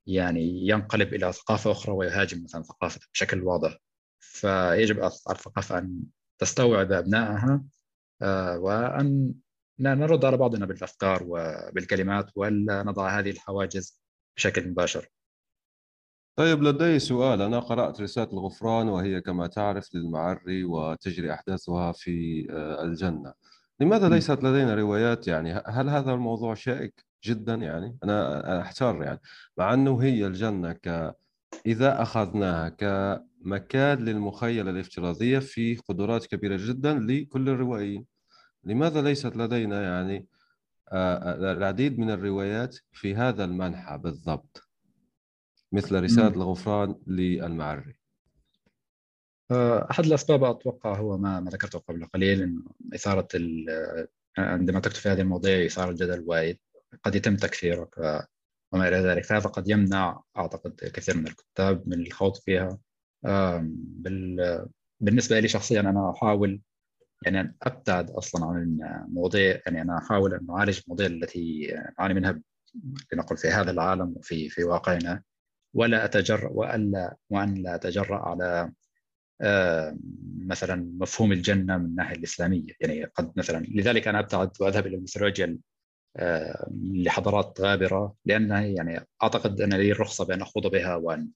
يعني 0.07 0.69
ينقلب 0.69 1.15
إلى 1.15 1.33
ثقافة 1.33 1.73
أخرى 1.73 1.95
ويهاجم 1.95 2.45
مثلا 2.45 2.63
ثقافته 2.63 3.07
بشكل 3.13 3.43
واضح. 3.43 3.79
فيجب 4.19 5.01
على 5.01 5.07
الثقافة 5.07 5.79
أن 5.79 6.03
تستوعب 6.39 6.93
أبنائها 6.93 7.65
آه، 8.23 8.59
وأن 8.59 9.35
نرد 9.81 10.25
على 10.25 10.37
بعضنا 10.37 10.67
بالأفكار 10.67 11.23
وبالكلمات 11.27 12.31
ولا 12.37 12.83
نضع 12.83 13.19
هذه 13.19 13.31
الحواجز 13.31 14.01
بشكل 14.37 14.69
مباشر. 14.71 15.09
طيب 16.37 16.63
لدي 16.63 16.99
سؤال. 16.99 17.43
أنا 17.43 17.61
قرأت 17.61 18.01
رسالة 18.01 18.33
الغفران 18.33 18.89
وهي 18.89 19.21
كما 19.21 19.47
تعرف 19.47 19.95
للمعري 19.95 20.65
وتجري 20.65 21.33
أحداثها 21.33 21.93
في 21.93 22.47
آه، 22.51 22.83
الجنة. 22.85 23.33
لماذا 23.81 24.09
ليست 24.09 24.45
لدينا 24.45 24.75
روايات؟ 24.75 25.29
يعني 25.29 25.53
هل 25.67 25.89
هذا 25.89 26.13
الموضوع 26.13 26.55
شائك 26.55 27.05
جدا 27.25 27.55
يعني؟ 27.55 27.99
أنا 28.05 28.61
أحتار 28.61 29.03
يعني. 29.03 29.21
مع 29.59 29.75
أنه 29.75 30.03
هي 30.03 30.27
الجنة 30.27 30.73
ك 30.73 31.15
إذا 31.67 32.03
أخذناها 32.03 32.69
كمكان 32.69 33.99
للمخيلة 33.99 34.71
الافتراضية 34.71 35.39
في 35.39 35.77
قدرات 35.77 36.27
كبيرة 36.27 36.57
جدا 36.61 36.99
لكل 36.99 37.49
الروائيين. 37.49 38.07
لماذا 38.65 39.03
ليست 39.03 39.37
لدينا 39.37 39.83
يعني 39.83 40.27
آه، 40.93 41.17
آه، 41.17 41.53
العديد 41.53 41.99
من 41.99 42.11
الروايات 42.11 42.77
في 42.93 43.15
هذا 43.15 43.45
المنحى 43.45 43.99
بالضبط؟ 43.99 44.74
مثل 45.75 46.03
رسالة 46.03 46.29
الغفران 46.29 46.95
للمعري. 47.07 47.95
آه، 49.51 49.89
أحد 49.91 50.05
الأسباب 50.05 50.45
أتوقع 50.45 50.99
هو 50.99 51.19
ما 51.19 51.41
ما 51.41 51.51
ذكرته 51.51 51.79
قبل 51.79 52.07
قليل 52.07 52.43
إنه 52.43 52.63
إثارة 52.95 53.29
عندما 54.39 54.81
تكتب 54.81 54.97
في 54.97 55.09
هذه 55.09 55.21
المواضيع 55.21 55.67
إثارة 55.67 55.91
الجدل 55.91 56.25
وايد 56.27 56.59
قد 57.03 57.15
يتم 57.15 57.37
تكفيرك 57.37 57.99
وما 58.73 58.89
إلى 58.89 58.97
ذلك. 58.97 59.25
فهذا 59.25 59.49
قد 59.49 59.69
يمنع 59.69 60.23
أعتقد 60.37 60.75
كثير 60.75 61.17
من 61.17 61.27
الكتاب 61.27 61.89
من 61.89 62.01
الخوض 62.01 62.37
فيها. 62.37 62.79
بالنسبة 65.01 65.41
لي 65.41 65.49
شخصيا 65.49 65.81
أنا 65.81 66.11
أحاول 66.11 66.61
يعني 67.23 67.41
أن 67.41 67.55
أبتعد 67.63 68.11
أصلا 68.11 68.47
عن 68.47 68.79
المواضيع 69.07 69.61
يعني 69.67 69.83
أنا 69.83 69.99
أحاول 69.99 70.35
أن 70.35 70.51
أعالج 70.51 70.81
المواضيع 70.85 71.07
التي 71.07 71.75
نعاني 71.99 72.15
منها 72.15 72.41
لنقل 73.13 73.37
في 73.37 73.49
هذا 73.49 73.71
العالم 73.71 74.15
وفي 74.17 74.49
في 74.49 74.65
واقعنا. 74.65 75.23
ولا 75.75 76.05
اتجرأ 76.05 76.51
والا 76.53 77.17
وأن 77.31 77.55
لا 77.55 77.75
أتجرأ 77.75 78.17
على 78.17 78.73
آه، 79.41 79.97
مثلا 80.39 80.93
مفهوم 81.01 81.33
الجنة 81.33 81.79
من 81.79 81.85
الناحية 81.85 82.17
الإسلامية. 82.17 82.73
يعني 82.81 83.05
قد 83.05 83.33
مثلا 83.37 83.67
لذلك 83.69 84.09
أنا 84.09 84.19
أبتعد 84.19 84.51
وأذهب 84.61 84.87
إلى 84.87 84.97
الميثولوجيا 84.97 85.59
آه، 86.17 86.71
لحضارات 86.83 87.61
غابرة 87.61 88.15
لأنها 88.25 88.61
يعني 88.61 89.07
أعتقد 89.23 89.61
أن 89.61 89.75
لي 89.75 89.93
الرخصة 89.93 90.25
بأن 90.25 90.43
أخوض 90.43 90.67
بها 90.67 90.97
وأن 90.97 91.29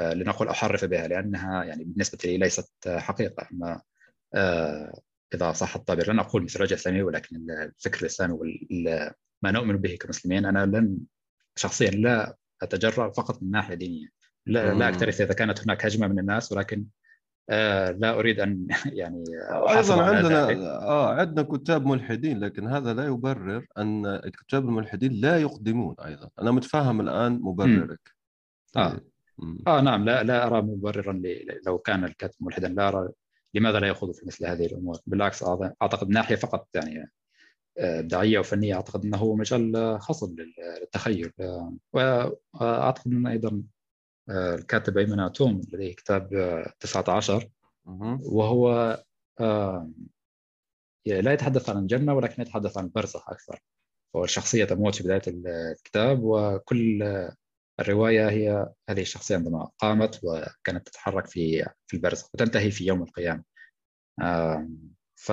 آه، 0.00 0.14
لنقل 0.14 0.48
أحرف 0.48 0.84
بها 0.84 1.08
لأنها 1.08 1.64
يعني 1.64 1.84
بالنسبة 1.84 2.18
لي 2.24 2.38
ليست 2.38 2.88
حقيقة. 2.88 3.48
أما 3.52 3.80
إذا 5.34 5.52
صح 5.52 5.76
التعبير 5.76 6.12
لن 6.12 6.18
أقول 6.18 6.42
ميثولوجيا 6.42 6.76
اسلاميه 6.76 7.02
ولكن 7.02 7.50
الفكر 7.50 8.00
الإسلامي 8.00 8.38
ما 9.42 9.50
نؤمن 9.50 9.76
به 9.76 9.96
كمسلمين 10.00 10.46
أنا 10.46 10.66
لن 10.66 10.98
شخصيا 11.56 11.90
لا 11.90 12.36
أتجرأ 12.62 13.10
فقط 13.10 13.42
من 13.42 13.50
ناحية 13.50 13.74
دينية. 13.74 14.06
لا, 14.46 14.74
لا 14.74 14.88
اكترث 14.88 15.20
إذا 15.20 15.34
كانت 15.34 15.60
هناك 15.60 15.86
هجمة 15.86 16.08
من 16.08 16.18
الناس 16.18 16.52
ولكن 16.52 16.86
آه 17.50 17.90
لا 17.90 18.18
أريد 18.18 18.40
أن 18.40 18.66
يعني 18.86 19.24
أيضا 19.50 20.02
عندنا 20.02 20.50
آه 20.82 21.14
عندنا 21.14 21.42
كتاب 21.42 21.86
ملحدين 21.86 22.40
لكن 22.40 22.68
هذا 22.68 22.94
لا 22.94 23.06
يبرر 23.06 23.66
أن 23.78 24.06
الكتاب 24.06 24.68
الملحدين 24.68 25.12
لا 25.12 25.40
يقدمون 25.40 25.94
أيضا. 26.04 26.28
أنا 26.40 26.50
متفهم 26.50 27.00
الآن 27.00 27.32
مبررك. 27.32 28.14
طيب. 28.72 28.84
آه 28.84 29.00
آه 29.66 29.80
نعم 29.80 30.04
لا 30.04 30.22
لا 30.22 30.46
أرى 30.46 30.62
مبررا 30.62 31.22
لو 31.66 31.78
كان 31.78 32.04
الكاتب 32.04 32.36
ملحدا 32.40 32.68
لا 32.68 32.88
أرى 32.88 33.08
لماذا 33.54 33.80
لا 33.80 33.86
يخوض 33.86 34.14
في 34.14 34.26
مثل 34.26 34.46
هذه 34.46 34.66
الأمور. 34.66 34.98
بالعكس 35.06 35.44
أعتقد 35.82 36.08
ناحية 36.08 36.36
فقط 36.36 36.68
يعني 36.74 37.00
آه، 37.00 37.06
ابداعيه 37.78 38.38
وفنية. 38.38 38.74
أعتقد 38.74 39.04
إنه 39.04 39.16
هو 39.16 39.34
مجال 39.36 39.96
خصب 40.00 40.36
للتخيل. 40.40 41.32
آه، 41.40 41.76
وأعتقد 41.92 43.12
إن 43.12 43.26
أيضا 43.26 43.62
آه، 44.28 44.54
الكاتب 44.54 44.98
أيمن 44.98 45.20
أتوم 45.20 45.60
لديه 45.72 45.94
كتاب 45.94 46.28
19 46.80 47.48
وهو 48.22 48.98
لا 51.06 51.32
يتحدث 51.32 51.70
عن 51.70 51.78
الجنة 51.78 52.14
ولكن 52.14 52.42
يتحدث 52.42 52.78
عن 52.78 52.84
البرزخ 52.84 53.30
أكثر. 53.30 53.60
هو 54.16 54.24
الشخصية 54.24 54.64
تموت 54.64 54.94
في 54.94 55.02
بداية 55.02 55.22
الكتاب 55.26 56.20
وكل 56.22 57.02
الرواية 57.80 58.28
هي 58.30 58.72
هذه 58.88 59.00
الشخصية 59.00 59.36
عندما 59.36 59.68
قامت 59.78 60.20
وكانت 60.24 60.86
تتحرك 60.86 61.26
في 61.26 61.66
في 61.86 61.96
البرزخ 61.96 62.34
وتنتهي 62.34 62.70
في 62.70 62.86
يوم 62.86 63.02
القيامة. 63.02 63.44
ف 65.16 65.32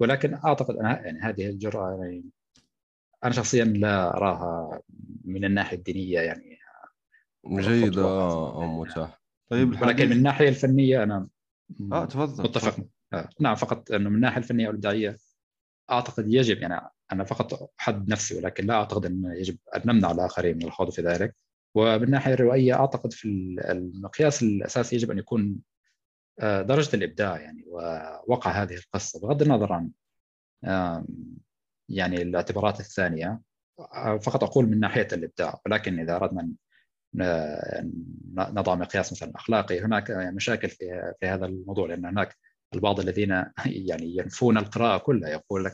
ولكن 0.00 0.34
أعتقد 0.34 0.76
أن 0.76 0.84
يعني 0.84 1.20
هذه 1.20 1.46
الجرأه 1.46 1.90
يعني 1.90 2.24
أنا 3.24 3.32
شخصيا 3.32 3.64
لا 3.64 4.16
أراها 4.16 4.80
من 5.24 5.44
الناحية 5.44 5.76
الدينية 5.76 6.20
يعني. 6.20 6.58
جيدة 7.46 8.02
أو 8.04 8.66
متاح. 8.66 9.22
طيب 9.50 9.82
ولكن 9.82 10.06
من 10.06 10.12
الناحية 10.12 10.48
الفنية 10.48 11.02
أنا 11.02 11.28
آه 11.92 12.04
تفضل 12.04 12.44
متفق. 12.44 12.84
آه. 13.12 13.28
نعم 13.40 13.54
فقط 13.54 13.92
أنه 13.92 14.10
من 14.10 14.16
الناحية 14.16 14.38
الفنية 14.38 14.66
والإبداعية 14.66 15.16
أعتقد 15.90 16.32
يجب 16.32 16.58
يعني 16.58 16.80
أنا 17.12 17.24
فقط 17.24 17.70
أحد 17.80 18.08
نفسي 18.08 18.38
ولكن 18.38 18.66
لا 18.66 18.74
أعتقد 18.74 19.06
أنه 19.06 19.34
يجب 19.34 19.56
أن 19.76 19.82
نمنع 19.84 20.10
الآخرين 20.10 20.56
من 20.56 20.62
الخوض 20.62 20.90
في 20.90 21.02
ذلك. 21.02 21.36
ومن 21.74 22.02
الناحية 22.02 22.34
الروائية 22.34 22.74
أعتقد 22.74 23.12
في 23.12 23.28
المقياس 23.70 24.42
الأساسي 24.42 24.96
يجب 24.96 25.10
أن 25.10 25.18
يكون 25.18 25.42
آه، 25.42 25.71
درجة 26.40 26.96
الإبداع 26.96 27.40
يعني 27.40 27.64
ووقع 27.66 28.50
هذه 28.50 28.74
القصة 28.74 29.20
بغض 29.20 29.42
النظر 29.42 29.72
عن 29.72 29.90
يعني 31.88 32.22
الاعتبارات 32.22 32.80
الثانية. 32.80 33.40
آه، 33.80 34.18
فقط 34.18 34.44
أقول 34.44 34.66
من 34.66 34.80
ناحية 34.80 35.08
الإبداع 35.12 35.60
ولكن 35.66 36.00
إذا 36.00 36.16
أردنا 36.16 36.48
نضع 38.36 38.74
مقياس 38.74 39.12
مثلا 39.12 39.32
أخلاقي 39.36 39.80
هناك 39.80 40.10
مشاكل 40.10 40.68
في 40.68 41.12
في 41.20 41.26
هذا 41.26 41.46
الموضوع 41.46 41.88
لأن 41.88 42.04
هناك 42.04 42.36
البعض 42.74 43.00
الذين 43.00 43.30
يعني 43.88 44.16
ينفون 44.16 44.58
القراءة 44.58 44.98
كلها 44.98 45.30
يقول 45.30 45.64
لك 45.64 45.72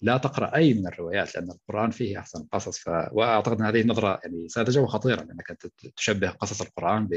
لا 0.00 0.16
تقرأ 0.16 0.56
أي 0.56 0.74
من 0.74 0.86
الروايات 0.86 1.34
لأن 1.34 1.50
القرآن 1.50 1.90
فيه 1.90 2.18
أحسن 2.18 2.40
القصص 2.40 2.78
ف... 2.78 2.88
وأعتقد 3.12 3.60
أن 3.60 3.66
هذه 3.66 3.86
نظرة 3.86 4.20
يعني 4.24 4.48
ساذجة 4.48 4.80
وخطيرة 4.80 5.22
لأنك 5.22 5.58
تشبه 5.96 6.30
قصص 6.30 6.62
القرآن 6.62 7.08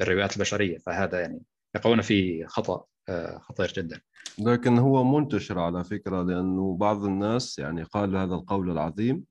بالروايات 0.00 0.36
البشرية. 0.36 0.78
فهذا 0.78 1.20
يعني 1.20 1.42
يقعون 1.74 2.00
في 2.00 2.46
خطأ 2.46 2.84
آه، 3.08 3.38
خطير 3.38 3.72
جدا. 3.76 4.00
لكن 4.38 4.78
هو 4.78 5.04
منتشر 5.04 5.58
على 5.58 5.84
فكرة 5.84 6.22
لأنه 6.22 6.76
بعض 6.76 7.04
الناس 7.04 7.58
يعني 7.58 7.82
قال 7.82 8.16
هذا 8.16 8.34
القول 8.34 8.70
العظيم 8.70 9.24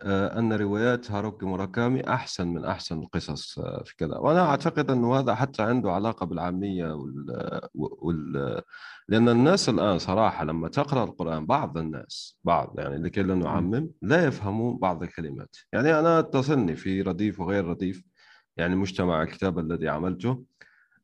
آه، 0.00 0.38
أن 0.38 0.52
روايات 0.52 1.10
هاروكي 1.10 1.46
موراكامي 1.46 2.08
أحسن 2.08 2.48
من 2.48 2.64
أحسن 2.64 2.98
القصص 2.98 3.58
آه، 3.58 3.82
في 3.82 3.96
كذا. 3.96 4.16
وأنا 4.18 4.40
أعتقد 4.40 4.90
أنه 4.90 5.18
هذا 5.18 5.34
حتى 5.34 5.62
عنده 5.62 5.92
علاقة 5.92 6.26
بالعامية 6.26 6.92
وال, 6.92 7.60
وال... 7.74 8.62
لأن 9.08 9.28
الناس 9.28 9.68
الآن 9.68 9.98
صراحة 9.98 10.44
لما 10.44 10.68
تقرأ 10.68 11.04
القرآن 11.04 11.46
بعض 11.46 11.78
الناس 11.78 12.38
بعض 12.44 12.80
يعني 12.80 12.98
لكي 12.98 13.22
لا 13.22 13.34
نعمم 13.34 13.90
لا 14.02 14.24
يفهمون 14.26 14.78
بعض 14.78 15.02
الكلمات. 15.02 15.56
يعني 15.72 15.98
أنا 15.98 16.20
تصلني 16.20 16.76
في 16.76 17.02
رديف 17.02 17.40
وغير 17.40 17.64
رديف 17.64 18.04
يعني 18.56 18.76
مجتمع 18.76 19.22
الكتاب 19.22 19.58
الذي 19.58 19.88
عملته. 19.88 20.44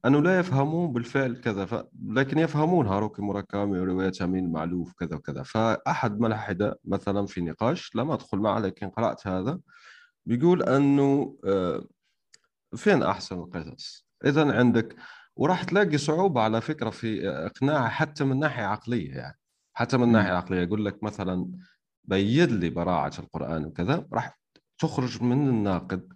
أنه 0.07 0.21
لا 0.23 0.39
يفهمون 0.39 0.93
بالفعل 0.93 1.37
كذا 1.37 1.65
ف... 1.65 1.85
لكن 2.09 2.39
يفهمون 2.39 2.87
هاروكي 2.87 3.23
موراكامي 3.23 3.79
ورواية 3.79 4.13
أمين 4.23 4.45
المعلوف 4.45 4.93
كذا 4.93 5.17
وكذا. 5.17 5.43
فأحد 5.43 6.21
ملحدة 6.21 6.79
مثلا 6.85 7.27
في 7.27 7.41
نقاش 7.41 7.97
لم 7.97 8.11
أدخل 8.11 8.39
معه 8.39 8.59
لكن 8.59 8.89
قرأت 8.91 9.27
هذا 9.27 9.61
بيقول 10.27 10.63
أنه 10.63 11.37
آه، 11.45 11.85
فين 12.77 13.03
أحسن 13.03 13.39
القصص؟ 13.39 14.07
إذا 14.25 14.59
عندك 14.59 14.97
وراح 15.37 15.65
تلاقي 15.65 15.99
صعوبة 15.99 16.41
على 16.41 16.61
فكرة 16.61 16.91
في 16.91 17.29
إقناعه 17.29 17.89
حتى 17.89 18.25
من 18.25 18.39
ناحية 18.39 18.65
عقلية 18.65 19.15
يعني. 19.15 19.39
حتى 19.75 19.97
من 19.97 20.13
ناحية 20.13 20.33
عقلية 20.33 20.61
يقول 20.61 20.85
لك 20.85 21.03
مثلا 21.03 21.51
بيد 22.05 22.51
لي 22.51 22.71
براعة 22.71 23.13
القرآن 23.19 23.65
وكذا 23.65 24.07
راح 24.13 24.39
تخرج 24.79 25.23
من 25.23 25.49
الناقد. 25.49 26.13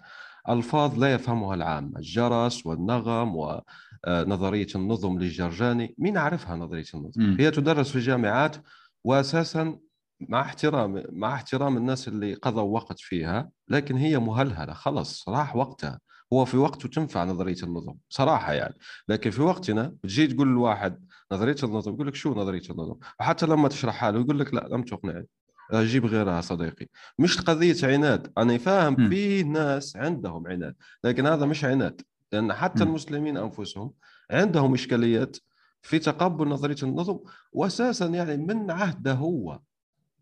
ألفاظ 0.49 0.99
لا 0.99 1.15
يفهمها 1.15 1.55
العامة 1.55 1.99
الجرس 1.99 2.67
والنغم 2.67 3.37
ونظرية 3.37 4.67
النظم 4.75 5.19
للجرجاني. 5.19 5.95
مين 5.99 6.17
عرفها 6.17 6.57
نظرية 6.57 6.85
النظم؟ 6.95 7.23
م. 7.23 7.37
هي 7.41 7.51
تدرس 7.51 7.91
في 7.91 7.97
الجامعات 7.97 8.57
وأساسا 9.05 9.79
مع 10.21 10.41
احترام 10.41 11.05
مع 11.13 11.35
احترام 11.35 11.77
الناس 11.77 12.09
اللي 12.09 12.35
قضوا 12.35 12.75
وقت 12.75 12.99
فيها 12.99 13.51
لكن 13.69 13.97
هي 13.97 14.19
مهلهلة. 14.19 14.73
خلص 14.73 15.29
راح 15.29 15.57
وقتها. 15.57 16.01
هو 16.33 16.45
في 16.45 16.57
وقته 16.57 16.89
تنفع 16.89 17.25
نظرية 17.25 17.63
النظم 17.63 17.95
صراحة 18.09 18.53
يعني. 18.53 18.75
لكن 19.09 19.31
في 19.31 19.43
وقتنا 19.43 19.95
تجي 20.03 20.27
تقول 20.27 20.49
لواحد 20.49 21.05
نظرية 21.33 21.57
النظم 21.63 21.95
يقول 21.95 22.07
لك 22.07 22.15
شو 22.15 22.35
نظرية 22.35 22.63
النظم؟ 22.71 22.95
وحتى 23.21 23.47
لما 23.47 23.69
تشرحها 23.69 24.11
له 24.11 24.21
يقول 24.21 24.39
لك 24.39 24.55
لا 24.55 24.69
لم 24.71 24.83
تقنعني. 24.83 25.27
أجيب 25.73 26.07
غيرها 26.07 26.41
صديقي. 26.41 26.87
مش 27.19 27.41
قضية 27.41 27.77
عناد 27.83 28.33
أنا 28.39 28.59
فاهم 28.59 29.09
في 29.09 29.43
ناس 29.43 29.97
عندهم 29.97 30.47
عناد 30.47 30.75
لكن 31.05 31.27
هذا 31.27 31.47
مش 31.47 31.65
عناد 31.65 32.01
لأن 32.33 32.53
حتى 32.53 32.85
م. 32.85 32.89
المسلمين 32.89 33.37
أنفسهم 33.37 33.93
عندهم 34.31 34.75
إشكاليات 34.75 35.37
في 35.83 35.99
تقبل 35.99 36.49
نظرية 36.49 36.77
النظم 36.83 37.19
واساسا 37.53 38.07
يعني 38.07 38.37
من 38.37 38.71
عهده 38.71 39.13
هو 39.13 39.61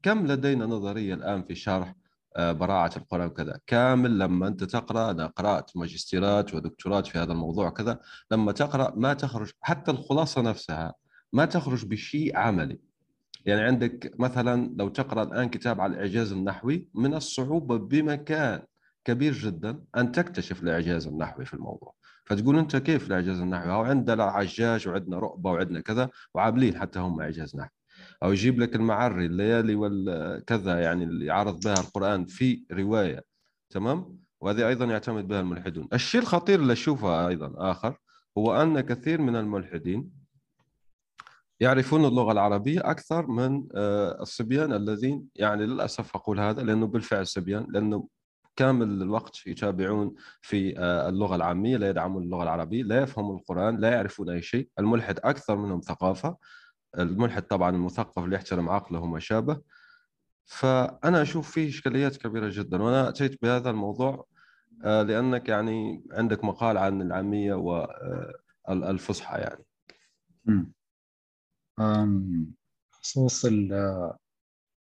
كم 0.03 0.27
لدينا 0.27 0.67
نظرية 0.67 1.15
الآن 1.15 1.43
في 1.43 1.55
شرح 1.55 1.95
آه، 2.37 2.53
براعة 2.53 2.93
القرآن 2.97 3.27
وكذا. 3.27 3.61
كامل 3.67 4.19
لما 4.19 4.49
أنت 4.49 4.65
تقرأ 4.65 5.11
أنا 5.11 5.27
قرأت 5.27 5.77
ماجستيرات 5.77 6.55
ودكتورات 6.55 7.07
في 7.07 7.19
هذا 7.19 7.33
الموضوع 7.33 7.71
كذا 7.71 8.01
لما 8.31 8.53
تقرأ 8.53 8.93
ما 8.97 9.15
تخرج 9.15 9.51
حتى 9.61 9.91
الخلاصة 9.91 10.43
نفسها 10.43 10.95
ما 11.33 11.45
تخرج 11.45 11.87
بشيء 11.87 12.37
عملي. 12.37 12.90
يعني 13.47 13.61
عندك 13.61 14.21
مثلا 14.21 14.75
لو 14.77 14.89
تقرأ 14.89 15.23
الآن 15.23 15.49
كتاب 15.49 15.81
على 15.81 15.93
الإعجاز 15.93 16.33
النحوي 16.33 16.89
من 16.95 17.15
الصعوبة 17.15 17.79
بمكان 17.79 18.63
كبير 19.05 19.33
جدا 19.33 19.85
أن 19.97 20.13
تكتشف 20.13 20.63
الإعجاز 20.63 21.07
النحوي 21.07 21.45
في 21.45 21.55
الموضوع. 21.55 21.95
فتقول 22.25 22.59
أنت 22.59 22.77
كيف 22.77 23.07
الإعجاز 23.07 23.41
النحوي؟ 23.41 23.73
أو 23.73 23.83
عندنا 23.83 24.25
عجاج 24.25 24.89
وعندنا 24.89 25.19
رؤبة 25.19 25.51
وعندنا 25.51 25.81
كذا 25.81 26.11
وعاملين 26.35 26.81
حتى 26.81 26.99
هم 26.99 27.21
إعجاز 27.21 27.57
نحوي. 27.57 27.71
أو 28.23 28.33
يجيب 28.33 28.61
لك 28.61 28.75
المعري 28.77 29.27
الليالي 29.27 29.75
والكذا 29.75 30.81
يعني 30.81 31.05
اللي 31.05 31.27
يعرض 31.27 31.61
بها 31.61 31.75
القرآن 31.75 32.27
في 32.27 32.65
رواية. 32.73 33.25
تمام؟ 33.71 34.19
وهذه 34.41 34.69
أيضا 34.69 34.85
يعتمد 34.85 35.29
بها 35.29 35.41
الملحدون. 35.41 35.89
الشيء 35.93 36.21
الخطير 36.21 36.61
اللي 36.61 36.73
أشوفه 36.73 37.29
أيضا 37.29 37.71
آخر 37.71 37.97
هو 38.39 38.63
أن 38.63 38.81
كثير 38.81 39.21
من 39.21 39.37
الملحدين 39.37 40.20
يعرفون 41.61 42.05
اللغة 42.05 42.33
العربية 42.33 42.81
أكثر 42.91 43.27
من 43.27 43.69
آه، 43.75 44.23
الصبيان 44.23 44.73
الذين 44.73 45.27
يعني 45.35 45.67
للأسف 45.67 46.17
أقول 46.17 46.41
هذا 46.41 46.63
لأنه 46.63 46.87
بالفعل 46.87 47.27
صبيان 47.27 47.67
لأنه 47.69 48.09
كامل 48.57 49.03
الوقت 49.03 49.47
يتابعون 49.47 50.15
في 50.43 50.79
آه، 50.79 51.09
اللغة 51.09 51.37
العامية 51.37 51.77
لا 51.77 51.89
يدعمون 51.89 52.23
اللغة 52.23 52.43
العربية 52.43 52.83
لا 52.83 53.03
يفهمون 53.03 53.37
القرآن 53.37 53.77
لا 53.77 53.91
يعرفون 53.91 54.31
أي 54.31 54.43
شيء. 54.43 54.69
الملحد 54.79 55.19
أكثر 55.25 55.57
منهم 55.57 55.81
ثقافة. 55.81 56.37
الملحد 56.99 57.43
طبعا 57.43 57.71
المثقف 57.71 58.25
اللي 58.25 58.37
يحترم 58.37 58.69
عقله 58.69 59.01
وما 59.01 59.19
شابه 59.19 59.61
فأنا 60.47 61.23
أشوف 61.23 61.51
فيه 61.51 61.69
إشكاليات 61.69 62.17
كبيرة 62.17 62.49
جدا 62.53 62.83
وأنا 62.83 63.09
أتيت 63.09 63.43
بهذا 63.43 63.71
الموضوع 63.71 64.27
آه، 64.85 65.03
لأنك 65.03 65.49
يعني 65.49 66.05
عندك 66.13 66.45
مقال 66.45 66.79
عن 66.79 67.03
العامية 67.03 67.55
والفصحى 68.69 69.39
يعني. 69.39 69.65
مم. 70.45 70.73
بخصوص 72.93 73.47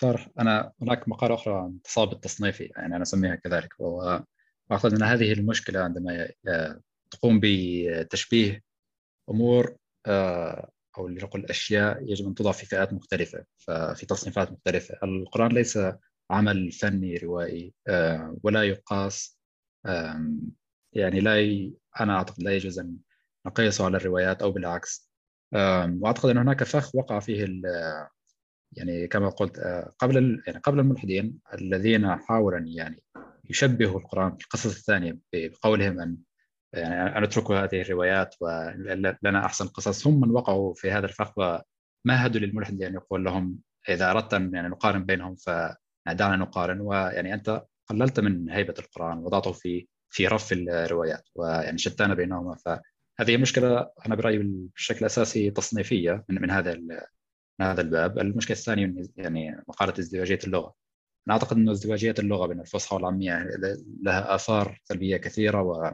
الطرح 0.02 0.28
أنا 0.38 0.72
هناك 0.82 1.08
مقالة 1.08 1.34
أخرى 1.34 1.54
عن 1.54 1.70
التصاب 1.76 2.12
التصنيفي 2.12 2.64
يعني 2.64 2.94
أنا 2.94 3.02
أسميها 3.02 3.34
كذلك 3.34 3.74
وأعتقد 3.80 4.94
أن 4.94 5.02
هذه 5.02 5.32
المشكلة 5.32 5.80
عندما 5.80 6.28
آه، 6.48 6.80
تقوم 7.10 7.40
بتشبيه 7.42 8.62
أمور 9.30 9.76
آه، 10.06 10.70
أو 10.98 11.08
لنقل 11.08 11.44
أشياء 11.46 12.02
يجب 12.02 12.26
أن 12.26 12.34
توضع 12.34 12.52
في 12.52 12.66
فئات 12.66 12.92
مختلفة 12.92 13.44
في 13.94 14.06
تصنيفات 14.08 14.52
مختلفة. 14.52 14.94
القرآن 15.02 15.52
ليس 15.52 15.78
عمل 16.30 16.72
فني 16.72 17.16
روائي 17.16 17.74
آه، 17.88 18.36
ولا 18.42 18.62
يقاس 18.62 19.38
يعني 20.92 21.20
لا 21.20 21.40
ي... 21.40 21.74
أنا 22.00 22.16
أعتقد 22.16 22.42
لا 22.42 22.56
يجوز 22.56 22.78
أن 22.78 22.96
نقيسه 23.46 23.84
على 23.84 23.96
الروايات 23.96 24.42
أو 24.42 24.50
بالعكس. 24.52 25.07
آم، 25.54 26.02
وأعتقد 26.02 26.30
أن 26.30 26.38
هناك 26.38 26.64
فخ 26.64 26.94
وقع 26.94 27.18
فيه. 27.18 27.46
يعني 28.72 29.06
كما 29.08 29.28
قلت 29.28 29.58
آه، 29.58 29.92
قبل. 29.98 30.42
يعني 30.46 30.58
قبل 30.58 30.80
الملحدين 30.80 31.38
الذين 31.54 32.16
حاولوا 32.16 32.60
يعني 32.60 33.02
يشبهوا 33.50 34.00
القرآن 34.00 34.30
بالقصص 34.30 34.76
الثانية 34.76 35.18
بقولهم 35.32 36.00
أن 36.00 36.16
يعني 36.72 37.18
أن 37.18 37.24
أتركوا 37.24 37.56
هذه 37.56 37.82
الروايات 37.82 38.34
ولنا 38.40 39.44
أحسن 39.44 39.68
قصص 39.68 40.06
هم 40.06 40.20
من 40.20 40.30
وقعوا 40.30 40.74
في 40.74 40.90
هذا 40.90 41.06
الفخ 41.06 41.32
ومهدوا 41.38 42.40
للملحد 42.40 42.82
أن 42.82 42.94
يقول 42.94 43.24
لهم 43.24 43.58
إذا 43.88 44.10
أردت 44.10 44.34
أن 44.34 44.54
يعني 44.54 44.68
نقارن 44.68 45.04
بينهم 45.04 45.36
فدعنا 45.36 46.36
نقارن 46.36 46.80
ويعني 46.80 47.34
أنت 47.34 47.62
قللت 47.86 48.20
من 48.20 48.50
هيبة 48.50 48.74
القرآن 48.78 49.18
وضعته 49.18 49.52
في 49.52 49.88
في 50.10 50.26
رف 50.26 50.52
الروايات 50.52 51.28
ويعني 51.34 51.78
شتان 51.78 52.14
بينهما 52.14 52.56
فهذه 53.18 53.36
مشكلة 53.36 53.90
أنا 54.06 54.14
برأيي 54.14 54.38
بشكل 54.76 55.06
أساسي 55.06 55.50
تصنيفية 55.50 56.24
من, 56.28 56.42
من 56.42 56.50
هذا 56.50 56.74
من 56.74 57.66
هذا 57.66 57.80
الباب. 57.80 58.18
المشكلة 58.18 58.56
الثانية 58.56 58.94
يعني 59.16 59.64
مقالة 59.68 59.94
ازدواجية 59.98 60.38
اللغة. 60.44 60.74
أنا 61.26 61.34
أعتقد 61.34 61.56
أن 61.56 61.68
ازدواجية 61.68 62.14
اللغة 62.18 62.46
بين 62.46 62.60
الفصحى 62.60 62.96
والعامية 62.96 63.46
لها 64.02 64.34
آثار 64.34 64.80
سلبية 64.84 65.16
كثيرة 65.16 65.62
و 65.62 65.92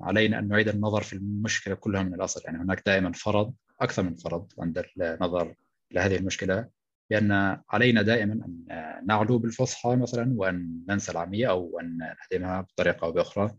علينا 0.00 0.38
أن 0.38 0.48
نعيد 0.48 0.68
النظر 0.68 1.02
في 1.02 1.12
المشكلة 1.12 1.74
كلها 1.74 2.02
من 2.02 2.14
الأصل. 2.14 2.42
يعني 2.44 2.58
هناك 2.58 2.82
دائما 2.86 3.12
فرض 3.12 3.54
أكثر 3.80 4.02
من 4.02 4.14
فرض 4.14 4.52
عند 4.58 4.84
النظر 5.00 5.54
لهذه 5.90 6.16
المشكلة 6.16 6.68
لأن 7.10 7.60
علينا 7.70 8.02
دائما 8.02 8.32
أن 8.32 8.66
نعلو 9.06 9.38
بالفصحى 9.38 9.96
مثلا 9.96 10.32
وأن 10.36 10.84
ننسى 10.88 11.12
العامية 11.12 11.50
أو 11.50 11.80
أن 11.80 11.98
نهدمها 11.98 12.60
بطريقة 12.60 13.04
أو 13.04 13.12
بأخرى. 13.12 13.56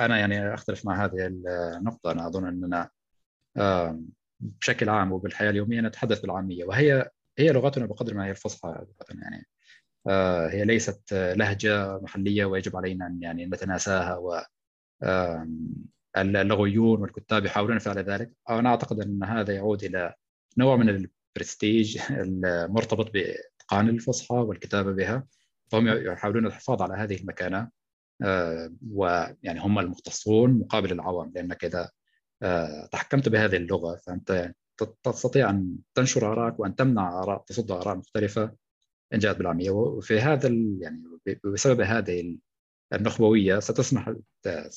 أنا 0.00 0.18
يعني 0.18 0.54
أختلف 0.54 0.86
مع 0.86 1.04
هذه 1.04 1.26
النقطة. 1.26 2.12
أنا 2.12 2.26
أظن 2.26 2.46
أننا 2.46 2.90
بشكل 4.40 4.88
عام 4.88 5.12
وبالحياة 5.12 5.50
اليومية 5.50 5.80
نتحدث 5.80 6.20
بالعامية 6.20 6.64
وهي 6.64 7.10
هي 7.38 7.52
لغتنا 7.52 7.86
بقدر 7.86 8.14
ما 8.14 8.26
هي 8.26 8.30
الفصحى 8.30 8.86
يعني. 9.10 9.46
آه، 10.08 10.48
هي 10.48 10.64
ليست 10.64 11.12
لهجة 11.12 11.98
محلية 11.98 12.44
ويجب 12.44 12.76
علينا 12.76 13.06
أن 13.06 13.22
يعني 13.22 13.46
نتناساها 13.46 14.16
و 14.16 14.40
اللغويون 16.16 17.00
والكتاب 17.00 17.44
يحاولون 17.44 17.78
فعل 17.78 17.98
ذلك. 17.98 18.32
أنا 18.50 18.68
أعتقد 18.68 19.00
أن 19.00 19.24
هذا 19.24 19.54
يعود 19.54 19.84
إلى 19.84 20.14
نوع 20.58 20.76
من 20.76 20.88
البرستيج 20.88 21.98
المرتبط 22.10 23.12
بإتقان 23.12 23.88
الفصحى 23.88 24.34
والكتابة 24.34 24.92
بها. 24.92 25.26
فهم 25.70 25.88
يحاولون 25.88 26.46
الحفاظ 26.46 26.82
على 26.82 26.94
هذه 26.94 27.20
المكانة. 27.20 27.58
آه، 27.58 27.70
ويعني 28.90 29.60
هم 29.60 29.78
المختصون 29.78 30.58
مقابل 30.58 30.92
العوام 30.92 31.32
لأنك 31.34 31.64
إذا 31.64 31.90
آه، 32.42 32.86
تحكمت 32.86 33.28
بهذه 33.28 33.56
اللغة. 33.56 33.96
فأنت 33.96 34.52
تستطيع 35.02 35.50
أن 35.50 35.76
تنشر 35.94 36.32
آراءك 36.32 36.60
وأن 36.60 36.76
تمنع 36.76 37.22
آراء 37.22 37.44
تصد 37.46 37.70
آراء 37.70 37.96
مختلفة 37.96 38.56
إن 39.14 39.18
جاءت 39.18 39.36
بالعامية. 39.36 39.70
وفي 39.70 40.20
هذا 40.20 40.48
يعني 40.80 41.02
بسبب 41.44 41.80
هذه 41.80 42.38
النخبوية 42.92 43.58
ستسمح 43.58 44.14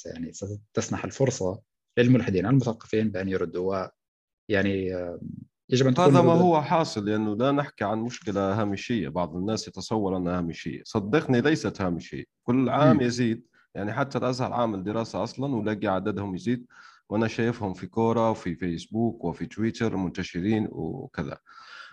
يعني 0.06 0.34
ستسمح 0.34 1.06
الفرصة 1.06 1.62
للملحدين 1.98 2.46
المثقفين 2.46 3.12
بأن 3.12 3.30
يردوا. 3.30 3.88
يعني 4.50 4.92
يجب 5.70 5.88
أن 5.88 5.94
تكون 5.94 6.06
هذا 6.06 6.22
ما 6.22 6.34
هو 6.34 6.62
حاصل 6.62 7.06
لأنه 7.06 7.36
لا 7.36 7.52
نحكي 7.52 7.84
عن 7.84 8.00
مشكلة 8.00 8.62
هامشية، 8.62 9.10
بعض 9.10 9.36
الناس 9.36 9.68
يتصور 9.68 10.18
أنها 10.18 10.38
هامشية، 10.38 10.82
صدقني 10.86 11.42
ليست 11.42 11.82
هامشية، 11.82 12.24
كل 12.44 12.70
عام 12.70 12.98
م. 12.98 13.02
يزيد. 13.02 13.46
يعني 13.76 13.94
حتى 13.94 14.18
الأزهر 14.18 14.54
عامل 14.54 14.84
دراسه 14.84 15.24
أصلا 15.24 15.56
ولاقي 15.56 15.88
عددهم 15.88 16.36
يزيد. 16.36 16.66
وأنا 17.10 17.28
شايفهم 17.28 17.74
في 17.74 17.88
كورة 17.88 18.32
وفي 18.32 18.56
فيسبوك 18.56 19.26
وفي 19.26 19.46
تويتر 19.46 19.96
منتشرين 19.96 20.68
وكذا. 20.72 21.38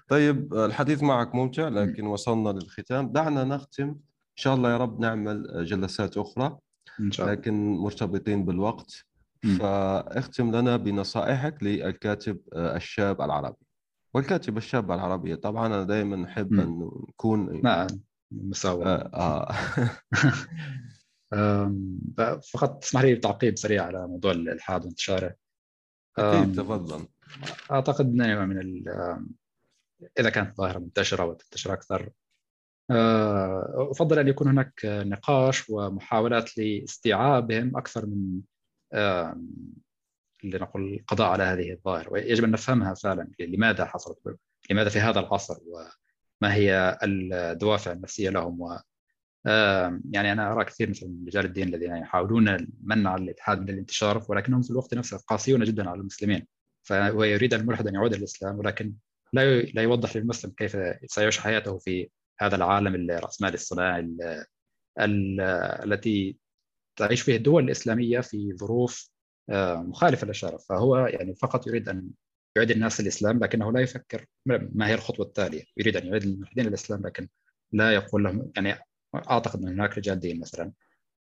طيب 0.08 0.54
الحديث 0.54 1.02
معك 1.02 1.34
ممتع 1.34 1.68
لكن 1.68 2.06
وصلنا 2.06 2.48
للختام. 2.48 3.12
دعنا 3.12 3.44
نختم. 3.44 3.88
إن 3.88 4.36
شاء 4.36 4.54
الله 4.54 4.70
يا 4.70 4.76
رب 4.76 5.00
نعمل 5.00 5.64
جلسات 5.64 6.16
أخرى 6.16 6.58
إن 7.00 7.12
شاء 7.12 7.26
الله. 7.26 7.38
لكن 7.38 7.76
مرتبطين 7.76 8.44
بالوقت. 8.44 9.04
فاختم 9.58 10.56
لنا 10.56 10.76
بنصائحك 10.76 11.62
للكاتب 11.62 12.38
الشاب 12.54 13.22
العربي. 13.22 13.65
والكاتب 14.16 14.56
الشاب 14.56 14.92
العربي. 14.92 15.36
طبعا 15.36 15.66
أنا 15.66 15.82
دائما 15.82 16.24
أحب 16.24 16.52
ان 16.52 16.90
نكون 17.08 17.62
نعم 17.62 17.86
مساواه 18.30 19.10
آه. 19.14 19.54
آه. 21.32 22.40
فقط 22.52 22.82
تسمح 22.82 23.02
لي 23.02 23.14
بتعقيب 23.14 23.58
سريع 23.58 23.84
على 23.84 24.06
موضوع 24.06 24.32
الإلحاد 24.32 24.84
وانتشاره 24.84 25.36
أكيد 26.18 26.56
تفضل. 26.56 27.08
أعتقد 27.70 28.14
نوع 28.14 28.44
من 28.44 28.84
إذا 30.18 30.30
كانت 30.30 30.56
ظاهره 30.56 30.78
منتشرة 30.78 31.24
وتنتشر 31.24 31.72
أكثر. 31.72 32.10
آه، 32.90 33.88
أفضل 33.90 34.18
أن 34.18 34.28
يكون 34.28 34.48
هناك 34.48 34.80
نقاش 34.84 35.70
ومحاولات 35.70 36.58
لاستيعابهم 36.58 37.76
أكثر 37.76 38.06
من 38.06 38.40
لنقل 40.44 40.94
القضاء 40.94 41.28
على 41.28 41.42
هذه 41.42 41.72
الظاهرة 41.72 42.12
ويجب 42.12 42.44
أن 42.44 42.50
نفهمها 42.50 42.94
فعلا 42.94 43.28
لماذا 43.40 43.84
حصلت 43.84 44.18
لماذا 44.70 44.88
في 44.88 44.98
هذا 44.98 45.20
العصر 45.20 45.56
وما 45.66 46.54
هي 46.54 46.98
الدوافع 47.02 47.92
النفسية 47.92 48.30
لهم 48.30 48.60
و 48.60 48.78
يعني 50.10 50.32
أنا 50.32 50.52
أرى 50.52 50.64
كثير 50.64 50.90
مثل 50.90 51.24
رجال 51.26 51.44
الدين 51.44 51.68
الذين 51.68 51.96
يحاولون 51.96 52.66
منع 52.82 53.16
الاتحاد 53.16 53.60
من 53.60 53.68
الانتشار 53.68 54.24
ولكنهم 54.28 54.62
في 54.62 54.70
الوقت 54.70 54.94
نفسه 54.94 55.18
قاسيون 55.26 55.64
جدا 55.64 55.90
على 55.90 56.00
المسلمين. 56.00 56.46
فهو 56.82 57.24
يريد 57.24 57.54
الملحد 57.54 57.86
أن 57.86 57.94
يعود 57.94 58.12
إلى 58.12 58.18
الاسلام 58.18 58.58
ولكن 58.58 58.94
لا 59.32 59.60
لا 59.60 59.82
يوضح 59.82 60.16
للمسلم 60.16 60.50
كيف 60.50 60.76
سيعيش 61.06 61.38
حياته 61.38 61.78
في 61.78 62.10
هذا 62.40 62.56
العالم 62.56 62.94
الرأسمالي 62.94 63.54
الصناعي 63.54 64.16
التي 65.84 66.36
تعيش 66.96 67.22
فيه 67.22 67.36
الدول 67.36 67.64
الإسلامية 67.64 68.20
في 68.20 68.56
ظروف 68.56 69.10
آه، 69.50 69.76
مخالفة 69.76 70.26
للشرع 70.26 70.56
فهو 70.56 70.96
يعني 70.96 71.34
فقط 71.34 71.66
يريد 71.66 71.88
أن 71.88 72.10
يعيد 72.56 72.70
الناس 72.70 73.00
الإسلام 73.00 73.38
لكنه 73.38 73.72
لا 73.72 73.80
يفكر 73.80 74.26
ما 74.46 74.88
هي 74.88 74.94
الخطوة 74.94 75.26
التالية. 75.26 75.64
يريد 75.76 75.96
أن 75.96 76.06
يعيد 76.06 76.22
الملحدين 76.22 76.66
الإسلام 76.66 77.06
لكن 77.06 77.28
لا 77.72 77.94
يقول 77.94 78.24
لهم 78.24 78.52
يعني 78.56 78.78
أعتقد 79.30 79.62
أن 79.62 79.68
هناك 79.68 79.98
رجال 79.98 80.20
دين 80.20 80.40
مثلا 80.40 80.72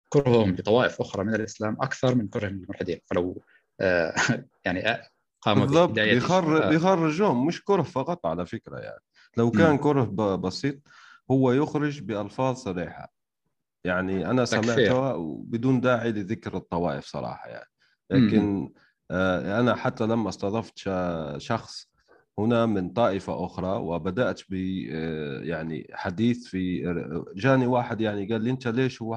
كرههم 0.09 0.51
لطوائف 0.51 1.01
أخرى 1.01 1.25
من 1.25 1.35
الإسلام 1.35 1.77
أكثر 1.81 2.15
من 2.15 2.29
كرههم 2.29 2.53
للملحدين. 2.53 3.01
فلو 3.11 3.43
آه، 3.81 4.15
يعني 4.65 5.01
قاموا 5.41 5.67
بالضبط. 5.67 5.91
بيخرجهم 6.69 7.47
مش 7.47 7.65
كره 7.65 7.83
فقط 7.83 8.27
على 8.27 8.47
فكرة 8.47 8.79
يعني. 8.79 9.01
لو 9.37 9.51
كان 9.51 9.75
م. 9.75 9.79
كره 9.79 10.05
بسيط 10.37 10.77
هو 11.31 11.53
يخرج 11.53 12.01
بألفاظ 12.01 12.57
صريحة. 12.57 13.13
يعني 13.85 14.31
أنا 14.31 14.45
سمعتها 14.45 15.17
بدون 15.19 15.81
داعي 15.81 16.13
لذكر 16.13 16.57
الطوائف 16.57 17.05
صراحة 17.05 17.49
يعني. 17.49 17.69
لكن 18.11 18.73
آه 19.11 19.61
أنا 19.61 19.75
حتى 19.75 20.07
لما 20.07 20.29
استضفت 20.29 20.91
شخص 21.37 21.89
هنا 22.39 22.67
من 22.67 22.91
طائفة 22.91 23.45
أخرى 23.45 23.69
وبدأت 23.69 24.41
ب 24.51 24.55
آه، 24.93 25.41
يعني 25.41 25.91
حديث 25.93 26.47
في 26.47 26.95
جاني 27.37 27.67
واحد 27.67 28.01
يعني 28.01 28.33
قال 28.33 28.43
لي 28.43 28.51
أنت 28.51 28.69
ليش 28.69 29.03
هو 29.03 29.15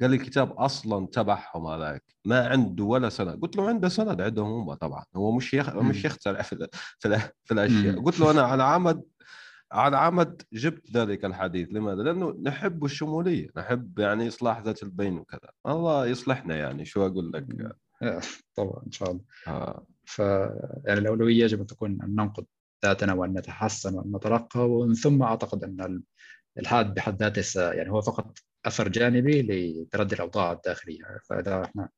قال 0.00 0.10
لي 0.10 0.16
الكتاب 0.16 0.52
أصلا 0.52 1.06
تبعهم 1.06 1.66
هذاك 1.66 2.04
ما 2.24 2.48
عنده 2.48 2.84
ولا 2.84 3.08
سند. 3.08 3.40
قلت 3.42 3.56
له 3.56 3.68
عنده 3.68 3.88
سند 3.88 4.20
عندهم 4.20 4.52
هم 4.52 4.74
طبعا 4.74 5.04
هو 5.16 5.32
مش 5.32 5.54
يخ... 5.54 5.76
مش 5.76 6.04
يخترع 6.04 6.42
في, 6.42 6.68
في, 6.98 7.18
في 7.44 7.54
الأشياء. 7.54 8.00
قلت 8.00 8.20
له 8.20 8.30
أنا 8.30 8.42
على 8.42 8.62
عمد 8.62 9.02
على 9.72 9.96
عمد 9.96 10.42
جبت 10.52 10.90
ذلك 10.96 11.24
الحديث. 11.24 11.68
لماذا؟ 11.72 12.02
لأنه 12.02 12.36
نحب 12.42 12.84
الشمولية 12.84 13.48
نحب 13.56 13.98
يعني 13.98 14.28
إصلاح 14.28 14.60
ذات 14.60 14.82
البين 14.82 15.18
وكذا. 15.18 15.50
الله 15.66 16.06
يصلحنا 16.06 16.56
يعني 16.56 16.84
شو 16.84 17.06
أقول 17.06 17.32
لك؟ 17.32 17.46
طبعا 18.56 18.82
إن 18.86 18.92
شاء 18.92 19.10
الله 19.10 19.24
آه. 19.46 19.86
ف 20.04 20.18
يعني 20.84 21.00
الأولوية 21.00 21.44
يجب 21.44 21.60
أن 21.60 21.66
تكون 21.66 22.02
أن 22.02 22.10
ننقد 22.10 22.46
ذاتنا 22.84 23.12
وأن 23.14 23.38
نتحسن 23.38 23.94
وأن 23.94 24.16
نترقى 24.16 24.70
ومن 24.70 24.94
ثم 24.94 25.22
أعتقد 25.22 25.64
أن 25.64 26.02
الالحاد 26.56 26.94
بحد 26.94 27.22
ذاته 27.22 27.72
يعني 27.72 27.90
هو 27.90 28.00
فقط 28.00 28.38
أثر 28.66 28.88
جانبي 28.88 29.42
لتردي 29.42 30.14
الأوضاع 30.14 30.52
الداخلية 30.52 31.04
فإذا 31.28 31.64
إحنا 31.64 31.88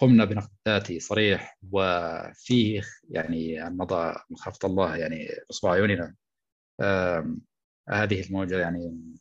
قمنا 0.00 0.24
بنقد 0.24 0.50
ذاتي 0.68 1.00
صريح 1.00 1.58
وفيه 1.72 2.82
يعني 3.10 3.60
نضع 3.60 4.16
مخافه 4.30 4.68
الله 4.68 4.96
يعني 4.96 5.28
إصبع 5.50 5.70
عيوننا 5.72 6.14
هذه 7.88 8.26
الموجة 8.26 8.58
يعني 8.58 9.14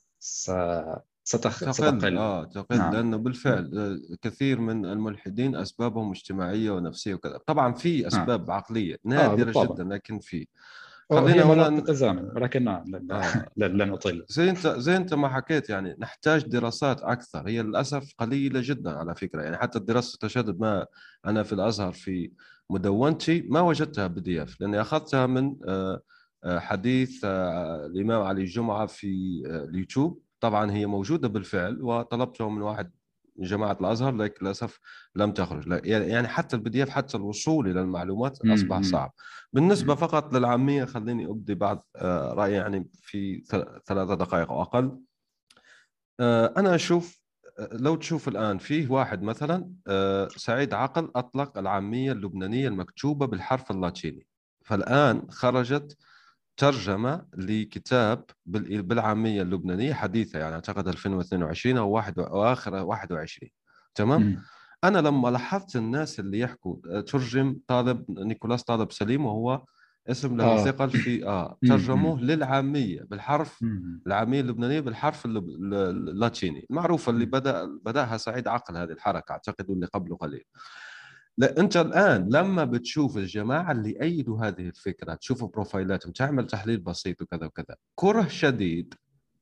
ستخ... 1.24 1.60
تقل 1.60 2.18
آه 2.18 2.44
تقل 2.44 2.78
نعم. 2.78 2.94
لأنه 2.94 3.18
بالفعل 3.18 3.72
آه، 3.78 4.16
كثير 4.22 4.60
من 4.60 4.86
الملحدين 4.86 5.56
أسبابهم 5.56 6.12
اجتماعية 6.12 6.72
ونفسية 6.72 7.14
وكذا 7.14 7.38
طبعا 7.46 7.74
في 7.74 7.98
نعم. 7.98 8.08
أسباب 8.08 8.42
نعم. 8.42 8.52
عقليه 8.52 8.98
نادرة 9.04 9.62
آه 9.62 9.66
جدا 9.66 9.84
لكن 9.84 10.20
في 10.20 10.48
خلينا 11.12 11.44
هنا 11.44 11.80
تتزامن 11.80 12.32
ولكن 12.36 12.64
نعم 12.64 12.84
آه. 13.12 13.46
لن 13.58 13.90
نطيل 13.90 14.26
زي 14.30 14.50
أنت 14.50 14.68
زي 14.68 14.98
أنت 14.98 15.14
ما 15.14 15.30
حكيت 15.30 15.70
يعني 15.70 15.96
نحتاج 16.00 16.44
دراسات 16.44 17.02
أكثر 17.02 17.48
هي 17.48 17.62
للأسف 17.62 18.14
قليلة 18.18 18.62
جدا 18.64 18.92
على 18.92 19.16
فكرة 19.16 19.42
يعني 19.42 19.58
حتى 19.58 19.78
الدراسة 19.78 20.14
التشدد 20.14 20.60
ما 20.60 20.86
أنا 21.26 21.44
في 21.44 21.54
الأزهر 21.54 21.92
في 21.92 22.32
مدونتي 22.70 23.42
ما 23.50 23.62
وجدتها 23.62 24.08
بي 24.08 24.22
دي 24.22 24.44
إف 24.44 24.62
لأني 24.62 24.82
أخذتها 24.82 25.26
من 25.26 25.56
آه، 25.68 26.02
حديث 26.46 27.26
الإمام 27.26 28.22
علي 28.22 28.42
الجمعه 28.42 28.86
في 28.86 29.42
اليوتيوب 29.46 30.22
طبعا 30.42 30.72
هي 30.72 30.86
موجودة 30.86 31.28
بالفعل 31.28 31.82
وطلبته 31.82 32.50
من 32.50 32.62
واحد 32.62 32.92
من 33.36 33.48
جماعة 33.48 33.78
الأزهر 33.82 34.16
لكن 34.16 34.46
للأسف 34.46 34.80
لم 35.16 35.32
تخرج. 35.32 35.86
يعني 35.86 36.28
حتى 36.28 36.56
ال 36.56 36.70
PDF 36.70 36.90
حتى 36.90 37.18
الوصول 37.18 37.68
إلى 37.68 37.82
المعلومات 37.82 38.46
أصبح 38.46 38.82
صعب. 38.82 39.14
بالنسبة 39.54 39.96
فقط 39.96 40.34
للعامية 40.34 40.86
خليني 40.86 41.26
أبدي 41.26 41.56
بعض 41.56 41.88
آه، 41.96 42.34
رأيي 42.34 42.54
يعني 42.54 42.90
في 42.94 43.44
ثلاثة 43.86 44.16
دقائق 44.16 44.52
أو 44.52 44.62
أقل. 44.62 45.00
آه، 46.20 46.54
أنا 46.58 46.76
أشوف 46.76 47.22
آه، 47.60 47.70
لو 47.72 47.96
تشوف 47.96 48.28
الآن 48.28 48.58
فيه 48.58 48.92
واحد 48.92 49.22
مثلا 49.22 49.72
سعيد 50.38 50.74
عقل 50.74 51.12
أطلق 51.16 51.58
العامية 51.58 52.12
اللبنانية 52.12 52.68
المكتوبة 52.68 53.26
بالحرف 53.26 53.72
اللاتيني. 53.72 54.28
فالآن 54.66 55.32
خرجت 55.32 55.98
ترجمة 56.62 57.26
لكتاب 57.34 58.26
بالعامية 58.46 59.42
اللبنانية 59.42 59.94
حديثة 59.94 60.40
يعني 60.40 60.56
أعتقد 60.56 60.88
2022 60.88 61.78
أو 61.78 61.90
واحد 61.90 62.20
أواخر 62.20 62.76
21 62.76 63.50
تمام 63.96 64.22
م. 64.22 64.42
أنا 64.84 64.98
لما 64.98 65.30
لاحظت 65.30 65.76
الناس 65.76 66.20
اللي 66.20 66.40
يحكوا 66.40 67.02
ترجم 67.02 67.58
طالب 67.68 68.06
نيكولاس 68.10 68.64
طالب 68.64 68.92
سليم 68.92 69.26
وهو 69.26 69.66
اسم 70.08 70.38
له 70.38 70.44
آه. 70.44 70.66
ثقل 70.66 70.90
في 70.90 71.26
آه 71.28 71.58
ترجموه 71.68 72.22
للعامية 72.22 73.02
بالحرف. 73.04 73.64
العامية 74.08 74.42
اللبنانية 74.42 74.80
بالحرف 74.80 75.26
اللاتيني 75.26 76.66
المعروفه 76.70 77.10
اللي 77.10 77.26
بدا 77.26 77.66
بدأها 77.66 78.18
سعيد 78.18 78.48
عقل 78.48 78.78
هذه 78.78 78.92
الحركة 78.92 79.32
أعتقد 79.32 79.70
اللي 79.70 79.86
قبله 79.86 80.16
قليل 80.16 80.44
لا 81.42 81.60
أنت 81.60 81.78
الآن 81.78 82.30
لما 82.30 82.64
بتشوف 82.64 83.18
الجماعة 83.18 83.72
اللي 83.72 84.02
ايدوا 84.02 84.48
هذه 84.48 84.62
الفكرة 84.68 85.14
تشوف 85.14 85.44
بروفايلاتهم 85.44 86.12
تعمل 86.12 86.48
تحليل 86.48 86.80
بسيط 86.80 87.22
وكذا 87.22 87.46
وكذا 87.46 87.76
كره 87.96 88.28
شديد 88.28 88.94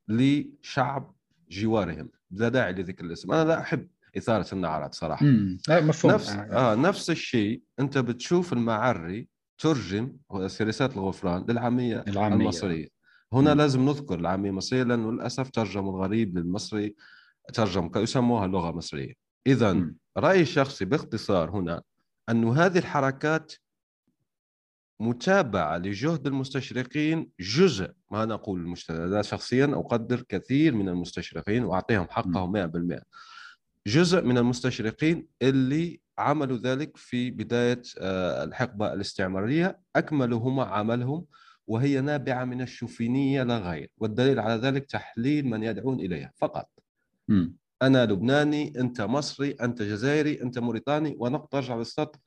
لشعب 0.08 1.16
جوارهم 1.52 2.10
لا 2.32 2.50
داعي 2.50 2.74
لذكر 2.74 3.06
الاسم. 3.06 3.32
أنا 3.32 3.44
لا 3.44 3.60
أحب 3.60 3.88
إثارة 4.18 4.54
النعرات 4.54 4.96
صراحة. 4.96 5.26
لا 5.68 5.82
مفهوم. 5.82 6.14
نفس 6.14 6.30
آه. 6.30 6.76
نفس 6.76 7.10
الشيء 7.10 7.62
أنت 7.80 7.98
بتشوف 7.98 8.54
المعري 8.54 9.28
ترجم 9.58 10.18
سياسات 10.48 10.98
الغفران 10.98 11.46
للعامية 11.50 12.04
العامية. 12.08 12.36
المصرية. 12.36 12.88
هنا 13.34 13.54
مم. 13.54 13.58
لازم 13.60 13.86
نذكر 13.86 14.20
العامية 14.20 14.50
المصرية 14.50 14.84
لأنه 14.84 15.12
للأسف 15.12 15.50
ترجموا 15.50 15.92
الغريب 15.92 16.38
للمصري 16.38 16.96
ترجم 17.54 17.92
يسموها 17.96 18.48
لغة 18.48 18.72
مصرية. 18.72 19.14
اذا 19.48 19.92
رأيي 20.18 20.42
الشخصي 20.42 20.86
باختصار 20.86 21.50
هنا 21.50 21.82
أن 22.30 22.44
هذه 22.44 22.78
الحركات 22.78 23.54
متابعة 25.00 25.78
لجهد 25.78 26.28
المستشرقين 26.28 27.30
جزء 27.40 27.92
ما 28.12 28.26
نقول 28.26 28.60
المجتمع 28.60 28.98
أنا 28.98 29.22
شخصيا 29.22 29.66
أقدر 29.66 30.22
كثير 30.22 30.76
من 30.76 30.90
المستشرقين 30.90 31.64
وأعطيهم 31.64 32.08
حقهم 32.10 32.52
100% 32.98 33.02
جزء 33.88 34.22
من 34.22 34.38
المستشرقين 34.38 35.28
اللي 35.42 36.02
عملوا 36.18 36.58
ذلك 36.58 36.98
في 36.98 37.32
بداية 37.32 37.82
آه، 38.00 38.44
الحقبة 38.44 38.94
الاستعمارية 38.94 39.80
أكملوا 39.96 40.40
هم 40.40 40.60
عملهم 40.60 41.26
وهي 41.68 42.02
نابعة 42.02 42.46
من 42.46 42.62
الشوفينية 42.62 43.44
لا 43.44 43.58
غير 43.58 43.92
والدليل 43.98 44.40
على 44.40 44.62
ذلك 44.62 44.86
تحليل 44.86 45.48
من 45.48 45.64
يدعون 45.64 46.00
إليها 46.00 46.32
فقط. 46.38 46.70
م. 47.28 47.48
أنا 47.82 48.06
لبناني 48.06 48.80
أنت 48.80 49.02
مصري 49.02 49.52
أنت 49.52 49.82
جزائري 49.82 50.42
أنت 50.42 50.60
موريتاني 50.60 51.16
ونقطة 51.20 51.58
أرجع 51.58 51.76
للسطر. 51.76 52.20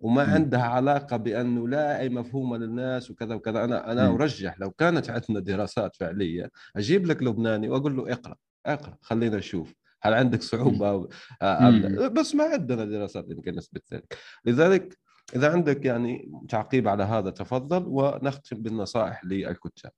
وما 0.00 0.22
عندها 0.22 0.62
علاقة 0.62 1.16
بأنه 1.16 1.68
لا 1.68 2.00
أي 2.00 2.08
مفهومة 2.08 2.56
للناس 2.56 3.10
وكذا 3.10 3.34
وكذا. 3.34 3.64
أنا 3.64 3.92
أنا 3.92 4.08
أرجح 4.08 4.60
لو 4.60 4.70
كانت 4.70 5.10
عندنا 5.10 5.40
دراسات 5.40 5.96
فعلية 5.96 6.50
أجيب 6.76 7.06
لك 7.06 7.22
لبناني 7.22 7.68
وأقول 7.68 7.96
له 7.96 8.12
اقرأ 8.12 8.36
اقرأ 8.66 8.96
خلينا 9.00 9.36
نشوف. 9.36 9.74
هل 10.02 10.14
عندك 10.14 10.42
صعوبة؟ 10.42 11.08
أم 11.42 12.08
بس 12.12 12.34
ما 12.34 12.44
عندنا 12.44 12.84
دراسات 12.84 13.30
يمكن 13.30 13.56
نثبت 13.56 13.82
ذلك. 13.92 14.16
لذلك 14.44 14.98
إذا 15.36 15.52
عندك 15.52 15.84
يعني 15.84 16.32
تعقيب 16.48 16.88
على 16.88 17.04
هذا 17.04 17.30
تفضل 17.30 17.84
ونختم 17.86 18.62
بالنصائح 18.62 19.24
للكتاب. 19.24 19.92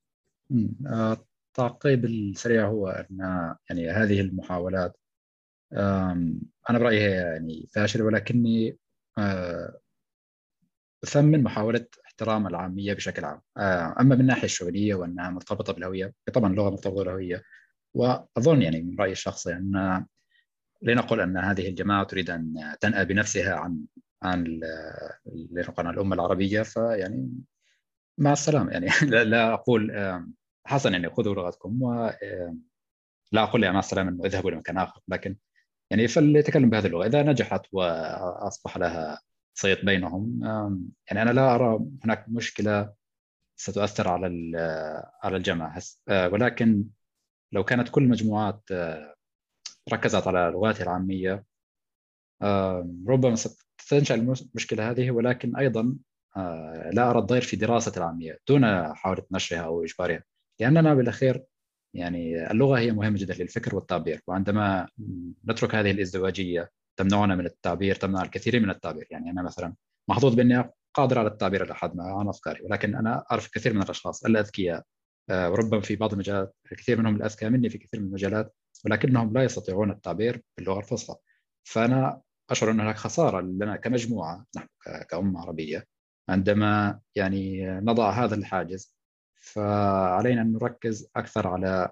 التعقيب 1.59 2.05
السريع 2.05 2.67
هو 2.67 2.89
أن 2.89 3.19
يعني 3.71 3.91
هذه 3.91 4.21
المحاولات 4.21 4.97
أنا 6.71 6.79
برأيي 6.79 7.01
هي 7.01 7.11
يعني 7.11 7.67
فاشلة 7.75 8.05
ولكني 8.05 8.79
آه، 9.19 9.81
أثمن 11.05 11.43
محاولة 11.43 11.87
احترام 12.07 12.47
العامية 12.47 12.95
بشكل 12.95 13.25
عام. 13.25 13.41
آه، 13.57 13.95
أما 14.01 14.15
من 14.15 14.21
الناحية 14.21 14.45
الشغلية 14.45 14.95
وأنها 14.95 15.31
مرتبطة 15.31 15.73
بالهوية 15.73 16.15
طبعا 16.35 16.53
اللغة 16.53 16.71
مرتبطة 16.71 17.05
بالهوية 17.05 17.43
وأظن 17.95 18.63
يعني 18.63 18.83
من 18.83 18.97
رأيي 19.01 19.13
الشخصي 19.13 19.53
أن 19.53 20.07
لنقل 20.83 21.21
أن 21.21 21.37
هذه 21.37 21.69
الجماعة 21.69 22.05
تريد 22.05 22.31
أن 22.31 22.75
تنأى 22.81 23.05
بنفسها 23.05 23.55
عن 23.55 23.85
عن 24.23 24.61
لنقل 25.27 25.87
عن 25.87 25.95
الأمة 25.95 26.15
العربية 26.15 26.63
فيعني 26.63 27.31
مع 28.19 28.33
السلامة. 28.33 28.73
يعني 28.73 28.87
لا 29.25 29.55
أقول 29.55 29.91
حسنا 30.69 30.97
يعني 30.97 31.11
خذوا 31.11 31.35
لغتكم 31.35 31.83
و 31.83 32.11
لا 33.33 33.43
أقول 33.43 33.65
يا 33.65 33.71
مع 33.71 33.79
السلامه 33.79 34.11
إنه 34.11 34.25
إذهبوا 34.25 34.51
لمكان 34.51 34.79
آخر 34.79 35.01
لكن 35.09 35.37
يعني 35.91 36.09
فليتكلم 36.09 36.71
بهذه 36.71 36.87
اللغة. 36.87 37.07
إذا 37.07 37.23
نجحت 37.23 37.63
وأصبح 37.73 38.77
لها 38.79 39.21
صيت 39.55 39.85
بينهم 39.85 40.41
يعني 41.11 41.23
أنا 41.23 41.31
لا 41.31 41.55
أرى 41.55 41.81
هناك 42.05 42.25
مشكلة 42.29 42.93
ستؤثر 43.57 44.09
على 44.09 44.27
على 45.23 45.37
الجامعة 45.37 45.83
آه، 46.09 46.29
ولكن 46.29 46.85
لو 47.53 47.65
كانت 47.65 47.89
كل 47.89 48.03
المجموعات 48.03 48.63
آه، 48.73 49.15
ركزت 49.93 50.27
على 50.27 50.51
لغاتها 50.55 50.83
العامية 50.83 51.45
ربما 53.09 53.35
ستنشأ 53.81 54.15
المشكلة 54.15 54.91
هذه. 54.91 55.11
ولكن 55.11 55.57
أيضا 55.57 55.97
آه، 56.37 56.91
لا 56.93 57.11
أرى 57.11 57.19
الضير 57.19 57.43
في 57.43 57.57
دراسه 57.57 57.93
العامية 57.97 58.39
دون 58.49 58.89
محاوله 58.91 59.23
نشرها 59.31 59.61
أو 59.61 59.85
إجبارها. 59.85 60.23
لاننا 60.61 60.95
بالأخير 60.95 61.45
يعني 61.95 62.51
اللغة 62.51 62.79
هي 62.79 62.91
مهمة 62.93 63.19
جدا 63.19 63.35
للفكر 63.35 63.75
والتعبير 63.77 64.21
وعندما 64.27 64.89
نترك 65.49 65.75
هذه 65.75 65.91
الازدواجية 65.91 66.71
تمنعنا 66.97 67.35
من 67.37 67.47
التعبير 67.47 67.95
تمنع 67.95 68.23
الكثير 68.23 68.61
من 68.61 68.71
التعبير. 68.71 69.07
يعني 69.11 69.31
أنا 69.31 69.43
مثلا 69.43 69.75
محظوظ 70.09 70.35
بأني 70.35 70.71
قادر 70.95 71.19
على 71.19 71.29
التعبير 71.29 71.65
إلى 71.65 71.75
حد 71.75 71.97
ما 71.97 72.05
عن 72.05 72.29
أفكاري 72.29 72.63
ولكن 72.63 72.95
أنا 72.95 73.25
أعرف 73.31 73.49
كثير 73.51 73.75
من 73.75 73.83
الأشخاص 73.83 74.25
الأذكياء 74.25 74.83
آه، 75.31 75.51
وربما 75.51 75.81
في 75.81 75.97
بعض 75.97 76.13
المجالات 76.13 76.55
الكثير 76.73 76.99
منهم 77.01 77.17
الأذكياء 77.17 77.51
مني 77.51 77.71
في 77.71 77.79
كثير 77.79 78.01
من 78.01 78.07
المجالات 78.07 78.55
ولكنهم 78.85 79.33
لا 79.33 79.45
يستطيعون 79.45 79.91
التعبير 79.91 80.43
باللغة 80.59 80.79
الفصحى. 80.79 81.17
فأنا 81.65 82.21
أشعر 82.51 82.71
أن 82.71 82.81
هناك 82.81 82.97
خسارة 82.97 83.41
لنا 83.41 83.77
كمجموعة 83.77 84.47
نحن 84.57 84.69
كأمة 85.11 85.41
عربية 85.41 85.87
عندما 86.29 87.01
يعني 87.15 87.67
نضع 87.71 88.11
هذا 88.11 88.35
الحاجز 88.35 88.98
فعلينا 89.41 90.43
أن 90.43 90.53
نركز 90.53 91.11
أكثر 91.17 91.49
على 91.49 91.91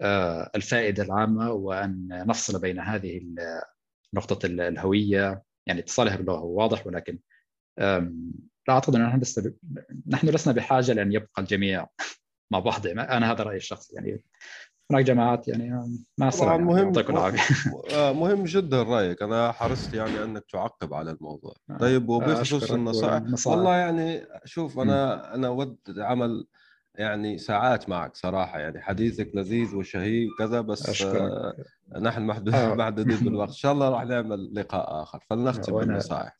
آه، 0.00 0.50
الفائدة 0.54 1.02
العامة 1.02 1.52
وأن 1.52 2.08
نفصل 2.08 2.60
بين 2.60 2.80
هذه 2.80 3.20
نقطة 4.14 4.46
الهوية 4.46 5.42
يعني 5.66 5.80
اتصالها 5.80 6.16
باللغة 6.16 6.38
هو 6.38 6.60
واضح 6.60 6.86
ولكن 6.86 7.18
لا 8.68 8.74
أعتقد 8.74 8.94
أن 8.94 9.02
نحن 9.02 9.22
نحن 10.06 10.28
لسنا 10.28 10.54
بحاجة 10.54 10.92
لأن 10.92 11.12
يبقى 11.12 11.42
الجميع 11.42 11.86
مع 12.52 12.58
بعض. 12.58 12.86
أنا 12.86 13.32
هذا 13.32 13.44
رأيي 13.44 13.56
الشخصي 13.56 13.94
يعني 13.94 14.24
هناك 14.90 15.04
جماعات 15.04 15.48
يعني 15.48 15.70
مع 16.18 16.28
السلامه 16.28 16.52
طبعا 16.56 16.80
يعني، 16.80 16.84
مهم 16.84 16.94
يعطيكم 16.94 17.16
آه، 17.94 18.12
مهم 18.12 18.44
جدا 18.44 18.82
رأيك. 18.82 19.22
أنا 19.22 19.52
حرصت 19.52 19.94
يعني 19.94 20.24
أنك 20.24 20.44
تعقب 20.52 20.94
على 20.94 21.10
الموضوع. 21.10 21.54
آه، 21.70 21.76
طيب 21.76 22.08
وبخصوص 22.08 22.70
النصائح. 22.70 23.22
والله 23.46 23.76
يعني 23.76 24.26
شوف 24.44 24.78
أنا 24.78 25.34
أنا 25.34 25.48
ود 25.48 25.78
عمل 25.98 26.46
يعني 26.94 27.38
ساعات 27.38 27.88
معك 27.88 28.16
صراحة 28.16 28.58
يعني 28.58 28.80
حديثك 28.80 29.30
لذيذ 29.34 29.74
وشهي 29.76 30.26
وكذا 30.28 30.60
بس 30.60 30.88
أشكرك. 30.88 31.56
نحن 32.00 32.30
آه. 32.30 32.74
محدودين 32.74 33.16
بالوقت. 33.16 33.48
إن 33.48 33.54
شاء 33.54 33.72
الله 33.72 33.88
راح 33.88 34.02
نعمل 34.02 34.54
لقاء 34.54 35.02
آخر. 35.02 35.24
فلنختم 35.30 35.72
وأنا- 35.72 35.76
بالنصائح 35.84 36.38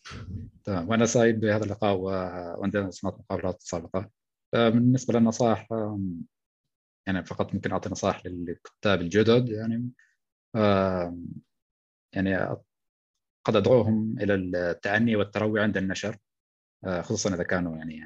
تمام. 0.64 0.88
وأنا 0.88 1.06
سعيد 1.06 1.40
بهذا 1.40 1.64
اللقاء 1.64 1.96
وعندنا 1.96 2.90
سمعت 2.90 3.18
مقابلات 3.18 3.62
سابقة. 3.62 4.10
آه، 4.54 4.68
بالنسبة 4.68 5.18
للنصائح 5.18 5.68
يعني 7.06 7.24
فقط 7.24 7.54
ممكن 7.54 7.72
أعطي 7.72 7.90
نصائح 7.90 8.26
للكتاب 8.26 9.00
الجدد 9.00 9.48
يعني 9.48 9.90
يعني 12.14 12.56
قد 13.44 13.56
أدعوهم 13.56 14.16
إلى 14.20 14.34
التأني 14.34 15.16
والتروي 15.16 15.60
عند 15.60 15.76
النشر 15.76 16.16
آه، 16.84 17.00
خصوصا 17.02 17.34
إذا 17.34 17.42
كانوا 17.42 17.76
يعني 17.76 18.00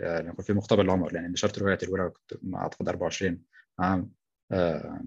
آه، 0.00 0.14
يعني 0.16 0.28
نقول 0.28 0.44
في 0.44 0.52
مقتبل 0.52 0.80
العمر 0.84 1.14
يعني 1.14 1.28
نشرت 1.28 1.58
روايتي 1.58 1.86
الأولى 1.86 2.10
كنت 2.10 2.40
أعتقد 2.54 2.88
24 2.88 3.42
عام 3.78 4.12
آه، 4.52 5.00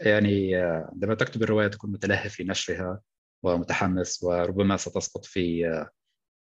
يعني 0.00 0.58
آه، 0.62 0.88
عندما 0.92 1.14
تكتب 1.14 1.42
الرواية 1.42 1.68
تكون 1.68 1.92
متلهف 1.92 2.32
في 2.34 2.44
نشرها 2.44 3.00
ومتحمس 3.42 4.22
وربما 4.24 4.76
ستسقط 4.76 5.24
في 5.24 5.68
آه، 5.68 5.90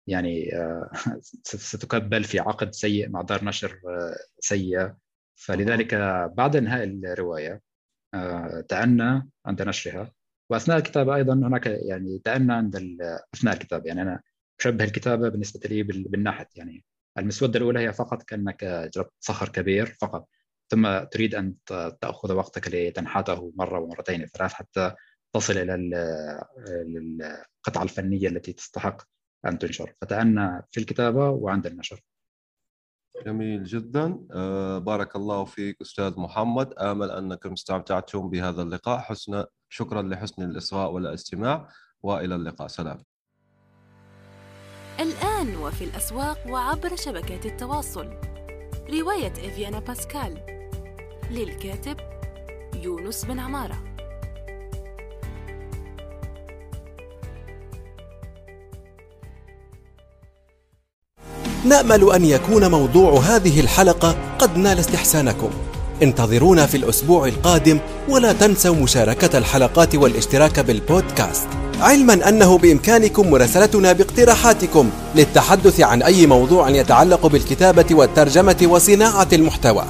يعني 0.08 0.56
آه، 0.58 0.92
ستكبل 1.44 2.24
في 2.24 2.40
عقد 2.40 2.74
سيء 2.74 3.10
مع 3.10 3.22
دار 3.22 3.46
نشر 3.46 3.82
آه، 3.88 4.16
سيئة. 4.40 4.98
فلذلك 5.36 5.96
بعد 6.38 6.56
إنهاء 6.56 6.84
الرواية 6.84 7.62
آه، 8.14 8.62
تأنى 8.70 9.30
عند 9.46 9.62
نشرها. 9.62 10.12
وأثناء 10.50 10.78
الكتابة 10.78 11.16
أيضا 11.16 11.34
هناك 11.34 11.66
يعني 11.68 12.20
تأنى 12.26 12.54
عند 12.54 12.76
ال- 12.76 13.20
أثناء 13.34 13.54
الكتابة 13.54 13.88
يعني 13.88 14.02
أنا 14.02 14.22
أشبه 14.60 14.84
الكتابة 14.86 15.30
بالنسبة 15.30 15.70
لي 15.70 15.84
بال- 15.84 16.04
بالنحت 16.10 16.58
يعني 16.58 16.86
المسودة 17.18 17.60
الأولى 17.60 17.80
هي 17.80 17.94
فقط 17.94 18.24
كأنك 18.24 18.90
جربت 18.96 19.12
صخر 19.20 19.50
كبير 19.50 19.98
فقط 20.02 20.28
ثم 20.70 21.04
تريد 21.04 21.36
أن 21.36 21.56
ت- 21.66 21.98
تأخذ 22.02 22.34
وقتك 22.34 22.68
لتنحته 22.68 23.54
مرة 23.56 23.80
ومرتين 23.80 24.24
وثلاث 24.24 24.54
حتى 24.54 24.94
تصل 25.34 25.54
إلى 25.54 25.76
ال- 25.76 25.94
القطعة 27.62 27.84
الفنية 27.84 28.28
التي 28.28 28.54
تستحق 28.54 29.02
أن 29.46 29.60
تنشر. 29.60 29.94
فتأنى 30.02 30.62
في 30.72 30.80
الكتابة 30.80 31.30
وعند 31.30 31.66
النشر. 31.68 32.02
جميل 33.26 33.64
جدا. 33.64 34.28
آه 34.32 34.78
بارك 34.78 35.16
الله 35.16 35.46
فيك 35.46 35.82
أستاذ 35.82 36.20
محمد. 36.20 36.74
آمل 36.74 37.12
أنكم 37.12 37.52
استمتعتم 37.52 38.30
بهذا 38.30 38.62
اللقاء. 38.62 39.00
حسن 39.00 39.46
شكرا 39.70 40.02
لحسن 40.02 40.44
الإصغاء 40.44 40.92
والاستماع. 40.92 41.70
وإلى 42.04 42.36
اللقاء. 42.36 42.68
سلام. 42.68 43.04
الآن 45.00 45.56
وفي 45.56 45.84
الأسواق 45.84 46.38
وعبر 46.50 46.96
شبكات 46.96 47.46
التواصل. 47.46 48.10
رواية 48.90 49.34
إفيانا 49.48 49.80
باسكال. 49.80 50.38
للكاتب 51.32 51.98
يونس 52.84 53.26
بن 53.26 53.40
عمارة. 53.40 53.78
نأمل 61.66 62.12
أن 62.14 62.26
يكون 62.26 62.72
موضوع 62.72 63.20
هذه 63.20 63.60
الحلقة 63.60 64.36
قد 64.40 64.58
نال 64.58 64.80
استحسانكم. 64.80 65.50
انتظرونا 66.04 66.66
في 66.66 66.78
الأسبوع 66.78 67.28
القادم 67.28 67.80
ولا 68.10 68.34
تنسوا 68.34 68.76
مشاركة 68.76 69.38
الحلقات 69.38 69.96
والاشتراك 69.96 70.60
بالبودكاست. 70.60 71.48
علما 71.84 72.30
أنه 72.30 72.58
بإمكانكم 72.58 73.32
مراسلتنا 73.32 73.94
باقتراحاتكم 73.94 74.90
للتحدث 75.16 75.82
عن 75.82 76.02
أي 76.02 76.28
موضوع 76.28 76.70
يتعلق 76.70 77.28
بالكتابة 77.28 77.86
والترجمة 77.92 78.58
وصناعة 78.64 79.28
المحتوى. 79.34 79.86